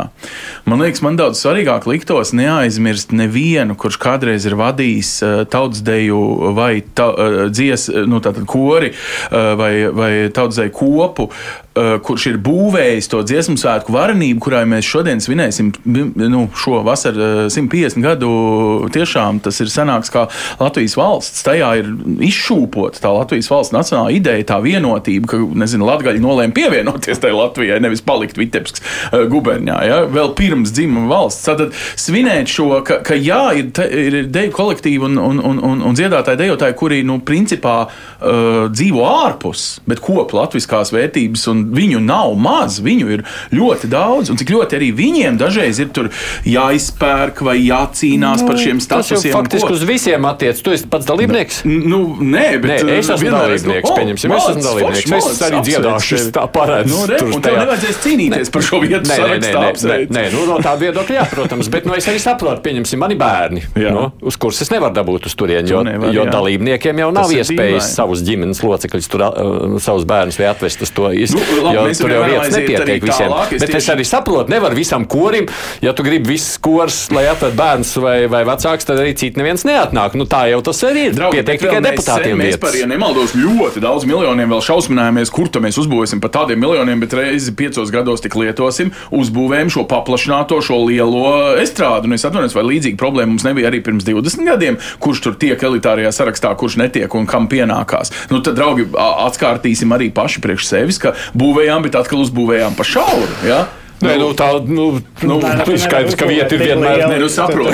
Man 0.66 0.82
liekas, 0.82 1.04
man 1.06 1.20
daudz 1.22 1.44
svarīgāk 1.44 1.86
liktos 1.90 2.34
neaizmirst 2.36 3.14
nevienu, 3.16 3.78
kurš 3.78 4.00
kādreiz 4.02 4.50
ir 4.50 4.58
vadījis 4.58 5.14
uh, 5.22 5.36
tautsdeju 5.46 6.56
vai 6.58 6.72
ta, 6.98 7.12
uh, 7.14 7.38
dzies, 7.54 7.92
nu, 8.10 8.24
kori 8.50 8.90
uh, 8.96 9.54
vai, 9.60 9.72
vai 9.94 10.12
tautsdeju 10.34 10.74
kopu, 10.76 11.30
kurš 11.76 12.30
ir 12.32 12.42
būvējis 12.44 13.10
to 13.12 13.22
dziesmu 13.28 13.58
svētku 13.60 13.94
varenību, 13.96 14.42
kurai 14.44 14.64
mēs 14.70 14.88
šodien 14.88 15.22
svinēsim 15.24 15.74
nu, 15.86 16.46
šo 16.58 16.82
vasaru 16.86 17.22
uh, 17.22 17.42
150 17.52 18.04
gadu 18.04 18.16
gadu 18.16 18.90
tiešām 18.94 19.40
tas 19.44 19.60
ir 19.62 19.70
senāks 19.72 20.12
kā 20.14 20.26
Latvijas 20.60 20.96
valsts. 20.98 21.44
Tajā 21.46 21.72
ir 21.82 21.92
izšūpota 22.26 23.02
tā 23.04 23.12
Latvijas 23.14 23.50
valsts 23.52 23.76
nacionālā 23.76 24.16
ideja, 24.16 24.48
tā 24.54 24.60
vienotība, 24.64 25.30
ka, 25.32 25.40
nezinu, 25.64 25.88
Latgaļi 25.90 26.24
nolēma 26.24 26.56
pievienoties 26.56 27.22
tai 27.22 27.34
Latvijai, 27.36 27.82
nevis 27.84 28.04
palikt 28.06 28.40
Vitebskas 28.40 28.84
uh, 28.84 29.26
guberņā, 29.32 29.80
ja? 29.90 30.02
vēl 30.12 30.34
pirms 30.38 30.74
dzimuma 30.76 31.10
valsts. 31.12 31.46
Tad 31.46 31.76
svinēt 32.00 32.52
šo, 32.52 32.82
ka, 32.86 33.02
ka 33.06 33.18
jā, 33.20 33.42
ir, 33.60 33.72
te, 33.76 33.86
ir 33.86 34.20
deju 34.32 34.54
kolektīvi 34.56 35.10
un, 35.10 35.20
un, 35.22 35.42
un, 35.52 35.62
un, 35.70 35.84
un 35.90 35.98
dziedātāji 35.98 36.42
dejotāji, 36.46 36.78
kuri, 36.80 37.02
nu, 37.08 37.20
principā 37.26 37.78
uh, 37.86 38.66
dzīvo 38.72 39.06
ārpus, 39.10 39.68
bet 39.90 40.02
kop 40.04 40.34
latviskās 40.36 40.94
vērtības, 40.96 41.48
un 41.52 41.65
viņu 41.76 42.02
nav 42.06 42.36
maz, 42.40 42.80
viņu 42.84 43.12
ir 43.18 43.26
ļoti 43.56 43.90
daudz, 43.92 44.32
un 44.34 44.40
cik 44.40 44.54
ļoti 44.56 44.80
arī 44.80 44.92
viņiem 44.96 45.40
dažreiz 45.42 45.82
ir 45.82 45.92
tur 45.96 46.12
jāizpērk 46.48 47.42
vai 47.46 47.58
jācīnās 47.64 48.06
cīnās 48.06 48.42
nu, 48.44 48.50
par 48.50 48.60
šiem 48.60 48.82
statusiem. 48.84 49.34
Faktiski 49.36 49.74
uz 49.74 49.84
visiem 49.88 50.26
attiec. 50.30 50.60
Tu 50.64 50.74
esi 50.76 50.88
pats 50.90 51.08
dalībnieks? 51.08 51.62
Nu, 51.66 52.02
nē, 52.20 52.46
bet 52.64 52.86
nē, 52.88 52.98
es 53.02 53.10
esmu 53.14 53.32
dalībnieks. 53.34 53.90
Oh, 53.90 53.98
pieņemsim, 54.00 54.36
es 54.36 54.48
esmu 54.52 54.66
dalībnieks. 54.66 55.10
Malc, 55.14 55.30
es 55.32 55.42
arī 55.48 55.62
dziedāšu, 55.70 56.22
tā 56.36 56.46
paredz. 56.56 56.92
Nu, 56.92 57.04
re, 57.10 57.20
un 57.26 57.44
tev 57.44 57.58
nevajadzēs 57.60 58.02
cīnīties 58.06 58.54
par 58.54 58.66
šo 58.66 58.82
vietu 58.84 59.10
nē, 59.10 59.18
nē, 59.22 59.38
nē, 59.44 59.64
nē, 59.92 59.98
nē, 60.16 60.26
nu, 60.34 60.46
no 60.50 60.60
tāda 60.62 60.78
viedokļa, 60.86 61.18
jā, 61.20 61.26
protams, 61.32 61.70
bet 61.74 61.90
nu, 61.90 61.96
es 61.98 62.08
arī 62.12 62.22
saprotu, 62.22 62.64
pieņemsim, 62.66 63.02
mani 63.02 63.18
bērni, 63.20 63.66
nu, 63.76 64.08
uz 64.26 64.40
kurus 64.42 64.62
es 64.66 64.72
nevaru 64.74 64.96
dabūt 64.96 65.30
uz 65.30 65.38
turieni, 65.38 65.72
jo, 65.72 65.82
nevar, 65.86 66.14
jo 66.16 66.26
dalībniekiem 66.30 67.04
jau 67.04 67.12
nav 67.16 67.34
iespējas 67.36 67.92
savus 67.96 68.24
ģimenes 68.26 68.62
locekļus, 68.66 69.10
tur, 69.12 69.26
uh, 69.28 69.78
savus 69.84 70.08
bērnus 70.10 70.40
vai 70.42 70.50
atvest 70.52 70.86
uz 70.86 70.94
to, 70.96 71.10
iz, 71.16 71.36
nu, 71.36 71.44
labi, 71.64 71.78
jo 71.78 71.96
tur 72.02 72.14
jau 72.14 72.24
vietas 72.26 72.56
nepietiek 72.56 73.06
visiem. 73.06 73.36
Bet 73.62 73.76
es 73.80 73.90
arī 73.94 74.06
saprotu, 74.08 74.52
nevar 74.54 74.76
visam 74.78 75.06
korim, 75.10 75.48
ja 75.84 75.94
tu 75.96 76.06
gribi 76.06 76.36
viss 76.36 76.58
kors, 76.64 77.06
lai 77.16 77.26
atved 77.32 77.56
bērns 77.58 77.96
vai, 78.02 78.18
vai 78.32 78.44
vecāks 78.48 78.88
tad 78.88 79.02
arī 79.02 79.16
citi 79.18 79.42
neviens 79.42 79.66
neatnāk. 79.68 80.18
Nu, 80.20 80.28
tā 80.30 80.46
jau 80.52 80.62
tas 80.66 80.82
arī 80.88 81.10
ir. 81.10 81.16
Draugi, 81.18 81.42
Pietiek 81.42 81.62
tikai 81.64 81.82
deputātiem. 81.86 82.38
Mēs, 82.40 82.56
mēs 82.56 82.62
par, 82.62 82.78
ja 82.80 82.90
nemaldos, 82.90 83.36
ļoti 83.38 83.84
daudz 83.84 84.08
miljoniem 84.10 84.52
vēl 84.56 84.64
šausminājāmies, 84.66 85.34
kur 85.34 85.52
to 85.52 85.62
mēs 85.64 85.80
uzbūvēsim 85.82 86.22
par 86.24 86.34
tādiem 86.40 86.62
miljoniem, 86.62 87.02
bet 87.04 87.16
reizi 87.18 87.54
piecos 87.58 87.94
gados 87.94 88.24
tik 88.24 88.38
lietosim, 88.40 88.92
uzbūvējam 89.16 89.72
šo 89.74 89.86
paplašināto, 89.92 90.60
šo 90.66 90.82
lielo 90.88 91.56
estrādu. 91.62 92.10
Un 92.10 92.18
es 92.18 92.26
atvainojos, 92.28 92.56
vai 92.58 92.66
līdzīga 92.72 93.00
problēma 93.02 93.34
mums 93.34 93.46
nebija 93.48 93.70
arī 93.72 93.82
pirms 93.86 94.08
20 94.08 94.50
gadiem, 94.50 94.80
kurš 95.04 95.24
tur 95.26 95.38
tiek 95.40 95.62
elitārajā 95.70 96.12
sarakstā, 96.16 96.54
kurš 96.60 96.80
netiek 96.82 97.16
un 97.18 97.28
kam 97.30 97.50
pienākās. 97.52 98.14
Nu, 98.32 98.42
tad, 98.46 98.58
draugi, 98.58 98.88
atskārtīsim 98.96 99.94
arī 99.96 100.12
paši 100.16 100.44
priekš 100.44 100.70
sevis, 100.70 101.00
ka 101.02 101.16
būvējām, 101.46 101.86
bet 101.86 101.98
atkal 102.02 102.26
uzbūvējām 102.26 102.78
pa 102.78 102.88
šauru. 102.88 103.42
Ja? 103.48 103.66
Nē, 104.04 104.16
nu, 104.20 104.28
tā 104.36 104.50
nu, 104.68 104.86
nu, 105.24 105.38
ir 105.40 105.80
skaidrs, 105.80 106.18
ka 106.20 106.28
vieta 106.28 106.58
ir 106.58 106.64
vienmēr. 106.68 107.06
Nu, 107.16 107.30
saprotu, 107.32 107.72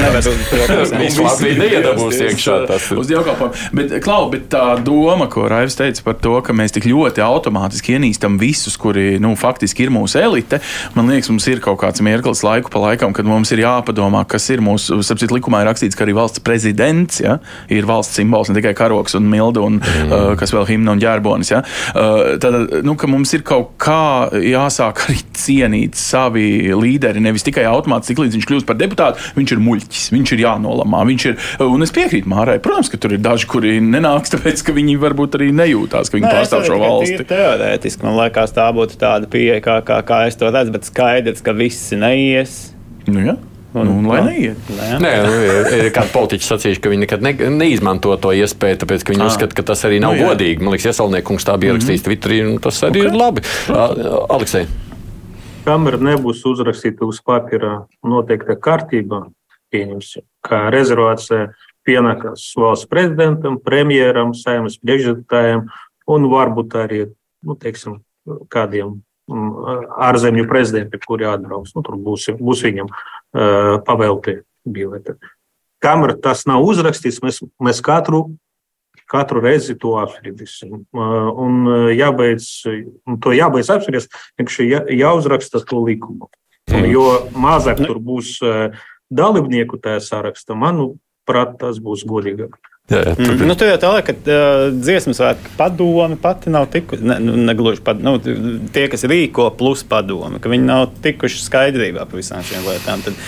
Visu 1.00 1.24
Latviju 1.26 1.58
neiedabūs 1.58 2.20
iekšā. 2.28 2.58
Uz 3.02 3.10
dievkalpojumu. 3.10 3.70
Bet, 3.78 3.96
Klau, 4.06 4.28
bet 4.30 4.46
tā 4.54 4.64
doma, 4.86 5.26
ko 5.32 5.48
Raivs 5.50 5.78
teica 5.80 6.06
par 6.06 6.20
to, 6.22 6.36
ka 6.46 6.54
mēs 6.58 6.76
tik 6.76 6.86
ļoti 6.90 7.24
automātiski 7.26 7.98
ienīstam 7.98 8.38
visus, 8.42 8.78
kuri, 8.82 9.16
nu, 9.24 9.34
faktiski 9.40 9.88
ir 9.88 9.94
mūsu 9.94 10.22
elite, 10.22 10.62
man 10.94 11.10
liekas, 11.10 11.32
mums 11.34 11.48
ir 11.50 11.64
kaut 11.64 11.80
kāds 11.82 12.04
mirklis 12.06 12.44
laiku 12.46 12.72
pa 12.74 12.84
laikam, 12.86 13.16
kad 13.18 13.28
mums 13.28 13.52
ir 13.56 13.64
jāpadomā, 13.64 14.24
kas 14.30 14.46
ir 14.54 14.62
mūsu, 14.64 15.02
sapcīt, 15.06 15.34
likumā 15.34 15.64
ir 15.64 15.72
rakstīts, 15.72 15.98
ka 15.98 16.06
arī 16.06 16.16
valsts 16.18 16.44
prezidents, 16.46 17.22
ja, 17.24 17.40
ir 17.74 17.90
valsts 17.90 18.22
simbols, 18.22 18.52
ne 18.52 18.60
tikai 18.60 18.76
karoks 18.78 19.18
un 19.18 19.26
milda 19.32 19.66
un, 19.66 19.82
mm. 19.82 20.14
uh, 20.14 20.30
kas 20.40 20.54
vēl 20.54 20.70
himna 20.70 20.96
un 20.96 21.02
ģērbonis, 21.02 21.54
ja. 21.54 21.64
Uh, 21.96 22.38
tad, 22.42 22.58
nu, 22.86 22.96
ka 23.00 23.10
mums 23.10 23.34
ir 23.38 23.46
kaut 23.48 23.74
kā 23.82 24.30
jāsāk 24.38 25.06
arī 25.08 25.20
cienīt 25.38 25.98
savi 26.12 26.46
līderi 26.76 27.24
nevis 27.24 27.46
tikai 27.48 27.64
automātiski, 27.72 28.20
līdz 28.26 28.38
viņš 28.40 28.48
kļūst 28.52 28.68
par 28.70 28.78
deputātu, 28.80 29.24
viņš 29.38 29.56
ir 29.56 29.64
muļķis, 29.66 30.06
viņš 30.16 30.34
ir 30.38 30.44
jānolamā. 30.46 31.04
Viņš 31.12 31.28
ir, 31.32 31.38
un 31.66 31.86
es 31.88 31.94
piekrītu 31.96 32.30
Mārai, 32.32 32.58
protams, 32.64 32.92
ka 32.92 33.00
tur 33.02 33.16
ir 33.18 33.24
daži, 33.24 33.48
kuri 33.52 33.78
nenāks, 33.84 34.32
tāpēc 34.36 34.66
ka 34.68 34.76
viņi 34.78 34.98
varbūt 35.02 35.40
arī 35.40 35.52
nejūtās, 35.58 36.12
ka 36.12 36.20
viņi 36.20 36.28
Nē, 36.28 36.34
pārstāv 36.38 36.68
šo 36.70 36.80
valsti. 36.82 37.24
Teorētiski 37.32 38.06
man 38.08 38.20
liekas, 38.22 38.54
tā 38.58 38.68
būtu 38.76 39.00
tāda 39.02 39.30
pieeja, 39.32 39.62
kā, 39.66 39.80
kā, 39.88 40.02
kā 40.08 40.26
es 40.30 40.38
to 40.40 40.52
redzu, 40.52 40.76
bet 40.76 40.88
skaidrs, 40.92 41.42
ka 41.46 41.56
visi 41.58 41.98
neies. 42.00 42.60
Nu, 43.08 43.24
ja? 43.32 43.38
Un, 43.72 43.86
nu, 43.88 43.94
un 44.02 44.08
lai 44.12 44.18
neiet. 44.26 44.70
Nē, 45.00 45.12
nu, 45.24 45.36
ir, 45.48 45.70
ir 45.78 45.86
kādi 45.96 46.12
politiķi 46.12 46.44
sacījuši, 46.44 46.82
ka 46.84 46.90
viņi 46.92 47.06
nekad 47.06 47.22
ne, 47.24 47.32
neizmanto 47.56 48.12
to 48.20 48.34
iespēju, 48.36 48.82
tāpēc 48.82 49.06
ka 49.08 49.14
viņi 49.14 49.24
Ah. 49.24 49.30
uzskata, 49.32 49.56
ka 49.56 49.64
tas 49.70 49.86
arī 49.88 50.02
nav 50.04 50.18
Nu, 50.18 50.20
jā. 50.20 50.28
godīgi. 50.34 50.60
Man 50.60 50.76
liekas, 50.76 50.90
iesaulniekungs 50.92 51.48
tā 51.48 51.56
bija 51.62 51.78
rakstījis 51.78 52.04
Twitterī, 52.04 52.42
un 52.50 52.60
tas 52.60 52.82
arī 52.84 53.06
ir 53.08 53.16
labi. 53.16 53.46
Uh, 53.72 54.26
Aleksei, 54.36 54.66
Kamēr 55.62 56.00
nebūs 56.02 56.40
uzrakstīta 56.50 57.06
uz 57.06 57.20
papīra 57.22 57.84
noteikta 58.02 58.56
kārtība, 58.58 59.28
pieņemsim, 59.70 60.24
kā 60.42 60.64
rezervācija 60.74 61.52
pienākās 61.86 62.48
valsts 62.58 62.90
prezidentam, 62.90 63.60
premjeram, 63.62 64.34
saimnes 64.38 64.80
priekšsēdētājiem 64.82 65.68
un 66.10 66.26
varbūt 66.32 66.78
arī 66.82 67.04
nu, 67.46 67.58
teiksim, 67.62 68.00
kādiem 68.50 68.96
mm, 69.30 69.86
ārzemju 70.10 70.48
prezidentiem, 70.50 71.04
kuri 71.06 71.30
atbrauks. 71.30 71.76
Nu, 71.78 71.86
tur 71.86 72.00
būs, 72.10 72.32
būs 72.42 72.66
viņam 72.66 72.90
uh, 72.90 73.78
pavēlti 73.86 74.40
bileti. 74.66 75.18
Kamēr 75.82 76.16
tas 76.26 76.48
nav 76.50 76.66
uzrakstīts, 76.66 77.22
mēs, 77.22 77.42
mēs 77.62 77.86
katru, 77.86 78.32
katru 79.12 79.44
reizi 79.44 79.76
to 79.80 79.96
apspriedīsim. 80.02 80.82
Uh, 80.96 81.30
un 81.44 81.62
uh, 81.68 81.90
jābeidz, 81.94 82.50
un 83.08 83.20
to 83.24 83.36
jābeidz 83.36 83.72
apspriest, 83.76 84.16
vienkārši 84.40 84.70
jā, 84.70 84.82
jāuzraksta 85.04 85.64
to 85.68 85.84
likumu. 85.86 86.32
Un, 86.72 86.86
jo 86.88 87.06
mazāk 87.36 87.82
tur 87.84 88.00
būs 88.04 88.38
uh, 88.46 88.84
dalībnieku 89.12 89.80
tajā 89.82 90.02
sarakstā, 90.06 90.56
manuprāt, 90.58 91.58
tas 91.62 91.82
būs 91.84 92.06
godīgāk. 92.08 92.56
jā, 92.92 93.02
jā, 93.08 93.16
Mm. 93.22 93.46
Nu, 93.48 93.56
tur 93.56 93.70
jau 93.70 93.78
tā, 93.80 93.92
ka 94.04 94.14
uh, 94.16 94.66
dziesmas 94.74 95.20
svētku 95.20 95.54
padome 95.58 96.18
pati 96.20 96.52
nav 96.52 96.66
tikusi, 96.74 97.06
ne, 97.08 97.20
nu, 97.24 97.38
negluži 97.48 97.84
pat, 97.86 98.02
nu, 98.04 98.18
tie, 98.74 98.88
kas 98.92 99.06
rīko 99.08 99.46
plus 99.56 99.84
padome, 99.88 100.42
ka 100.42 100.52
viņi 100.52 100.68
nav 100.68 100.88
tikuši 101.04 101.44
skaidrībā 101.46 102.08
par 102.10 102.20
visām 102.20 102.44
šīm 102.44 102.66
lietām. 102.68 103.04
Tad 103.06 103.20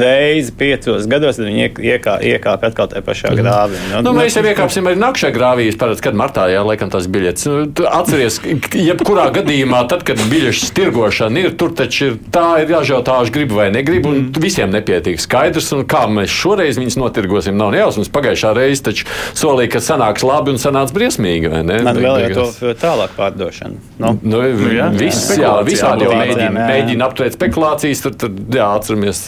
reizi 0.00 0.52
piecos 0.56 1.06
gados 1.10 1.36
tad 1.36 1.46
viņi 1.48 1.62
iek- 1.66 1.80
iekā, 1.92 2.14
iekāp 2.22 2.64
atkal 2.68 2.88
tajā 2.92 3.02
pašā 3.06 3.32
grāvī. 3.36 3.78
Nu, 4.04 4.12
mēs 4.16 4.36
jau 4.38 4.44
iekāpsim 4.46 4.86
arī 4.90 4.98
nākamajā 5.00 5.32
grāvī. 5.34 5.68
Es 5.68 5.76
parādzu, 5.80 6.02
kad 6.04 6.14
martā 6.18 6.46
jā, 6.52 6.62
laikam 6.66 6.90
tas 6.92 7.06
biļets. 7.10 7.46
Nu, 7.50 7.86
Atceries, 7.90 8.40
jebkurā 8.74 9.28
gadījumā, 9.34 9.82
tad, 9.90 10.04
kad 10.08 10.20
biļešu 10.30 10.70
tirgošana 10.76 11.44
ir, 11.44 11.50
tur 11.60 11.72
taču 11.76 12.10
ir 12.12 12.18
tā 12.32 12.62
ir 12.62 12.72
jāžautāž, 12.74 13.32
gribu 13.34 13.58
vai 13.60 13.70
negribu, 13.74 14.08
un 14.14 14.30
visiem 14.40 14.70
nepietiek 14.72 15.20
skaidrs. 15.20 15.72
Un 15.76 15.84
kā 15.90 16.04
mēs 16.10 16.30
šoreiz 16.32 16.78
viņus 16.80 16.98
notirgosim, 17.00 17.56
nav 17.58 17.72
nejausmas. 17.74 18.10
Pagājušā 18.12 18.54
reize 18.56 18.82
taču 18.86 19.06
solīja, 19.38 19.72
ka 19.76 19.82
sanāks 19.84 20.24
labi 20.26 20.54
un 20.54 20.60
sanāca 20.62 20.94
briesmīgi, 20.96 21.50
vai 21.52 21.62
ne? 21.66 21.80
Man 21.86 21.96
vēl 21.96 22.24
ir 22.28 22.34
to 22.36 22.74
tālāk 22.80 23.14
pārdošana. 23.18 23.76
Nu, 23.98 24.16
Nu, 24.30 24.40
jā, 24.44 24.74
jā, 24.76 24.86
viss, 24.94 25.30
jā, 25.30 25.50
spekulācijām, 25.50 25.66
visādi 25.66 26.04
jau 26.04 26.10
mēģina, 26.12 26.44
jā, 26.44 26.50
jā. 26.50 26.66
mēģina 26.70 27.06
apturēt 27.08 27.34
spekulācijas, 27.36 28.02
tad, 28.04 28.16
tad 28.20 28.38
jā, 28.54 28.66
atceramies. 28.76 29.20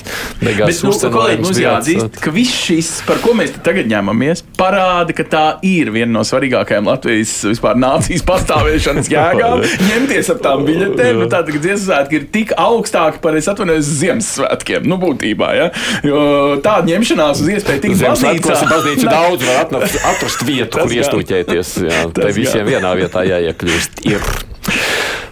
Beigās 0.52 0.80
Bet, 0.82 0.84
nu, 0.86 1.10
kolēģi, 1.16 1.42
mums 1.42 1.60
jāatzīst, 1.62 2.18
ka 2.22 2.32
viss 2.34 2.58
šis, 2.66 2.90
par 3.08 3.20
ko 3.22 3.34
mēs 3.38 3.54
tagad 3.64 3.88
ņemamies, 3.90 4.44
parāda, 4.58 5.14
ka 5.16 5.26
tā 5.28 5.44
ir 5.66 5.92
viena 5.94 6.10
no 6.18 6.24
svarīgākajām 6.26 6.90
Latvijas 6.90 7.34
vispār 7.48 7.78
nācijas 7.80 8.24
pastāvēšanas 8.28 9.10
jēgām. 9.14 9.64
Ņemties 9.88 10.32
ar 10.34 10.42
tām 10.44 10.66
biļetēm, 10.68 11.22
nu, 11.22 11.28
tāda, 11.32 11.54
ka 11.54 11.62
dziesmu 11.62 11.84
svētki 11.86 12.20
ir 12.20 12.28
tik 12.34 12.54
augstāki 12.60 13.22
par, 13.24 13.38
es 13.40 13.48
atvainojos, 13.52 13.90
Ziemassvētkiem, 14.02 14.86
nu, 14.88 14.98
būtībā, 15.02 15.50
ja? 15.58 15.68
Jo 16.06 16.22
tāda 16.64 16.88
ņemšanās 16.92 17.42
uz 17.44 17.52
iespēju 17.56 17.98
Ziemassvētkos 18.02 18.64
ir 18.64 18.72
baznīca 18.72 19.12
daudz, 19.16 19.46
var 19.48 19.66
atrast, 20.12 20.46
vietu, 20.46 20.78
kur 20.78 20.88
gan. 20.88 20.96
iestūķēties. 21.00 21.76
Jā, 21.88 22.06
te 22.16 22.32
visiem 22.36 22.68
vienā 22.68 22.96
vietā 22.98 23.26
jāiekļūst. 23.28 24.02
Ir. 24.12 24.51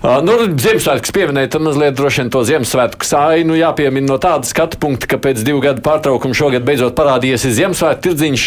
Uh, 0.00 0.16
nu, 0.24 0.32
Ziemassvētkus 0.56 1.12
pieminēja, 1.12 1.50
tad 1.52 1.60
mazliet 1.60 1.92
droši 1.98 2.22
vien 2.22 2.30
to 2.32 2.40
Ziemassvētku 2.48 3.04
sainu 3.04 3.52
jāpiemina 3.58 4.08
no 4.08 4.14
tāda 4.22 4.48
skatu 4.48 4.78
punkta, 4.80 5.04
ka 5.10 5.18
pēc 5.20 5.42
divu 5.44 5.58
gadu 5.60 5.82
pārtraukuma 5.84 6.32
šogad 6.38 6.64
beidzot 6.64 6.94
parādījies 6.96 7.44
Ziemassvētku 7.58 8.06
tirdziņš 8.06 8.44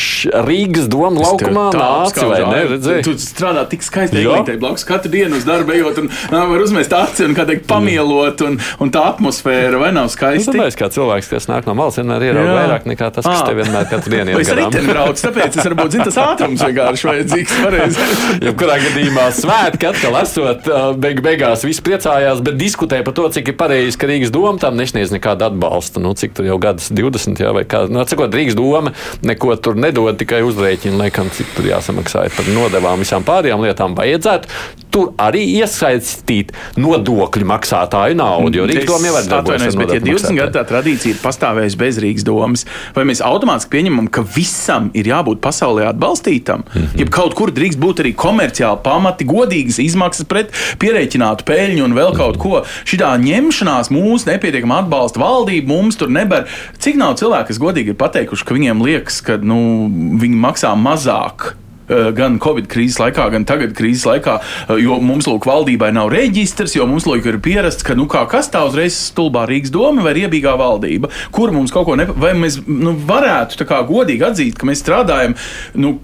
Rīgas 0.48 0.88
doma 0.90 1.22
laukumā. 1.22 1.68
Nāci 1.78 2.26
vai 2.26 2.40
ne? 2.48 2.62
Redzēji? 2.72 3.04
Tu 3.06 3.14
strādā 3.22 3.68
tik 3.70 3.86
skaisti, 3.86 4.18
Jā. 4.18 4.40
eglītei 4.40 4.58
blakus 4.64 4.88
katru 4.90 5.12
dienu 5.14 5.38
uz 5.38 5.46
darbu 5.46 5.76
ejot, 5.76 6.00
un 6.02 6.10
nā, 6.34 6.42
var 6.50 6.64
uzmest 6.66 6.96
aci 6.98 7.28
un 7.28 7.38
kā 7.38 7.46
teikt, 7.52 7.68
pamielot, 7.70 8.42
un, 8.50 8.58
un 8.82 8.94
tā 8.98 9.06
atmosfēra 9.12 9.78
vai 9.84 9.92
nav 9.94 10.10
Es 10.10 10.18
skaisti? 10.18 10.58
domāju, 10.58 10.74
kā 10.82 10.90
cilvēks, 10.98 11.30
kas 11.36 11.48
nāk 11.54 11.70
no 11.70 11.78
malas, 11.78 12.02
vienmēr 12.02 12.28
ierauga 12.32 12.50
Jā. 12.50 12.58
vairāk 12.64 12.90
nekā 12.96 13.12
tas, 13.20 13.30
kas 13.30 13.44
Ā. 13.44 13.46
tev 13.52 13.62
vienmēr 13.62 13.88
katru 13.94 14.16
dienu 14.18 14.34
ir 14.34 14.42
es 14.42 14.52
arī 14.58 14.66
ten 14.74 14.90
braucu, 14.90 15.22
tāpēc 15.30 15.62
es 15.62 15.70
varbūt 15.70 16.00
zinu, 16.00 16.10
tas 16.10 16.20
ātrums 16.26 16.66
vienkārši 16.66 17.12
vajadzīgs. 17.12 17.56
Jebkurā 18.50 18.82
gadījumā 18.88 19.30
svētki 19.38 19.92
atkal 19.94 20.20
esot, 20.24 20.74
beig 20.98 21.22
beigās 21.22 21.43
visi 21.66 21.84
priecājās, 21.86 22.42
bet 22.46 22.58
diskutēja 22.60 23.06
par 23.08 23.16
to, 23.18 23.28
cik 23.36 23.52
ir 23.52 23.58
pareizi, 23.60 23.98
ka 24.00 24.10
Rīgas 24.10 24.32
doma 24.34 24.56
tam 24.62 24.78
nesniedz 24.80 25.14
nekādu 25.14 25.48
atbalstu. 25.50 26.04
Nu, 26.04 26.14
cik 26.18 26.36
tur 26.38 26.48
jau 26.48 26.60
gadus 26.62 26.92
20, 26.94 27.44
jā, 27.44 27.52
vai 27.56 27.66
kā. 27.70 27.86
Nu, 27.92 28.02
atsakot, 28.04 28.34
Rīgas 28.34 28.58
doma 28.60 28.96
neko 29.26 29.58
tur 29.64 29.80
nedod, 29.80 30.16
tikai 30.20 30.44
uzrēķina, 30.48 31.00
laikam, 31.06 31.32
cik 31.34 31.56
tur 31.58 31.70
jāsamaksā 31.72 32.28
par 32.36 32.50
nodevām 32.54 33.04
visām 33.04 33.26
pārējām 33.28 33.68
lietām. 33.68 33.98
Vajadzētu 34.00 34.83
tur 34.94 35.12
arī 35.22 35.44
iesaistīt 35.60 36.54
nodokļu 36.80 37.48
maksātāju 37.50 38.18
naudu, 38.20 38.60
jo 38.60 38.68
Rīgas 38.70 38.88
doma 38.90 39.10
jau 39.10 39.16
ir 39.18 39.34
Atvainojos, 39.40 39.78
bet 39.80 39.94
ja 39.96 40.02
20 40.04 40.40
gadu 40.40 40.56
tā 40.58 40.64
tradīcija 40.70 41.16
ir 41.16 41.22
pastāvējusi 41.24 41.80
bez 41.82 42.00
Rīgas 42.04 42.28
domas, 42.28 42.66
vai 42.96 43.06
mēs 43.10 43.24
automātiski 43.26 43.74
pieņemam, 43.74 44.10
ka 44.14 44.26
visam 44.36 44.92
ir 44.98 45.10
jābūt 45.10 45.42
pasaulē 45.44 45.88
atbalstītam? 45.90 46.66
Mm. 46.68 46.82
-hmm. 46.82 47.00
Ja 47.02 47.10
kaut 47.10 47.34
kur 47.38 47.52
drīkst 47.54 47.82
būt 47.82 48.04
arī 48.04 48.14
komerciāli 48.14 48.84
pamati, 48.84 49.26
godīgas 49.26 49.82
izmaksas 49.84 50.30
pret 50.30 50.54
pierēķinātu 50.80 51.48
peļņu 51.48 51.88
un 51.88 51.98
vēl 51.98 52.14
kaut 52.18 52.38
ko. 52.38 52.64
Šitā 52.86 53.16
ņemšanās 53.18 53.90
mūsu 53.94 54.30
nepietiekama 54.30 54.84
atbalsta 54.84 55.20
valdība 55.20 55.68
mums 55.68 55.98
tur 55.98 56.10
nebar. 56.10 56.46
Cik 56.78 57.00
nav 57.02 57.18
cilvēku, 57.18 57.48
kas 57.48 57.60
godīgi 57.60 57.94
ir 57.94 58.00
pateikuši, 58.00 58.46
ka 58.46 58.54
viņiem 58.54 58.86
liekas, 58.86 59.22
ka 59.26 59.38
nu, 59.42 59.90
viņi 60.22 60.40
maksā 60.48 60.76
mazāk 60.78 61.54
gan 61.88 62.40
Covid 62.44 62.68
krīzes 62.72 63.00
laikā, 63.02 63.28
gan 63.34 63.46
tagad 63.50 63.74
krīzes 63.78 64.06
laikā, 64.08 64.38
eh, 64.68 64.76
jo 64.84 65.00
mums, 65.04 65.28
lūk, 65.30 65.48
valdībai 65.50 65.92
nav 65.96 66.12
reģistrs, 66.14 66.78
jo 66.78 66.88
mums, 66.90 67.08
lūk, 67.10 67.26
ir 67.26 67.40
pierasts, 67.44 67.84
ka, 67.84 67.96
nu, 67.96 68.08
kā 68.12 68.24
kas 68.30 68.50
tā 68.54 68.64
uzreiz 68.68 68.96
stulbā 69.12 69.46
Rīgas 69.50 69.74
doma 69.74 70.06
vai 70.06 70.16
riebīgā 70.20 70.56
valdība, 70.60 71.12
kur 71.32 71.52
mums 71.52 71.72
kaut 71.72 71.88
ko 71.90 71.98
ne, 72.00 72.08
vai 72.08 72.34
mēs, 72.38 72.62
nu, 72.68 72.96
varētu 73.08 73.60
tā 73.60 73.68
kā 73.70 73.84
godīgi 73.88 74.30
atzīt, 74.30 74.58
ka 74.60 74.70
mēs 74.70 74.84
strādājam, 74.84 75.38
nu, 75.76 75.98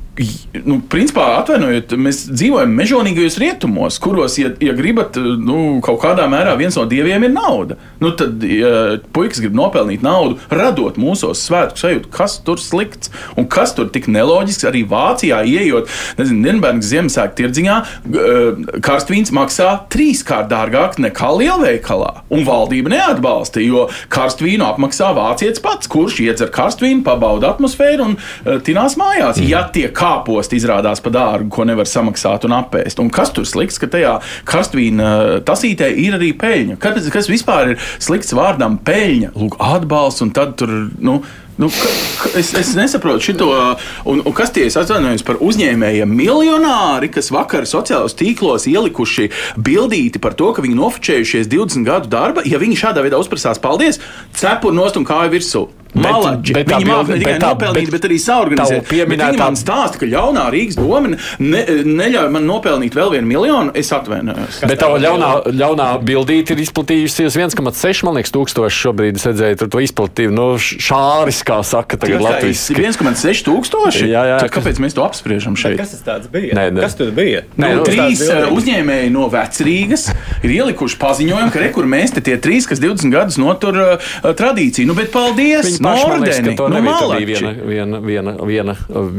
Nu, 0.66 0.80
principā, 0.92 1.26
atvainojiet, 1.40 1.94
mēs 1.96 2.26
dzīvojam 2.28 2.74
mežonīgajos 2.76 3.38
rietumos, 3.40 4.00
kuros, 4.04 4.34
ja, 4.42 4.50
ja 4.60 4.74
gribat, 4.76 5.16
nu, 5.16 5.78
kaut 5.86 6.02
kādā 6.02 6.26
mērā 6.28 6.56
viens 6.60 6.76
no 6.76 6.84
dieviem 6.90 7.24
ir 7.24 7.32
nauda. 7.32 7.78
Nu, 8.02 8.12
tad, 8.20 8.42
ja 8.44 8.98
puikas 9.16 9.40
grib 9.40 9.56
nopelnīt 9.56 10.04
naudu, 10.04 10.36
radot 10.52 10.98
mūsos 11.00 11.40
svētku 11.48 11.80
sajūtu, 11.80 12.12
kas 12.12 12.36
tur 12.44 12.60
slikts 12.60 13.14
un 13.40 13.48
kas 13.48 13.72
tur 13.78 13.88
tik 13.94 14.10
neloģisks. 14.12 14.68
Arī 14.68 14.82
Vācijā, 14.90 15.40
ieejot, 15.48 15.88
nezinu, 16.20 16.42
Nīderlandes 16.44 16.90
Ziemassvētku 16.92 17.40
tirdziņā, 17.40 17.78
g- 18.10 18.82
karstvīns 18.84 19.32
maksā 19.36 19.70
trīskārt 19.94 20.52
dārgāk 20.52 21.00
nekā 21.00 21.32
lielveikalā. 21.40 22.26
Un 22.34 22.44
valdība 22.50 22.92
neatbalsta, 22.96 23.64
jo 23.64 23.88
karstvīnu 24.12 24.68
apmaksā 24.68 25.14
vācietis 25.16 25.64
pats, 25.64 25.88
kurš 25.92 26.20
iedzer 26.28 26.52
karstvīnu, 26.54 27.06
pabauda 27.08 27.54
atmosfēru 27.54 28.10
un 28.10 28.18
uh, 28.20 28.60
tinās 28.66 29.00
mājās. 29.00 29.40
Mm. 29.40 29.50
Ja 29.54 29.64
tie 29.72 29.88
kāposti 30.10 30.60
izrādās 30.60 31.04
par 31.04 31.16
dārgu, 31.16 31.50
ko 31.54 31.66
nevar 31.70 31.90
samaksāt 31.90 32.48
un 32.48 32.58
apēst. 32.60 33.02
Un 33.02 33.12
kas 33.14 33.34
tur 33.36 33.48
slikts, 33.50 33.80
ka 33.82 33.90
tajā 33.92 34.18
karstvīna 34.50 35.42
tasītē 35.48 35.92
ir 36.06 36.18
arī 36.20 36.34
peļņa? 36.40 36.80
Kas, 36.82 37.12
kas 37.14 37.30
vispār 37.32 37.76
ir 37.76 37.92
slikts 38.02 38.36
vārdam 38.38 38.80
peļņa? 38.86 39.36
Lūk, 39.38 39.60
atbalsts 39.76 40.26
un 40.26 40.34
tad 40.36 40.58
tur. 40.60 40.74
Nu, 41.00 41.22
Nu, 41.60 41.68
ka, 41.68 41.90
ka, 42.22 42.30
es, 42.40 42.54
es 42.56 42.70
nesaprotu 42.72 43.34
šo, 43.34 43.48
un, 44.08 44.22
un 44.24 44.36
kas 44.36 44.54
tie 44.56 44.70
ir 44.70 44.78
atvainojums 44.80 45.26
par 45.28 45.42
uzņēmējiem 45.44 46.14
miljonāri, 46.16 47.10
kas 47.12 47.34
vakar 47.36 47.68
sociālajos 47.68 48.16
tīklos 48.16 48.64
ielikuši 48.72 49.28
bildīti 49.60 50.22
par 50.24 50.38
to, 50.40 50.54
ka 50.56 50.64
viņi 50.64 50.80
nofočējušies 50.80 51.52
20 51.52 51.84
gadu 51.84 52.08
darba. 52.16 52.46
Ja 52.48 52.62
viņi 52.64 52.80
šādā 52.80 53.04
veidā 53.04 53.20
uzprasās 53.20 53.60
paldies, 53.60 54.00
cepur 54.40 54.72
nost 54.72 54.96
un 55.02 55.08
kāju 55.10 55.36
virsū. 55.36 55.66
Malači. 55.96 56.54
bet 56.54 56.68
tā 56.70 56.78
Viņi 56.80 56.86
māca 56.90 57.08
ne 57.10 57.18
tikai 57.20 57.34
bet 57.34 57.42
nopelnīt, 57.42 57.90
bet 57.90 58.02
bet 58.02 58.06
arī 58.10 58.18
saorganizēt. 58.22 58.84
pieminētā- 58.88 59.08
Bet 59.10 59.34
Viņi 59.34 59.38
man 59.40 59.56
stāsta, 59.56 59.98
ka 60.00 60.06
ļaunā 60.06 60.44
Rīgas 60.54 60.76
doma 60.78 61.10
ne, 61.40 61.62
neļauj 61.84 62.30
man 62.32 62.46
nopelnīt 62.46 62.94
vēl 62.94 63.12
vienu 63.16 63.28
miljonu. 63.28 63.72
Es 63.74 63.90
atvainojos. 63.92 64.60
Bet 64.70 64.80
tā 64.80 64.88
ļaunā, 65.02 65.32
ļaunā 65.50 65.88
bildīte 66.06 66.52
ir 66.52 66.62
izplatījusies 66.66 67.36
1,6 67.36 68.04
man 68.04 68.16
liekas, 68.20 68.32
tūkstoši 68.32 68.80
šobrīd. 68.86 69.16
Es 69.16 69.26
redzēju, 69.26 69.58
tur 69.64 69.68
to 69.68 69.78
izplatīju. 69.84 70.32
Nu, 70.32 70.48
šāris, 70.62 71.42
kā 71.44 71.60
saka, 71.66 71.98
tagad 71.98 72.22
Latvijas. 72.22 72.70
1,6 72.70 73.44
tūkstoši. 73.50 74.06
Jā, 74.10 74.24
jā, 74.30 74.38
Tad 74.46 74.52
kāpēc 74.52 74.78
mēs 74.80 74.94
to 74.94 75.02
apspriežam 75.04 75.56
šeit? 75.60 75.78
Kas 75.82 75.92
tas 75.98 76.02
tāds 76.06 76.30
bija? 76.32 76.54
Nē, 76.54 76.70
nē. 76.72 76.82
Kas 76.86 76.96
tur 76.96 77.12
bija? 77.12 77.44
Nē, 77.58 77.70
Nu, 77.70 77.82
nu, 77.82 77.84
trīs 77.86 78.22
uzņēmēji 78.30 79.12
no 79.14 79.28
Vecrīgas 79.30 80.10
ir 80.44 80.50
ielikuši 80.54 80.98
paziņojumu, 81.02 81.52
ka 81.54 81.60
rekur 81.60 81.86
mēs 81.90 82.14
te 82.16 82.22
tie 82.22 82.38
trīs, 82.38 82.68
kas 82.70 82.80
20 82.82 83.12
gadus 83.14 83.38
notur 83.42 83.76
uh, 83.78 84.34
tradīciju. 84.34 84.86
Nu, 84.90 84.96
bet 84.98 85.12
paldies! 85.14 85.66
Viņi 85.70 85.79
paši 85.86 86.10
man 86.10 86.24
liekas, 86.24 86.42
ka 86.46 86.56
to 86.60 86.68
nu, 86.70 86.76
nebija. 86.76 86.98
Tā 87.00 87.20
bija 87.20 87.40
viena, 87.40 87.54
viena, 87.70 88.02
viena, 88.10 88.34
viena, 88.50 88.76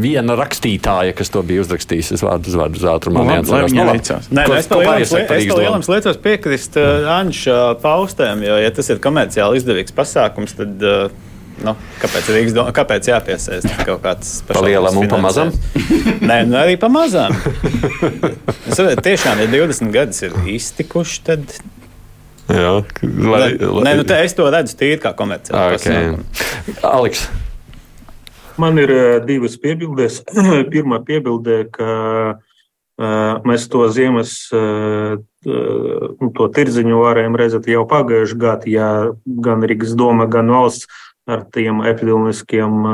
viena 0.07 0.37
rakstītāja, 0.41 1.15
kas 1.19 1.33
to 1.33 1.43
bija 1.47 1.65
uzrakstījis. 1.65 2.13
Es 2.19 2.25
vārdu 2.27 2.53
uz 2.53 2.59
vārdu 2.61 2.81
uz 2.83 2.87
ātrumā 2.93 3.25
Nu, 3.25 3.33
neatceros. 3.33 3.75
veicās. 3.75 4.29
Nē, 4.31 4.45
Ko- 4.47 4.55
nu, 4.55 4.61
es 4.61 4.71
pa 4.71 4.83
lielam 4.83 5.83
par 5.87 5.97
liecos 5.97 6.21
piekrist 6.25 6.79
uh, 6.81 7.09
Anša 7.21 7.59
paustēm, 7.83 8.47
jo, 8.47 8.61
ja 8.61 8.71
tas 8.75 8.93
ir 8.93 9.03
komerciāli 9.03 9.61
izdevīgs 9.63 9.97
pasākums, 9.97 10.57
tad 10.59 10.87
uh, 10.87 11.11
Nu, 11.61 11.75
kāpēc, 12.01 12.29
Rīgas 12.33 12.55
doma, 12.57 12.73
kāpēc 12.73 13.11
jāpiesaista 13.11 13.85
kaut 13.85 14.01
kāds 14.05 14.31
Pa 14.49 14.63
lielam 14.65 14.97
un 14.97 15.11
pa 15.11 15.19
mazam? 15.21 15.51
Nē, 16.25 16.39
nu 16.49 16.57
arī 16.57 16.79
pa 16.81 16.89
mazam. 16.93 17.35
Es 18.65 18.79
saprotu, 18.79 19.03
tiešām, 19.05 19.43
ja 19.45 19.51
20 19.53 19.93
gadus 19.93 20.23
ir 20.25 20.37
iztikuši, 20.55 21.21
tad. 21.27 21.45
Jā, 22.51 22.73
Lai, 23.31 23.53
Nē, 23.59 23.95
nu, 24.01 24.07
te 24.09 24.17
es 24.25 24.35
to 24.35 24.49
redzu 24.51 24.75
tīri 24.81 24.99
kā 25.03 25.15
komerciāli. 25.17 25.79
okay. 25.79 26.81
Aleks, 26.87 27.29
Man 28.61 28.79
ir 28.79 28.91
eh, 28.93 29.19
divas 29.25 29.57
piebildes. 29.61 30.21
Pirmā 30.73 31.01
piebilde, 31.07 31.63
ka 31.73 31.91
eh, 33.01 33.35
mēs 33.49 33.69
to 33.73 33.87
ziemas 33.93 34.35
eh, 34.53 35.17
nu, 35.47 36.29
to 36.37 36.49
tirdziņu 36.57 37.01
varējām 37.01 37.39
redzēt 37.41 37.71
jau 37.73 37.87
pagājušajā 37.89 38.41
gadā, 38.43 38.69
ja 38.69 38.89
gan 39.25 39.65
Rīgas 39.65 39.95
doma, 39.97 40.29
gan 40.29 40.53
valsts 40.53 40.91
ar 41.31 41.45
tiem 41.55 41.83
epidemioloģiskiem 41.89 42.87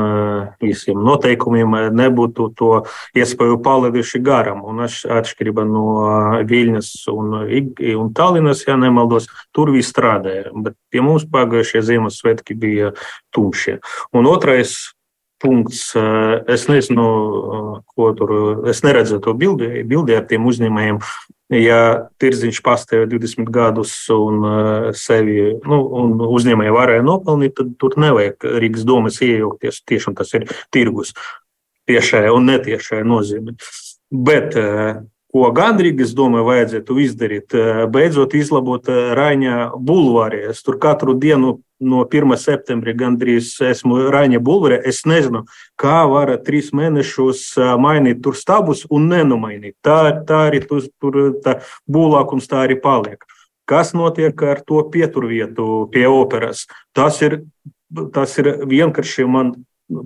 visiem 0.63 0.99
noteikumiem 1.05 1.77
nebūtu 1.97 2.49
to 2.57 2.71
iespēju 3.17 3.59
palaiduši 3.65 4.21
garam. 4.25 4.63
Un 4.67 4.85
atšķirībā 4.87 5.65
no 5.67 5.85
Viļņas 6.47 6.91
un, 7.13 7.39
un 7.93 8.11
Tallinas, 8.17 8.65
ja 8.67 8.77
nemaldos, 8.79 9.29
tur 9.55 9.73
viss 9.75 9.93
strādāja. 9.93 10.51
Bet 10.53 10.77
pie 10.93 11.03
mums 11.05 11.27
pagājušie 11.31 11.83
Ziemassvētki 11.91 12.57
bija 12.57 12.93
tumšie. 13.35 13.79
Un 14.15 14.29
otrais 14.29 14.77
punkts. 15.41 15.91
Es 16.47 16.67
nezinu, 16.69 17.07
ko 17.93 18.11
tur. 18.17 18.35
Es 18.69 18.83
neredzu 18.85 19.21
to 19.23 19.33
bildi, 19.37 19.83
bildi 19.87 20.17
ar 20.17 20.25
tiem 20.29 20.47
uzņēmējiem. 20.49 21.01
Ja 21.53 22.09
tirziņš 22.19 22.57
pastāv 22.59 23.05
20 23.07 23.47
gadus 23.55 23.93
un 24.11 24.43
sevi 24.99 25.53
nu, 25.63 25.77
un 25.95 26.17
uzņēmēji 26.25 26.73
varēja 26.75 27.05
nopelnīt, 27.07 27.55
tad 27.55 27.69
tur 27.79 27.95
nevajag 28.03 28.49
Rīgas 28.59 28.83
domas 28.87 29.21
iejaukties. 29.23 29.79
Tiešām 29.87 30.17
tas 30.17 30.33
ir 30.35 30.49
tirgus 30.75 31.13
tiešai 31.87 32.27
un 32.35 32.49
netiešai 32.51 32.99
nozīmē. 33.07 33.55
Bet 34.11 34.57
ko 35.33 35.51
gan 35.55 35.79
Rīgas 35.81 36.15
domai 36.17 36.41
vajadzētu 36.47 36.97
izdarīt, 37.03 37.55
beidzot 37.91 38.35
izlabot 38.37 38.87
Raņa 38.87 39.71
bulvārī. 39.75 40.45
Es 40.51 40.63
tur 40.65 40.79
katru 40.81 41.17
dienu 41.19 41.57
no 41.83 42.01
1. 42.07 42.33
septembra 42.41 42.93
gandrīz 42.97 43.51
esmu 43.67 44.07
Raņa 44.13 44.39
bulvārē. 44.41 44.79
Es 44.87 45.03
nezinu, 45.05 45.43
kā 45.77 45.99
var 46.09 46.31
trīs 46.45 46.71
mēnešus 46.73 47.51
mainīt 47.81 48.23
tur 48.25 48.37
stabus 48.39 48.85
un 48.89 49.09
nenomainīt. 49.11 49.75
Tā, 49.85 50.23
tā 50.25 50.47
arī 50.49 50.63
tur, 50.65 50.87
tur 51.01 51.19
tā 51.43 51.59
būvlākums 51.91 52.49
tā 52.49 52.63
arī 52.65 52.79
paliek. 52.81 53.21
Kas 53.67 53.91
notiek 53.91 54.41
ar 54.47 54.63
to 54.63 54.79
pieturvietu 54.89 55.89
pie 55.91 56.07
operas? 56.07 56.65
Tas 56.95 57.19
ir, 57.21 57.41
tas 58.15 58.37
ir 58.39 58.53
vienkārši 58.63 59.27
man 59.27 59.57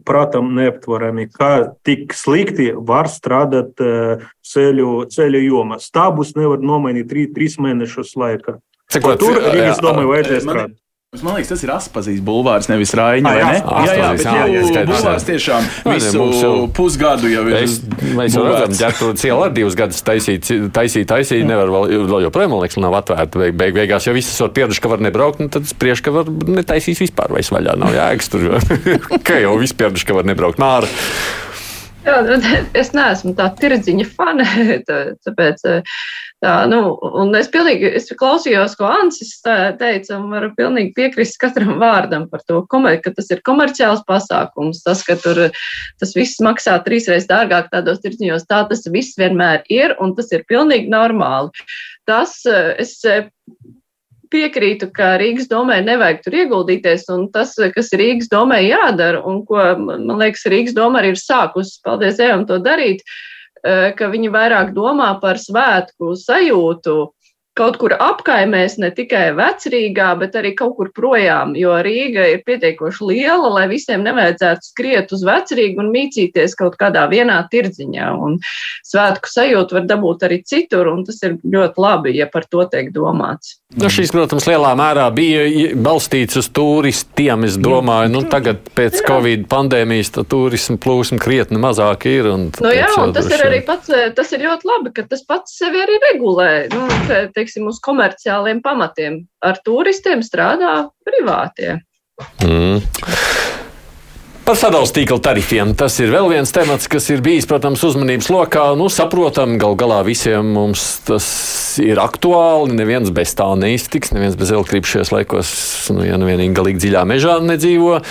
prātam 0.05 0.51
neaptverami, 0.55 1.27
kā 1.33 1.73
tik 1.85 2.13
slikti 2.13 2.71
var 2.75 3.09
strādāt 3.11 3.81
ceļu, 4.45 4.91
ceļu 5.11 5.41
jomā. 5.47 5.79
Stābus 5.81 6.35
nevar 6.37 6.61
nomainīt 6.61 7.09
trīs, 7.09 7.57
mēnešus 7.61 8.15
laikā. 8.19 8.59
Cikot, 8.91 9.19
Tur 9.23 9.39
Rīgas 9.39 9.81
domai 9.81 10.05
vajadzēja 10.05 10.45
man- 10.45 10.55
strādāt. 10.55 10.77
Man 11.11 11.33
liekas, 11.35 11.49
tas 11.51 11.63
ir 11.65 11.71
Aspazīs 11.75 12.19
bulvārs, 12.23 12.69
nevis 12.71 12.93
vai 12.95 13.17
jā, 13.19 13.23
ne? 13.27 13.31
Jā, 13.35 13.79
jā, 13.83 13.95
jā, 13.99 14.11
bet 14.15 14.21
jā, 14.23 14.31
jā, 14.31 14.43
jau 14.47 14.61
skaidrs, 14.69 14.91
bulvārs 14.93 15.25
jā. 15.25 15.27
tiešām 15.27 15.65
visu 15.89 16.21
jau- 16.39 16.69
pusgadu 16.71 17.27
jau 17.27 17.41
ir. 17.49 17.55
Es, 17.57 17.73
mēs 18.15 18.37
jau 18.37 18.45
redzam, 18.45 18.95
tur 18.95 19.11
ciela 19.19 19.49
ar 19.49 19.51
divus 19.51 19.75
gadus 19.75 19.99
taisīt, 20.07 20.47
taisīt, 20.71 21.09
taisīt 21.11 21.43
nevar 21.49 21.67
vēl, 21.75 21.91
vēl 22.13 22.23
joprojām, 22.29 22.53
man 22.55 22.63
liekas, 22.63 22.79
nav 22.79 22.95
atvērta. 23.01 23.43
Beig, 23.43 23.59
beig, 23.59 23.75
beigās 23.75 24.07
jau 24.07 24.15
visas 24.15 24.39
var 24.39 24.55
pieraduši, 24.55 24.85
ka 24.87 24.93
var 24.93 25.03
nebraukt, 25.03 25.43
nu 25.43 25.51
tad 25.51 25.67
spriež, 25.67 25.99
ka 25.99 26.15
var 26.15 26.31
netaisīt 26.31 27.03
vispār 27.03 27.35
vai 27.35 27.43
vaļā. 27.43 27.75
Nav 27.83 27.99
jēgas 27.99 28.31
tur, 28.31 28.47
ka 29.27 29.43
jau 29.43 29.57
viss 29.59 29.75
pieraduši, 29.75 30.07
ka 30.07 30.15
var 30.15 30.31
nebraukt 30.31 30.63
nāra. 30.63 30.87
Jā, 32.01 32.15
nu, 32.25 32.37
es 32.81 32.91
neesmu 32.97 33.35
tā 33.37 33.49
tirdziņa 33.59 34.07
fane. 34.15 34.45
tā- 34.87 34.99
Tāpēc, 35.21 35.61
eh, 35.69 35.91
tā, 36.43 36.53
nu, 36.71 36.79
un 37.21 37.33
es 37.37 37.49
pilnīgi 37.53 37.91
es 37.99 38.09
klausījos, 38.17 38.73
ko 38.79 38.89
Ansis 38.89 39.35
teica, 39.43 40.17
un 40.17 40.31
varu 40.33 40.51
pilnīgi 40.57 40.95
piekrist 40.97 41.37
katram 41.41 41.75
vārdam 41.81 42.27
par 42.31 42.43
to, 42.49 42.63
ka 42.65 43.13
tas 43.13 43.29
ir 43.33 43.43
komerciāls 43.45 44.01
pasākums. 44.07 44.81
Tas, 44.85 45.03
ka 45.05 45.17
tur 45.21 45.43
tas 46.01 46.15
viss 46.17 46.41
maksā 46.41 46.79
trīsreiz 46.85 47.29
dārgāk 47.29 47.69
tādos 47.73 48.01
tirdziņos, 48.01 48.47
tā 48.49 48.63
tas 48.69 48.87
viss 48.89 49.17
vienmēr 49.19 49.63
ir, 49.69 49.95
un 50.01 50.15
tas 50.17 50.31
ir 50.33 50.47
pilnīgi 50.49 50.89
normāli. 50.89 51.53
Tas 52.09 52.39
eh, 52.49 52.73
es 52.81 52.97
eh, 53.05 53.29
piekrītu, 54.31 54.89
ka 54.95 55.15
Rīgas 55.21 55.49
domē 55.51 55.81
nevajag 55.85 56.21
tur 56.25 56.37
ieguldīties, 56.43 57.07
un 57.13 57.27
tas, 57.33 57.53
kas 57.75 57.91
Rīgas 57.97 58.31
domē 58.31 58.61
jādara, 58.65 59.21
un 59.27 59.41
ko, 59.47 59.59
man 59.79 60.17
liekas, 60.21 60.47
Rīgas 60.51 60.75
doma 60.77 61.01
arī 61.01 61.13
ir 61.15 61.21
sākusi, 61.21 61.79
paldies 61.85 62.19
Dievam, 62.19 62.45
to 62.49 62.59
darīt, 62.63 63.03
eh, 63.63 63.91
ka 63.97 64.09
viņi 64.11 64.31
vairāk 64.33 64.73
domā 64.77 65.13
par 65.21 65.41
svētku 65.41 66.15
sajūtu 66.17 66.97
kaut 67.59 67.75
kur 67.81 67.91
apkaimēs, 67.99 68.77
ne 68.79 68.89
tikai 68.95 69.31
vecrīgā, 69.35 70.11
bet 70.21 70.35
arī 70.39 70.53
kaut 70.55 70.77
kur 70.77 70.91
projām, 70.95 71.51
jo 71.59 71.73
Rīga 71.83 72.23
ir 72.31 72.43
pietiekoši 72.47 73.07
liela, 73.09 73.49
lai 73.57 73.65
visiem 73.71 74.05
nevajadzētu 74.07 74.69
skriet 74.69 75.11
uz 75.11 75.25
vecrīgu 75.27 75.83
un 75.83 75.91
mīcīties 75.91 76.55
kaut 76.59 76.77
kādā 76.79 77.03
vienā 77.11 77.41
tirdziņā. 77.51 78.11
Un 78.23 78.37
svētku 78.87 79.31
sajūtu 79.31 79.77
var 79.79 79.89
dabūt 79.89 80.23
arī 80.29 80.39
citur, 80.47 80.87
un 80.93 81.03
tas 81.07 81.19
ir 81.27 81.39
ļoti 81.43 81.83
labi, 81.83 82.15
ja 82.21 82.29
par 82.31 82.47
to 82.47 82.63
tiek 82.71 82.93
domāts. 82.95 83.57
Nu, 83.71 83.87
šīs, 83.87 84.11
protams, 84.11 84.47
lielā 84.49 84.73
mērā 84.75 85.05
bija 85.15 85.43
balstīts 85.79 86.35
uz 86.41 86.49
turistiem. 86.51 87.45
Es 87.47 87.55
domāju, 87.59 88.11
nu, 88.11 88.23
tagad 88.27 88.65
pēc 88.75 88.99
Covid 89.07 89.45
pandēmijas 89.51 90.11
tā 90.17 90.25
turisma 90.27 90.75
plūsma 90.81 91.19
krietni 91.23 91.59
mazāk 91.61 92.07
ir. 92.11 92.27
Un, 92.31 92.49
Nu, 92.61 92.71
jā, 92.75 92.89
un 92.99 93.13
tas 93.15 93.29
ir 93.31 93.41
arī 93.45 93.61
pats, 93.65 93.87
tas 94.15 94.31
ir 94.35 94.43
ļoti 94.43 94.67
labi, 94.67 94.91
ka 94.95 95.05
tas 95.09 95.23
pats 95.27 95.55
sevi 95.57 95.79
arī 95.81 95.95
regulē, 96.03 96.49
nu, 96.73 96.83
te- 97.07 97.23
teiksim, 97.41 97.67
uz 97.71 97.81
komerciāliem 97.83 98.63
pamatiem. 98.63 99.25
Ar 99.43 99.59
turistiem 99.65 100.23
strādā 100.25 100.85
privātie. 101.07 101.81
Mm. 102.45 102.79
Par 104.41 104.57
sadalījuma 104.57 104.93
tīkla 104.95 105.21
tarifiem. 105.21 105.69
Tas 105.77 105.95
ir 106.01 106.09
vēl 106.11 106.25
viens 106.31 106.49
temats, 106.51 106.89
kas 106.89 107.05
ir 107.13 107.21
bijis, 107.23 107.45
protams, 107.47 107.83
uzmanības 107.85 108.27
lokā. 108.33 108.63
Nu, 108.75 108.87
saprotam, 108.89 109.53
gal 109.61 109.77
galā 109.77 109.99
visiem 110.03 110.49
mums 110.55 110.81
tas 111.05 111.27
ir 111.79 112.01
aktuāli. 112.01 112.73
Neviens 112.75 113.13
bez 113.13 113.35
tā 113.37 113.45
neiztiks, 113.55 114.11
neviens 114.15 114.35
bez 114.39 114.51
elektrības 114.51 114.95
šajos 114.95 115.13
laikos, 115.13 115.51
nu, 115.93 116.03
ja 116.07 116.17
nu 116.19 116.27
vienīgi 116.27 116.57
galīgi 116.57 116.83
dziļā 116.87 117.05
mežā 117.07 117.37
nedzīvo, 117.45 118.01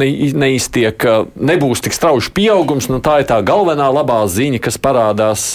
ne, 0.00 0.08
neiztiek, 0.42 1.06
nebūs 1.52 1.84
tik 1.84 1.94
strauji 1.94 2.32
pieaugums. 2.34 2.88
Nu, 2.90 3.02
tā 3.04 3.20
ir 3.20 3.28
tā 3.30 3.42
galvenā 3.44 3.92
labā 3.92 4.24
ziņa, 4.32 4.64
kas 4.64 4.80
parādās. 4.80 5.52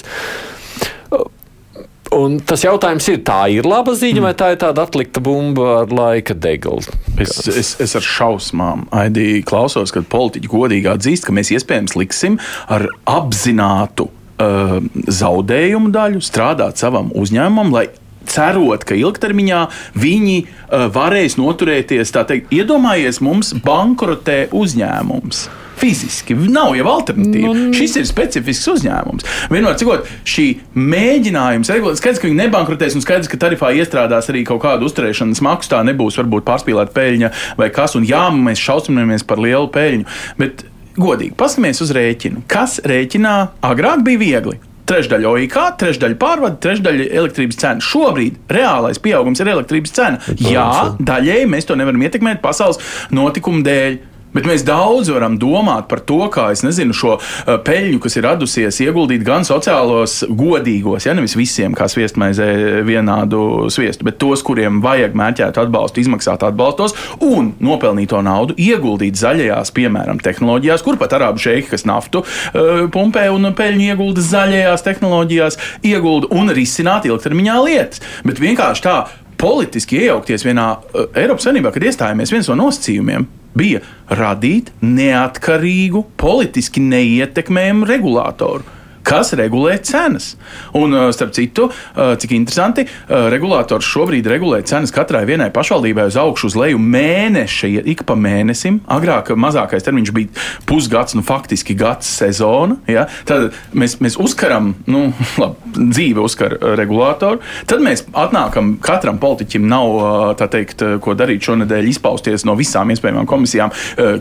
Un 2.16 2.40
tas 2.42 2.64
jautājums 2.66 3.06
ir, 3.12 3.20
tā 3.26 3.44
ir 3.54 3.68
laba 3.70 3.94
ziņa, 3.98 4.22
vai 4.24 4.32
tā 4.38 4.52
ir 4.54 4.60
tāda 4.64 4.86
atlikta 4.88 5.22
bumba 5.22 5.84
ar 5.84 5.92
laika 5.94 6.34
deglu? 6.34 6.80
Es, 7.22 7.36
es, 7.48 7.76
es 7.82 7.94
ar 7.98 8.06
šausmām 8.06 8.88
Aidī, 8.96 9.44
klausos, 9.46 9.94
kad 9.94 10.08
politiķi 10.10 10.50
godīgi 10.50 10.90
atzīst, 10.90 11.28
ka 11.28 11.36
mēs 11.36 11.54
iespējams 11.54 11.94
liksim 12.00 12.40
ar 12.72 12.88
apzinātu 13.10 14.10
uh, 14.10 14.80
zaudējumu 15.06 15.94
daļu 15.94 16.24
strādāt 16.26 16.82
savam 16.82 17.14
uzņēmumam, 17.14 17.74
lai 17.78 17.88
cerot, 18.30 18.86
ka 18.90 18.98
ilgtermiņā 18.98 19.64
viņi 20.02 20.38
uh, 20.42 20.88
varēs 20.94 21.38
noturēties. 21.38 22.14
tā 22.16 22.26
Teikt, 22.30 22.54
iedomājies, 22.54 23.22
mums 23.26 23.54
bankrotē 23.66 24.48
uzņēmums. 24.56 25.46
Fiziski 25.80 26.36
nav 26.40 26.74
jau 26.78 26.88
alternatīva. 26.92 27.54
Nu, 27.56 27.74
Šis 27.76 27.98
ir 28.02 28.08
specifisks 28.10 28.68
uzņēmums. 28.74 29.28
Vienmēr 29.54 29.78
cikot, 29.80 30.10
šī 30.28 30.48
mēģinājums 30.76 31.72
regulēt, 31.74 32.00
skaidrs, 32.02 32.22
ka 32.22 32.30
viņi 32.30 32.40
nebankrotēs, 32.44 32.98
un 32.98 33.06
skaidrs, 33.06 33.32
ka 33.32 33.40
tarifā 33.42 33.72
iestrādās 33.78 34.32
arī 34.32 34.44
kaut 34.48 34.64
kādu 34.66 34.90
uzturēšanas 34.90 35.44
maksu. 35.46 35.74
Tā 35.74 35.84
nebūs 35.88 36.20
varbūt 36.20 36.48
pārspīlēta 36.48 36.96
peļņa 36.96 37.32
vai 37.60 37.70
kas, 37.74 37.96
un 38.00 38.08
jā, 38.10 38.26
mēs 38.36 38.62
šausminamies 38.64 39.28
par 39.30 39.42
lielu 39.44 39.70
peļņu. 39.74 40.08
Bet, 40.40 40.66
godīgi, 41.00 41.36
paskatīsimies 41.40 41.86
uz 41.86 41.94
rēķinu. 41.96 42.48
Kas 42.50 42.80
rēķinā 42.88 43.36
agrāk 43.70 44.04
bija 44.08 44.24
viegli? 44.24 44.60
Trešdaļa 44.90 45.30
OIK, 45.30 45.56
trešdaļa 45.78 46.16
pārvade, 46.18 46.58
trešdaļa 46.66 47.10
elektrības 47.20 47.60
cena. 47.62 47.84
Šobrīd 47.86 48.40
reālais 48.50 48.98
pieaugums 48.98 49.38
ir 49.44 49.52
elektrības 49.52 49.94
cena. 49.94 50.18
Jā, 50.42 50.96
daļēji 50.98 51.50
mēs 51.52 51.70
to 51.70 51.78
nevaram 51.78 52.02
ietekmēt 52.08 52.42
pasaules 52.42 52.82
notikumu 53.14 53.62
dēļ. 53.68 54.00
Bet 54.36 54.46
mēs 54.46 54.62
daudz 54.66 55.10
varam 55.10 55.40
domāt 55.42 55.88
par 55.90 56.04
to, 56.06 56.20
kā 56.34 56.50
nezinu, 56.66 56.94
šo 56.94 57.16
uh, 57.18 57.54
peļņu, 57.66 58.00
kas 58.04 58.18
ir 58.20 58.28
radusies, 58.28 58.78
ieguldīt 58.84 59.24
gan 59.26 59.46
sociālos, 59.48 60.22
godīgos, 60.30 61.08
ja 61.08 61.16
nevis 61.18 61.34
visiem, 61.38 61.74
kā 61.78 61.88
sviestmaizē, 61.90 62.50
vienādu 62.86 63.70
sviestu, 63.74 64.06
bet 64.06 64.20
tos, 64.22 64.44
kuriem 64.46 64.82
vajag 64.84 65.16
mērķētu 65.18 65.64
atbalstu, 65.64 66.04
izmaksāt 66.04 66.46
atbalstos 66.46 66.94
un 67.26 67.54
nopelnīto 67.64 68.22
naudu 68.26 68.58
ieguldīt 68.62 69.18
zaļajās, 69.20 69.74
piemēram, 69.76 70.22
tehnoloģijās, 70.26 70.86
kur 70.86 71.00
pat 71.02 71.16
arābu 71.18 71.42
šeiki, 71.42 71.72
kas 71.74 71.88
naftu 71.90 72.22
uh, 72.22 72.86
pumpē 72.94 73.30
un 73.34 73.50
peļņu 73.58 73.90
iegulda 73.94 74.26
zaļajās 74.26 74.86
tehnoloģijās, 74.86 75.60
iegulda 75.90 76.30
un 76.38 76.54
risināt 76.54 77.10
ilgtermiņā 77.10 77.58
lietas. 77.66 78.06
Bet 78.28 78.42
vienkārši 78.44 78.86
tā 78.86 79.00
politiski 79.40 80.04
iejaukties 80.04 80.46
vienā 80.48 80.70
uh, 80.78 81.06
Eiropas 81.18 81.48
Savienībā, 81.48 81.72
kad 81.76 81.86
iestājāmies, 81.88 82.34
viens 82.36 82.50
no 82.52 82.58
nosacījumiem 82.60 83.28
bija 83.60 83.82
radīt 84.20 84.74
neatkarīgu, 84.86 86.04
politiski 86.20 86.84
neietekmējumu 86.86 87.88
regulātoru 87.90 88.79
kas 89.10 89.34
regulē 89.34 89.78
cenas. 89.84 90.36
Un, 90.78 90.94
uh, 90.94 91.10
starp 91.16 91.34
citu, 91.34 91.70
uh, 91.70 92.14
cik 92.20 92.34
interesanti, 92.38 92.86
uh, 92.86 93.28
regulators 93.34 93.88
šobrīd 93.90 94.28
regulē 94.30 94.62
cenas 94.70 94.94
katrai 94.94 95.24
vienai 95.30 95.50
pašvaldībai 95.54 96.10
uz 96.12 96.18
augšu, 96.20 96.52
uz 96.52 96.58
leju 96.60 96.82
mēneša, 96.82 97.72
ik 97.90 98.06
pa 98.08 98.18
mēnesim. 98.20 98.82
Agrāk 98.90 99.32
mazākais 99.40 99.86
termiņš 99.86 100.14
bija 100.16 100.46
pusgads, 100.70 101.16
nu 101.18 101.24
faktiski 101.26 101.76
gads 101.78 102.10
sezona. 102.20 102.78
Ja? 102.90 103.08
Tad 103.30 103.56
mēs, 103.74 103.98
mēs 104.04 104.20
uzkaram, 104.22 104.74
nu, 104.90 105.08
labi, 105.42 105.74
dzīve 105.80 106.24
uzkar 106.26 106.58
regulātoru. 106.80 107.42
Tad 107.70 107.84
mēs 107.86 108.06
atnākam, 108.14 108.76
katram 108.84 109.20
politiķim 109.22 109.66
nav 109.70 110.38
teikt, 110.50 110.84
ko 111.04 111.16
darīt 111.18 111.46
šonadēļ, 111.46 111.90
izpausties 111.90 112.46
no 112.48 112.56
visām 112.60 112.94
iespējamām 112.94 113.28
komisijām, 113.30 113.74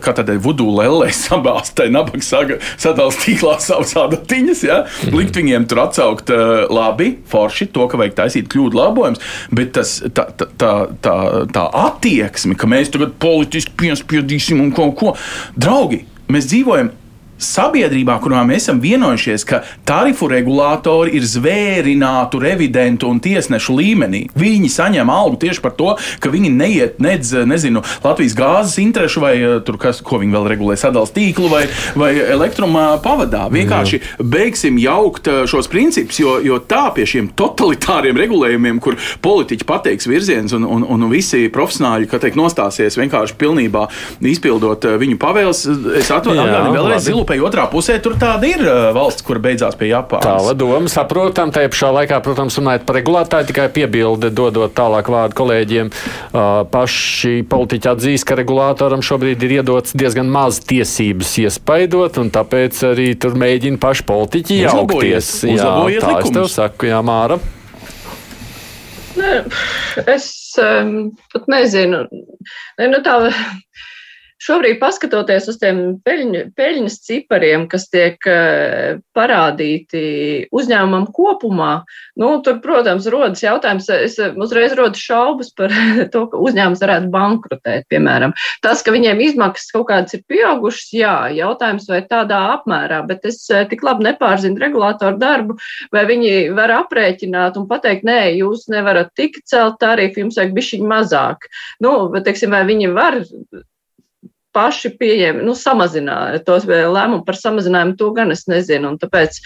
kā 0.03 0.15
tādai 0.17 0.39
vudu 0.41 0.67
lellē 0.73 1.11
sabāzt, 1.25 1.75
tai 1.79 1.89
nabaga 1.93 2.23
sadalās 2.25 3.19
tīklā 3.21 3.57
savas 3.63 3.95
adatiņas. 3.99 4.65
Ja? 4.67 4.78
Mhm. 4.85 5.17
Likt 5.19 5.39
viņiem 5.39 5.67
tur 5.69 5.83
atsaukt 5.85 6.31
uh, 6.33 6.65
labi, 6.71 7.11
forši 7.29 7.69
to, 7.75 7.87
ka 7.89 7.99
vajag 7.99 8.17
taisīt 8.21 8.49
kļūdu 8.51 8.79
labojumus, 8.79 9.23
bet 9.55 9.73
tas, 9.77 9.97
tā, 10.15 10.29
tā, 10.37 10.49
tā, 10.61 10.73
tā, 11.03 11.15
tā 11.55 11.65
attieksme, 11.85 12.57
ka 12.59 12.69
mēs 12.69 12.93
tagad 12.93 13.15
politiski 13.21 13.75
piespiedīsim 13.79 14.61
un 14.63 14.73
kaut 14.75 14.95
ko. 14.99 15.13
Draugi, 15.59 16.03
mēs 16.31 16.49
dzīvojam 16.51 16.91
sabiedrībā, 17.39 18.19
kurā 18.23 18.43
mēs 18.47 18.67
esam 18.67 18.81
vienojušies, 18.83 19.45
ka 19.47 19.61
tarifu 19.87 20.27
regulātori 20.31 21.15
ir 21.17 21.25
zvērinātu, 21.27 22.41
revidentu 22.43 23.09
un 23.09 23.21
tiesnešu 23.23 23.75
līmenī. 23.79 24.25
Viņi 24.37 24.69
saņem 24.73 25.09
algu 25.09 25.39
tieši 25.41 25.63
par 25.63 25.75
to, 25.79 25.95
ka 26.19 26.31
viņi 26.33 26.51
neiet 26.53 26.99
nedz, 27.03 27.33
nezinu, 27.47 27.83
Latvijas 28.03 28.35
gāzes 28.37 28.77
interešu 28.83 29.23
vai 29.23 29.33
eh, 29.37 29.55
tur, 29.65 29.79
kas, 29.81 30.01
ko 30.05 30.19
viņi 30.21 30.35
vēl 30.35 30.49
regulē, 30.53 30.77
sadalās 30.79 31.13
tīklu 31.15 31.49
vai, 31.51 31.63
vai 31.99 32.11
elektrumā 32.19 32.85
pavadā. 33.03 33.47
Vienkārši 33.53 34.01
beigsim 34.19 34.79
jaukt 34.81 35.29
eh, 35.31 35.41
šos 35.49 35.71
principus, 35.71 36.19
jo, 36.21 36.37
jo 36.43 36.59
tā 36.59 36.87
pie 36.95 37.07
šiem 37.09 37.31
totalitāriem 37.39 38.19
regulējumiem, 38.19 38.81
kur 38.83 38.99
politiķi 39.23 39.67
pateiks 39.69 40.09
virziens 40.09 40.55
un, 40.57 40.67
un, 40.67 40.85
un 40.85 41.07
visi 41.11 41.47
profesionāļi, 41.53 42.09
ka 42.11 42.21
teikt, 42.21 42.39
nostāsies 42.39 42.97
vienkārši 42.99 43.37
pilnībā 43.39 43.87
izpildot 44.29 44.89
eh, 44.89 44.99
viņu 45.01 45.19
pavēles, 45.21 45.65
es 45.99 46.11
atvainojos 46.13 46.73
vēlreiz 46.75 47.07
zilu 47.07 47.25
Eiropai 47.29 47.45
otrā 47.45 47.67
pusē 47.69 47.99
tur 48.01 48.15
tāda 48.17 48.47
ir 48.49 48.61
uh, 48.63 48.89
valsts, 48.95 49.21
kur 49.25 49.37
beidzās 49.41 49.75
pie 49.77 49.91
Japānas. 49.91 50.25
Tāda 50.25 50.55
doma, 50.57 50.89
saprotam, 50.89 51.51
tajā 51.53 51.69
pašā 51.69 51.89
laikā, 51.93 52.17
protams, 52.25 52.57
runājot 52.57 52.87
par 52.87 52.97
regulātāju, 52.97 53.49
tikai 53.51 53.67
piebilde, 53.73 54.31
dodot 54.33 54.73
tālāk 54.73 55.11
vārdu 55.13 55.37
kolēģiem. 55.37 55.91
Uh, 55.93 56.63
paši 56.73 57.43
politiķi 57.49 57.91
atzīst, 57.91 58.25
ka 58.25 58.39
regulātoram 58.39 59.03
šobrīd 59.05 59.45
ir 59.45 59.59
iedots 59.59 59.93
diezgan 59.93 60.31
maz 60.33 60.57
tiesības 60.65 61.35
iespaidot, 61.45 62.17
un 62.17 62.33
tāpēc 62.33 62.81
arī 62.89 63.11
tur 63.21 63.37
mēģina 63.37 63.77
paši 63.83 64.07
politiķi 64.09 64.59
jaukties. 64.63 65.31
Jā, 65.53 65.69
tā 66.01 66.17
es 66.23 66.33
tev 66.33 66.49
saku, 66.49 66.89
jā, 66.89 67.03
Māra. 67.05 67.37
Ne, 69.19 69.37
es 70.09 70.31
um, 70.63 71.11
pat 71.33 71.49
nezinu. 71.51 72.07
Ne, 72.79 72.89
nu 72.89 73.05
tā, 73.05 73.19
Šobrīd, 74.39 74.77
paskatoties 74.79 75.49
uz 75.51 75.57
tiem 75.59 75.79
peļņu, 76.07 76.41
peļņas 76.55 76.93
cipariem, 77.03 77.65
kas 77.67 77.89
tiek 77.91 78.23
eh, 78.31 78.99
parādīti 79.11 80.03
uzņēmumam 80.55 81.09
kopumā, 81.11 81.71
nu, 82.21 82.29
tur, 82.45 82.61
protams, 82.63 83.09
rodas 83.11 83.43
jautājums, 83.43 83.89
es 83.91 84.15
uzreiz 84.39 84.77
rodas 84.79 85.03
šaubas 85.03 85.51
par 85.57 85.75
to, 86.13 86.21
ka 86.31 86.39
uzņēmums 86.39 86.83
varētu 86.85 87.11
bankrotēt, 87.11 87.87
piemēram. 87.91 88.31
Tas, 88.63 88.79
ka 88.85 88.93
viņiem 88.95 89.19
izmaksas 89.27 89.73
kaut 89.75 89.89
kādas 89.91 90.15
ir 90.15 90.23
pieaugušas, 90.31 90.87
jā, 90.95 91.15
jautājums 91.35 91.89
vai 91.91 91.99
tādā 92.07 92.39
apmērā, 92.53 93.01
bet 93.11 93.27
es 93.27 93.41
eh, 93.51 93.65
tik 93.67 93.83
labi 93.83 94.07
nepārzinu 94.07 94.63
regulātoru 94.63 95.19
darbu, 95.19 95.57
vai 95.91 96.05
viņi 96.07 96.53
var 96.55 96.77
aprēķināt 96.77 97.59
un 97.59 97.67
pateikt, 97.67 98.07
nē, 98.07 98.21
jūs 98.39 98.69
nevarat 98.71 99.11
tik 99.19 99.41
celt 99.43 99.81
tarifu, 99.83 100.23
jums 100.23 100.39
vajag 100.39 100.55
bišķiņ 100.55 100.87
mazāk. 100.95 101.51
Nu, 101.83 102.05
bet, 102.15 102.23
teiksim, 102.29 102.55
vai 102.55 102.63
viņi 102.71 102.93
var 102.95 103.19
paši 104.55 104.91
pieņem, 104.99 105.41
nu, 105.45 105.53
samazināja 105.57 106.39
tos 106.45 106.65
lēmumu 106.69 107.21
par 107.27 107.37
samazinājumu, 107.37 107.95
to 107.99 108.09
gan 108.15 108.33
es 108.33 108.45
nezinu. 108.49 108.95
Tāpēc, 109.01 109.39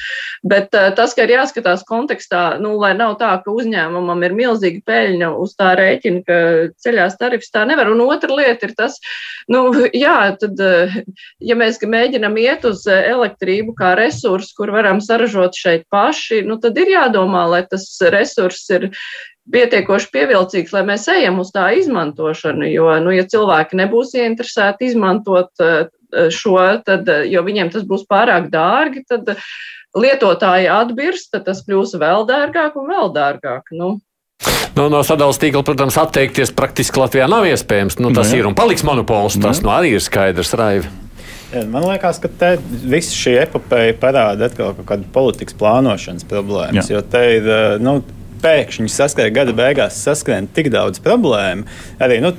bet 0.48 0.76
eh, 0.78 0.90
tas, 0.96 1.16
ka 1.16 1.26
ir 1.26 1.36
jāskatās 1.36 1.84
kontekstā, 1.88 2.44
nu, 2.64 2.76
lai 2.82 2.94
nav 2.98 3.18
tā, 3.22 3.34
ka 3.44 3.54
uzņēmumam 3.54 4.24
ir 4.28 4.38
milzīga 4.38 4.84
peļņa 4.88 5.32
uz 5.44 5.56
tā 5.60 5.74
rēķina, 5.80 6.24
ka 6.28 6.40
ceļās 6.86 7.18
tarifs 7.20 7.52
tā 7.54 7.66
nevar. 7.70 7.92
Un 7.92 8.06
otra 8.06 8.32
lieta 8.38 8.70
ir 8.70 8.76
tas, 8.80 9.00
nu, 9.52 9.66
jā, 10.06 10.18
tad, 10.40 10.64
eh, 10.64 10.98
ja 11.44 11.60
mēs 11.60 11.82
mēģinam 11.84 12.40
iet 12.40 12.66
uz 12.70 12.86
elektrību 12.88 13.76
kā 13.80 13.94
resursu, 14.00 14.56
kur 14.58 14.74
varam 14.76 15.04
saražot 15.04 15.58
šeit 15.60 15.88
paši, 15.92 16.44
nu, 16.48 16.60
tad 16.64 16.80
ir 16.80 16.96
jādomā, 16.96 17.46
lai 17.52 17.64
tas 17.68 17.90
resurss 18.14 18.72
ir 18.74 18.92
pietiekoši 19.52 20.10
pievilcīgs, 20.14 20.72
lai 20.76 20.86
mēs 20.88 21.08
ejam 21.12 21.42
uz 21.44 21.52
tā 21.56 21.70
izmantošanu. 21.80 22.68
Jo, 22.72 22.88
nu, 23.04 23.12
ja 23.16 23.26
cilvēki 23.28 23.80
nebūs 23.82 24.16
ieinteresēti 24.20 24.92
izmantot 24.92 25.64
eh, 25.64 25.90
šo, 26.32 26.58
tad, 26.86 27.10
eh, 27.10 27.28
jo 27.34 27.44
viņiem 27.46 27.74
tas 27.74 27.86
būs 27.88 28.08
pārāk 28.10 28.50
dārgi, 28.54 29.04
tad 29.10 29.36
lietotāji 29.94 30.72
atbirst, 30.74 31.34
tad 31.36 31.46
tas 31.50 31.62
kļūs 31.68 31.98
vēl 32.02 32.28
dārgāk 32.30 32.80
un 32.80 32.90
vēl 32.90 33.14
dārgāk. 33.14 33.70
Nu. 33.76 33.98
Nu, 34.74 34.88
no 34.90 35.04
sadalījuma 35.06 35.38
tīkla, 35.38 35.62
protams, 35.68 36.00
atteikties 36.02 36.50
praktiski 36.56 36.98
Latvijā 36.98 37.28
nav 37.30 37.46
iespējams. 37.46 38.00
Nu, 38.02 38.10
tas 38.16 38.32
nu, 38.32 38.40
ir 38.40 38.50
un 38.50 38.56
paliks 38.58 38.82
monopols. 38.88 39.38
Tas 39.44 39.62
nu, 39.62 39.70
arī 39.70 39.94
ir 40.00 40.02
skaidrs. 40.02 40.56
Raivi. 40.58 40.90
Man 41.70 41.86
liekas, 41.86 42.18
ka 42.18 42.32
te 42.42 42.56
viss 42.82 43.14
šī 43.14 43.36
epopeja 43.44 43.94
parāda 44.02 44.48
atkal 44.50 44.72
kaut 44.74 44.88
kādu 44.90 45.06
politikas 45.14 45.54
plānošanas 45.60 46.26
problēmas. 46.26 46.90
Jā. 46.90 46.98
Jo 46.98 47.04
te 47.06 47.22
ir, 47.36 47.46
eh, 47.46 47.76
nu, 47.78 48.00
pēkšņi 48.44 48.92
saskarē 48.92 49.32
gada 49.34 49.56
beigās 49.58 50.02
saskarē 50.04 50.44
tik 50.56 50.70
daudz 50.74 51.02
problēmu. 51.04 51.66
Arī 52.04 52.20
nu, 52.24 52.34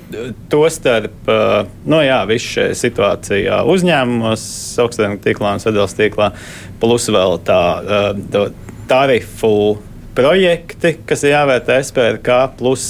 to 0.53 0.65
starp 0.73 1.31
nu, 1.31 2.01
jā, 2.05 2.21
visu 2.31 2.59
šajā 2.59 2.77
situācijā 2.83 3.63
uzņēmumos, 3.75 4.45
augstāk 4.85 5.19
tīklā 5.25 5.57
un 5.57 5.65
sadalījuma 5.65 6.01
tīklā, 6.01 6.31
plus 6.83 7.09
vēl 7.13 7.41
tā, 7.49 7.63
tarifu 8.91 9.55
projekti, 10.15 10.99
kas 11.09 11.25
ir 11.25 11.35
jāvērtē 11.35 11.81
SPRK, 11.83 12.37
plus 12.59 12.87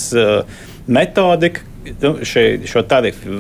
metodika, 0.86 1.64
nu, 2.02 2.14
šī, 2.24 2.44
šo 2.68 2.82
tarifu 2.88 3.38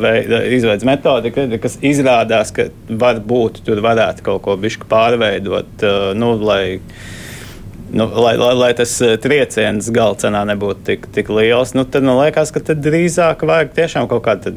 izveidas 0.54 0.86
metodika, 0.88 1.46
kas 1.62 1.78
izrādās, 1.84 2.52
ka 2.54 2.68
varbūt 2.88 3.62
tur 3.66 3.82
varētu 3.84 4.24
kaut 4.26 4.44
ko 4.44 4.56
pārveidot, 4.90 5.84
nu, 6.18 6.32
lai 6.44 6.80
nu, 7.94 8.08
lai, 8.20 8.34
lai, 8.40 8.52
lai 8.58 8.70
tas 8.76 8.92
eh, 9.04 9.16
trieciens 9.22 9.90
galcenā 9.94 10.44
nebūtu 10.50 10.86
tik, 10.88 11.08
tik 11.14 11.30
liels, 11.30 11.74
nu, 11.78 11.86
tad 11.86 12.06
man 12.06 12.18
liekas, 12.20 12.52
ka 12.54 12.62
drīzāk 12.74 13.44
vajag 13.46 13.74
tiešām 13.76 14.08
kaut 14.10 14.24
kādu 14.26 14.56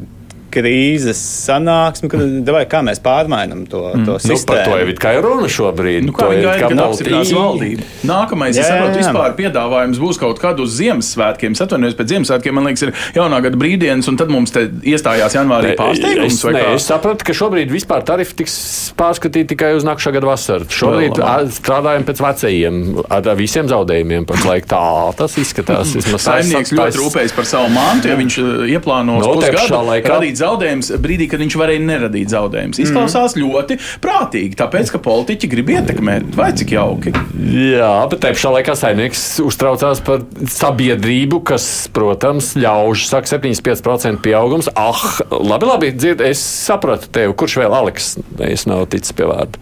krīzes 0.58 1.20
sanāksmi, 1.46 2.10
kad 2.12 2.50
vai, 2.54 2.64
kā 2.70 2.80
mēs 2.86 3.00
pārmainām 3.04 3.64
to, 3.70 3.82
mm. 3.94 4.06
to 4.08 4.16
sistēmu. 4.22 4.38
Nu, 4.38 4.48
par 4.48 4.62
to 4.66 4.78
jau 4.78 5.18
ir 5.18 5.24
runa 5.24 5.50
šobrīd. 5.52 6.08
Nu, 6.08 6.14
kā 6.16 6.28
viņi 6.32 6.44
gaida, 6.44 6.70
kad 6.70 6.82
apstiprinās 6.84 7.32
valdība? 7.36 7.86
Nākamais, 8.08 8.58
jā, 8.58 8.64
es 8.64 8.70
saprotu, 8.72 9.00
vispār 9.02 9.36
piedāvājums 9.38 10.02
būs 10.02 10.20
kaut 10.20 10.42
kad 10.42 10.60
uz 10.62 10.76
Ziemassvētkiem. 10.78 11.56
Es 11.56 11.64
atvainojos, 11.64 11.96
pēc 11.98 12.12
Ziemassvētkiem, 12.14 12.58
man 12.58 12.68
liekas, 12.68 12.84
ir 12.86 12.94
jaunā 13.18 13.40
gada 13.44 13.60
brīvdienas, 13.60 14.10
un 14.10 14.18
tad 14.20 14.32
mums 14.32 14.54
te 14.54 14.66
iestājās 14.92 15.38
janvārī 15.38 15.74
pārsteigums. 15.78 16.38
Es, 16.38 16.44
ne, 16.54 16.64
es 16.76 16.88
sapratu, 16.88 17.26
ka 17.28 17.36
šobrīd 17.36 17.72
vispār 17.72 18.04
tarifi 18.08 18.38
tiks 18.42 18.58
pārskatīti 18.98 19.54
tikai 19.54 19.72
uz 19.78 19.86
nākamā 19.86 20.14
gada 20.18 20.30
vasaru. 20.30 20.68
Šobrīd 20.72 21.18
strādājam 21.58 22.06
pēc 22.08 22.22
vecajiem, 22.24 22.82
ar 23.14 23.32
visiem 23.38 23.70
zaudējumiem. 23.70 24.26
Pašlaik 24.28 24.68
tā 24.70 24.82
tas 25.18 25.34
izskatās. 25.40 25.94
Saimnieks 26.28 26.74
ļoti 26.74 27.00
rūpējas 27.00 27.34
par 27.36 27.48
savu 27.48 27.70
mantu, 27.72 28.10
ja 28.10 28.18
viņš 28.18 28.38
ieplāno 28.74 29.18
no, 29.22 29.34
pusgadu 29.38 30.06
radīt 30.08 30.28
radīt 30.28 30.38
zaudējumus 30.48 30.92
brīdī, 31.02 31.28
kad 31.30 31.42
viņš 31.42 31.56
varēja 31.60 31.84
neradīt 31.84 32.32
zaudējumus. 32.32 32.80
Izklausās 32.82 33.36
mm. 33.36 33.44
ļoti 33.44 33.78
prātīgi, 34.04 34.56
tāpēc, 34.58 34.92
ka 34.94 35.02
politiķi 35.04 35.50
grib 35.52 35.72
ietekmēt, 35.74 36.30
vai 36.38 36.50
cik 36.56 36.74
jauki. 36.76 37.12
Jā, 37.38 37.92
bet 38.10 38.22
te 38.24 38.32
pašā 38.36 38.52
laikā 38.56 38.76
saimnieks 38.78 39.24
uztraucās 39.44 40.02
par 40.06 40.24
sabiedrību, 40.54 41.42
kas, 41.48 41.66
protams, 41.94 42.54
ļauž, 42.58 43.06
saka, 43.10 43.30
75% 43.36 44.22
pieaugums. 44.24 44.70
Ah, 44.78 45.02
labi, 45.32 45.68
labi, 45.68 45.92
dzird, 45.96 46.24
es 46.24 46.42
sapratu 46.42 47.10
tevi, 47.14 47.36
kurš 47.38 47.60
vēl 47.62 47.76
Aleks, 47.82 48.14
es 48.48 48.66
nav 48.70 48.86
ticis 48.92 49.14
pie 49.16 49.28
vārda. 49.28 49.60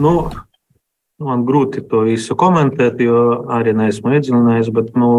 Nu, 0.00 0.14
man 1.22 1.44
grūti 1.46 1.84
to 1.90 2.04
visu 2.08 2.36
komentēt, 2.38 3.02
jo 3.04 3.44
arī 3.54 3.74
neesmu 3.76 4.16
iedziļinājies, 4.16 4.72
bet 4.74 4.96
nu, 4.98 5.12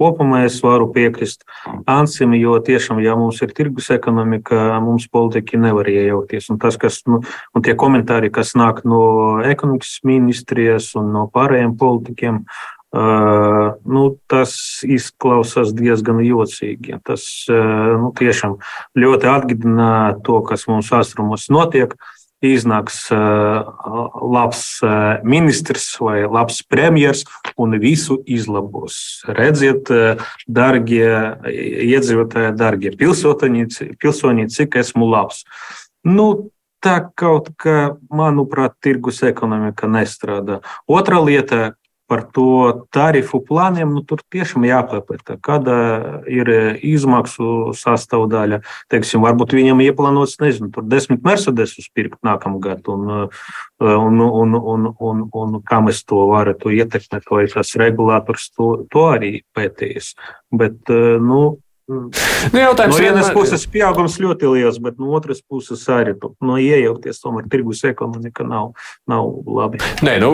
Kopumā 0.00 0.42
es 0.48 0.56
varu 0.64 0.88
piekrist 0.94 1.44
Ansim, 1.86 2.34
jo 2.38 2.56
tiešām, 2.64 2.98
ja 3.04 3.14
mums 3.18 3.40
ir 3.44 3.52
tirgus 3.54 3.92
ekonomika, 3.94 4.80
mums 4.82 5.06
politiķi 5.12 5.60
nevar 5.62 5.90
iejaukties. 5.90 6.50
Un 6.50 6.58
tas, 6.62 6.78
kas, 6.80 7.02
nu, 7.06 7.20
un 7.54 7.64
tie 7.64 7.76
komentāri, 7.78 8.32
kas 8.34 8.56
nāk 8.58 8.82
no 8.88 9.02
ekonomikas 9.46 10.00
ministrijas 10.06 10.92
un 10.98 11.12
no 11.14 11.28
pārējiem 11.34 11.76
politiķiem, 11.80 12.46
Uh, 12.94 13.72
nu, 13.90 14.04
tas 14.30 14.52
izklausās 14.86 15.72
diezgan 15.74 16.20
jocīgi. 16.22 17.00
Tas 17.02 17.24
uh, 17.50 17.96
nu, 17.98 18.12
tiešām 18.14 18.54
ļoti 18.94 19.26
atgādina 19.32 19.88
to, 20.22 20.36
kas 20.46 20.68
mums 20.70 20.92
austrumos 20.94 21.48
notiek. 21.50 21.96
Iznāks 22.44 23.06
labs 24.34 24.64
ministrs 25.24 25.86
vai 26.00 26.22
labs 26.28 26.60
premjers 26.68 27.24
un 27.56 27.78
visu 27.80 28.18
izlabos. 28.28 28.96
Redziet, 29.24 29.88
darbie 30.44 31.06
iedzīvotāji, 31.88 32.56
darbie 32.60 32.92
pilsoņi, 33.00 34.48
cik 34.52 34.76
esmu 34.82 35.08
labs. 35.08 35.44
Nu, 36.04 36.50
tā 36.84 36.98
kaut 37.16 37.48
kā, 37.56 37.96
manuprāt, 38.12 38.76
tirgus 38.84 39.22
ekonomika 39.24 39.88
nestrādā. 39.88 40.60
Otra 40.84 41.22
lieta, 41.24 41.72
par 42.10 42.24
to 42.36 42.84
tarifu 42.92 43.40
plāniem, 43.44 43.94
nu, 43.96 44.02
tur 44.04 44.20
tiešām 44.32 44.66
jāpapēta, 44.68 45.38
kāda 45.44 45.76
ir 46.30 46.50
izmaksu 46.84 47.72
sastāvdaļa. 47.78 48.60
Teiksim, 48.92 49.24
varbūt 49.24 49.56
viņam 49.56 49.80
ieplānots, 49.86 50.36
nezinu, 50.42 50.70
tur 50.74 50.86
desmit 50.88 51.24
Mercedesus 51.24 51.88
pirkt 51.96 52.20
nākamgad, 52.26 52.84
un, 52.92 53.30
un, 53.80 54.22
un, 54.28 54.56
un, 54.60 54.88
un, 54.92 55.26
un 55.44 55.58
kā 55.64 55.80
mēs 55.84 56.04
to 56.08 56.26
varētu 56.32 56.74
ietekmēt, 56.76 57.28
vai 57.30 57.46
tas 57.52 57.74
regulators 57.80 58.50
to, 58.52 58.70
to 58.92 59.08
arī 59.16 59.34
pētījis. 59.56 60.14
Bet, 60.54 60.92
nu, 61.24 61.44
Nu, 61.84 62.08
jautājums 62.56 62.96
no 62.96 63.00
vienas 63.02 63.26
vienmēr... 63.26 63.34
puses 63.36 63.64
pieaugums 63.68 64.14
ļoti 64.16 64.48
liels, 64.48 64.78
bet 64.80 64.96
no 64.96 65.10
otras 65.12 65.42
puses 65.44 65.82
arī 65.92 66.14
no 66.40 66.56
iejaukties 66.56 67.18
tomēr 67.20 67.44
tirgus 67.52 67.82
ekonomika 67.84 68.46
nav, 68.48 68.70
nav 69.10 69.26
labi. 69.44 69.80
Nē, 70.06 70.14
nu, 70.22 70.30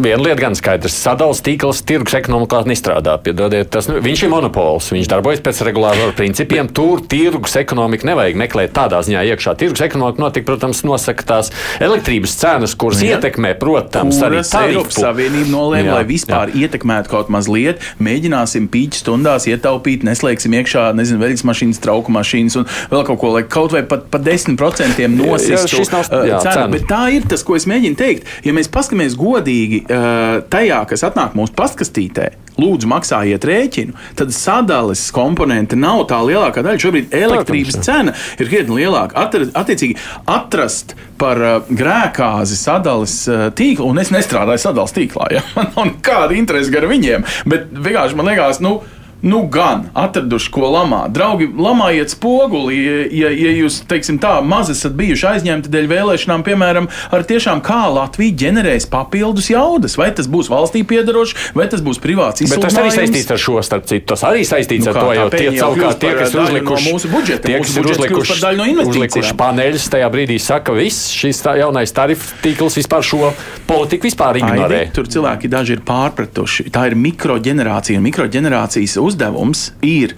viena 0.00 0.22
lieta 0.24 0.38
gan 0.40 0.56
skaidrs. 0.56 0.96
Sadals 0.96 1.42
tīkls 1.44 1.82
tirgus 1.84 2.16
ekonomikā 2.16 2.62
nestrādā. 2.68 3.18
Piedodiet, 3.20 3.68
tas, 3.74 3.90
nu, 3.92 3.98
viņš 4.00 4.22
ir 4.24 4.32
monopols, 4.32 4.88
viņš 4.94 5.10
darbojas 5.12 5.42
pēc 5.44 5.60
regulāru 5.68 6.14
principiem. 6.16 6.70
Tur 6.72 7.04
tirgus 7.04 7.58
ekonomika 7.60 8.08
nevajag 8.08 8.40
meklēt 8.40 8.72
tādā 8.80 9.02
ziņā 9.04 9.26
iekšā. 9.34 9.54
Tirgus 9.60 9.84
ekonomika 9.84 10.24
notika, 10.24 10.48
protams, 10.48 10.80
nosaka 10.88 11.28
tās 11.28 11.52
elektrības 11.76 12.38
cenas, 12.40 12.76
kuras 12.80 13.04
ja. 13.04 13.18
ietekmē, 13.18 13.52
protams, 13.60 14.16
Kuras 14.16 14.54
arī 14.56 14.72
Eiropas 14.72 14.96
Savienība 15.04 15.52
nolēma, 15.52 15.98
lai 15.98 16.08
vispār 16.08 16.54
jā. 16.54 16.64
ietekmētu 16.64 17.12
kaut 17.12 17.28
mazliet. 17.32 17.84
Mēģināsim 18.00 18.72
pīķi 18.72 19.04
stundās 19.04 19.44
ietaupīt, 19.50 20.08
neslēgsim 20.08 20.56
iekšā 20.56 20.69
iekšā, 20.70 20.90
nezinu, 20.96 21.20
veļas 21.20 21.44
mašīnas, 21.48 21.80
trauku 21.82 22.12
mašīnas 22.14 22.58
un 22.60 22.68
vēl 22.90 23.04
kaut 23.08 23.20
ko, 23.20 23.32
lai 23.34 23.44
kaut 23.50 23.74
vai 23.74 23.82
pat 23.88 24.06
pa 24.10 24.20
10% 24.22 25.08
nosistu 25.16 25.82
cenu. 25.84 26.68
Bet 26.74 26.86
tā 26.90 27.02
ir 27.16 27.26
tas, 27.30 27.44
ko 27.46 27.58
es 27.58 27.66
mēģinu 27.70 27.98
teikt. 27.98 28.30
Ja 28.46 28.54
mēs 28.56 28.70
paskatāmies 28.72 29.18
godīgi 29.18 29.82
tajā, 30.52 30.84
kas 30.90 31.04
atnāk 31.08 31.34
mūsu 31.38 31.56
pastkastītē, 31.58 32.30
lūdzu, 32.60 32.88
maksājiet 32.90 33.44
rēķinu, 33.46 33.94
tad 34.18 34.34
sadales 34.36 35.06
komponente 35.14 35.78
nav 35.78 36.04
tā 36.10 36.18
lielākā 36.26 36.64
daļa. 36.66 36.82
Šobrīd 36.82 37.14
elektrības 37.16 37.78
Protams, 37.78 37.86
cena 37.86 38.14
ir 38.36 38.50
krietni 38.50 38.82
lielāka. 38.82 39.16
Atr, 39.24 39.46
attiecīgi, 39.56 39.96
atrast 40.28 40.94
par 41.20 41.40
uh, 41.40 41.56
grēkāzi 41.68 42.58
sadales 42.58 43.16
uh, 43.30 43.48
tīklu, 43.56 43.88
un 43.90 44.02
es 44.02 44.12
nestrādāju 44.12 44.62
sadales 44.62 44.94
tīklā. 44.96 45.30
Ja? 45.36 45.44
Man 45.56 45.72
nav 45.76 45.90
nekāda 45.92 46.36
interese 46.36 46.72
gar 46.74 46.88
viņiem, 46.90 47.26
bet 47.48 47.70
vienkārši 47.72 48.18
man 48.18 48.28
liekas, 48.30 48.60
nu, 48.64 48.80
Nu, 49.22 49.42
gan 49.52 49.88
atraduši, 49.94 50.50
ko 50.54 50.70
lamāt. 50.72 51.12
Draugi, 51.12 51.48
lamājiet 51.52 52.14
spoguli, 52.14 52.78
ja, 53.12 53.28
ja 53.28 53.52
jūs, 53.58 53.82
teiksim, 53.88 54.16
tā 54.22 54.38
maz 54.40 54.70
esat 54.72 54.94
bijuši 54.96 55.26
aizņemti 55.34 55.72
dēļ 55.72 55.88
vēlēšanām, 55.90 56.44
piemēram, 56.46 56.88
ar 57.12 57.26
tiešām 57.28 57.60
kā 57.64 57.82
Latvija 57.92 58.36
ģenerēs 58.44 58.88
papildus 58.90 59.50
jaudas. 59.52 59.98
Vai 60.00 60.08
tas 60.16 60.30
būs 60.30 60.48
valstī 60.52 60.82
piedarošs, 60.88 61.52
vai 61.56 61.68
tas 61.72 61.84
būs 61.84 62.00
privāts. 62.00 62.46
Bet 62.48 62.64
tas 62.64 62.78
arī 62.80 62.94
saistīts 62.94 63.34
ar 63.34 63.42
šo, 63.42 63.58
starp 63.66 63.88
citu. 63.90 64.08
Tas 64.14 64.24
arī 64.28 64.46
saistīts 64.48 64.88
nu, 64.88 64.94
ar 64.94 65.00
to, 65.00 65.12
jo 65.18 65.26
tie 65.34 65.50
savukārt 65.58 66.00
tie, 66.00 66.14
kas 66.16 66.34
uzlikuši 66.34 66.88
no 66.88 66.94
mūsu 66.96 67.12
budžeta, 67.12 67.44
tie, 67.50 67.58
kas 67.60 67.76
ir 67.76 67.90
uzlikuši, 67.92 68.38
no 68.56 68.88
uzlikuši 68.88 69.36
paneļus, 69.40 69.88
tajā 69.92 70.08
brīdī 70.12 70.40
saka, 70.40 70.74
viss 70.76 71.12
šis 71.12 71.44
tā, 71.44 71.56
jaunais 71.60 71.92
tarifu 71.94 72.40
tīkls 72.44 72.78
vispār 72.80 73.04
šo 73.04 73.32
politiku 73.68 74.08
vispār 74.08 74.40
ignorē. 74.40 74.82
Aidi, 74.86 74.94
tur 74.96 75.08
cilvēki 75.10 75.50
daži 75.52 75.76
ir 75.76 75.84
pārpratuši. 75.86 76.68
Tā 76.72 76.86
ir 76.90 76.96
mikroģenerācija 76.98 78.00
un 78.00 78.06
mikroģenerācijas 78.08 78.96
uzdevums 79.10 79.70
ir 79.86 80.16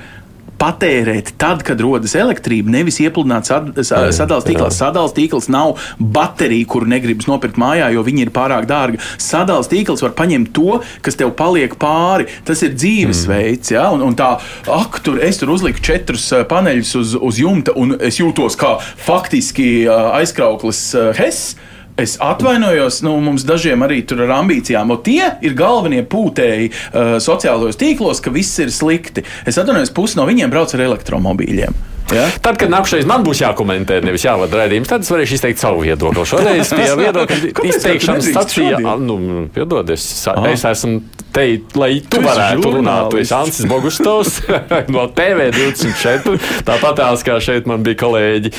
patērēt 0.62 1.32
tad, 1.40 1.64
kad 1.66 1.80
rodas 1.82 2.14
elektrība, 2.18 2.70
nevis 2.70 3.00
iepludināt 3.02 3.48
sad, 3.48 3.72
sadalījuma 3.82 4.46
tīklā. 4.46 4.68
Sadalījuma 4.74 5.16
tīkls 5.16 5.48
nav 5.50 5.72
baterija, 5.98 6.68
kuru 6.70 6.86
negribas 6.92 7.26
nopirkt 7.30 7.58
mājā, 7.58 7.88
jo 7.94 8.04
viņi 8.06 8.26
ir 8.26 8.32
pārāk 8.34 8.68
dārgi. 8.70 9.00
Sadalījuma 9.22 9.72
tīkls 9.72 10.04
var 10.06 10.14
paņemt 10.18 10.52
to, 10.54 10.78
kas 11.02 11.18
tev 11.18 11.34
paliek 11.38 11.74
pāri. 11.82 12.28
Tas 12.46 12.62
ir 12.62 12.76
dzīvesveids. 12.76 13.72
Mm. 13.72 13.74
Ja? 13.74 13.88
Un, 13.96 14.06
un 14.06 14.18
tā, 14.18 14.36
ak, 14.70 15.02
tur 15.02 15.18
es 15.24 15.42
tur 15.42 15.50
uzliku 15.56 15.82
četrus 15.82 16.28
paneļus 16.50 16.94
uz, 17.00 17.18
uz 17.18 17.42
jumta, 17.42 17.74
un 17.78 17.96
es 17.98 18.22
jūtos 18.22 18.58
kā 18.60 18.76
faktiski 19.02 19.72
aizkrauklis 19.90 20.86
Hess. 21.18 21.56
Es 21.96 22.16
atvainojos, 22.24 23.02
nu, 23.04 23.18
mums 23.20 23.44
dažiem 23.44 23.84
arī 23.84 24.00
tur 24.08 24.22
ir 24.24 24.32
ambīcijām, 24.32 24.94
un 24.94 25.00
tie 25.04 25.26
ir 25.44 25.56
galvenie 25.58 26.00
pūtēji 26.08 26.70
uh, 26.72 27.16
sociālajos 27.20 27.76
tīklos, 27.80 28.22
ka 28.24 28.32
viss 28.32 28.62
ir 28.64 28.72
slikti. 28.72 29.26
Es 29.44 29.60
atvainojos, 29.60 29.92
pusi 29.92 30.16
no 30.16 30.24
viņiem 30.28 30.52
brauc 30.52 30.72
ar 30.72 30.86
elektromobīļiem. 30.88 31.76
Ja? 32.12 32.28
Tad, 32.44 32.58
kad 32.60 32.72
nākamreiz 32.72 33.08
man 33.08 33.24
būs 33.26 33.42
jākomentē, 33.42 34.02
nevis 34.04 34.26
jāvada 34.26 34.62
raidījums, 34.62 34.90
tad 34.90 35.06
es 35.06 35.12
varēšu 35.12 35.38
izteikt 35.38 35.62
savu 35.62 35.82
viedokli. 35.86 36.26
Šoreiz 36.28 36.72
pie 36.76 36.88
viedokļa 37.02 37.40
izteikšanas 37.72 38.30
stācijā, 38.32 38.80
nu, 39.00 39.18
piedod, 39.54 39.90
es, 39.94 40.06
es 40.52 40.66
esmu 40.72 41.00
te, 41.32 41.46
lai 41.78 41.90
tu, 42.04 42.18
tu 42.18 42.22
varētu 42.26 42.74
runāt. 42.76 43.08
Tu 43.12 43.22
esi 43.22 43.34
Ansis 43.36 43.68
Bogustovs 43.70 44.42
no 44.94 45.06
TV24. 45.16 46.36
Tāpat 46.68 46.98
tās, 47.00 47.24
kā 47.26 47.38
šeit 47.42 47.68
man 47.70 47.84
bija 47.86 48.02
kolēģi 48.04 48.52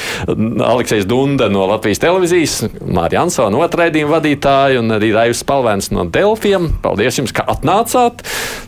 Aleksis 0.65 1.07
Dunda 1.09 1.49
no 1.53 1.67
Latvijas 1.69 2.01
televīzijas, 2.03 2.57
Mārija 2.83 3.23
Ansona 3.27 3.61
otrā 3.61 3.83
raidījuma 3.83 4.17
vadītāja 4.17 4.81
un 4.81 4.95
arī 4.95 5.11
Raivs 5.15 5.43
Palvēns 5.47 5.91
no 5.93 6.05
Delfiem. 6.09 6.69
Paldies 6.83 7.19
jums, 7.19 7.33
ka 7.35 7.45
atnācāt. 7.51 8.23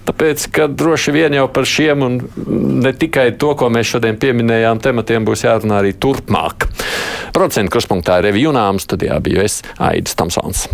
Tāpēc, 0.06 0.48
ka 0.54 0.68
droši 0.70 1.14
vien 1.16 1.36
jau 1.38 1.48
par 1.52 1.68
šiem 1.70 2.04
un 2.06 2.20
ne 2.84 2.92
tikai 2.94 3.32
to, 3.40 3.54
ko 3.58 3.72
mēs 3.74 3.96
šodien 3.96 4.20
pieminējām, 4.22 4.75
šiem 4.76 4.84
tematiem 4.84 5.26
būs 5.26 5.46
jārunā 5.46 5.80
arī 5.80 5.94
turpmāk. 5.96 6.68
Procentu 7.34 7.72
kruspunktā 7.76 8.20
ir 8.20 8.30
Revija 8.30 8.50
Junāms, 8.50 8.84
studijā 8.84 9.20
biju 9.24 9.44
es 9.44 9.62
Aidis 9.80 10.16
Tamsons. 10.16 10.68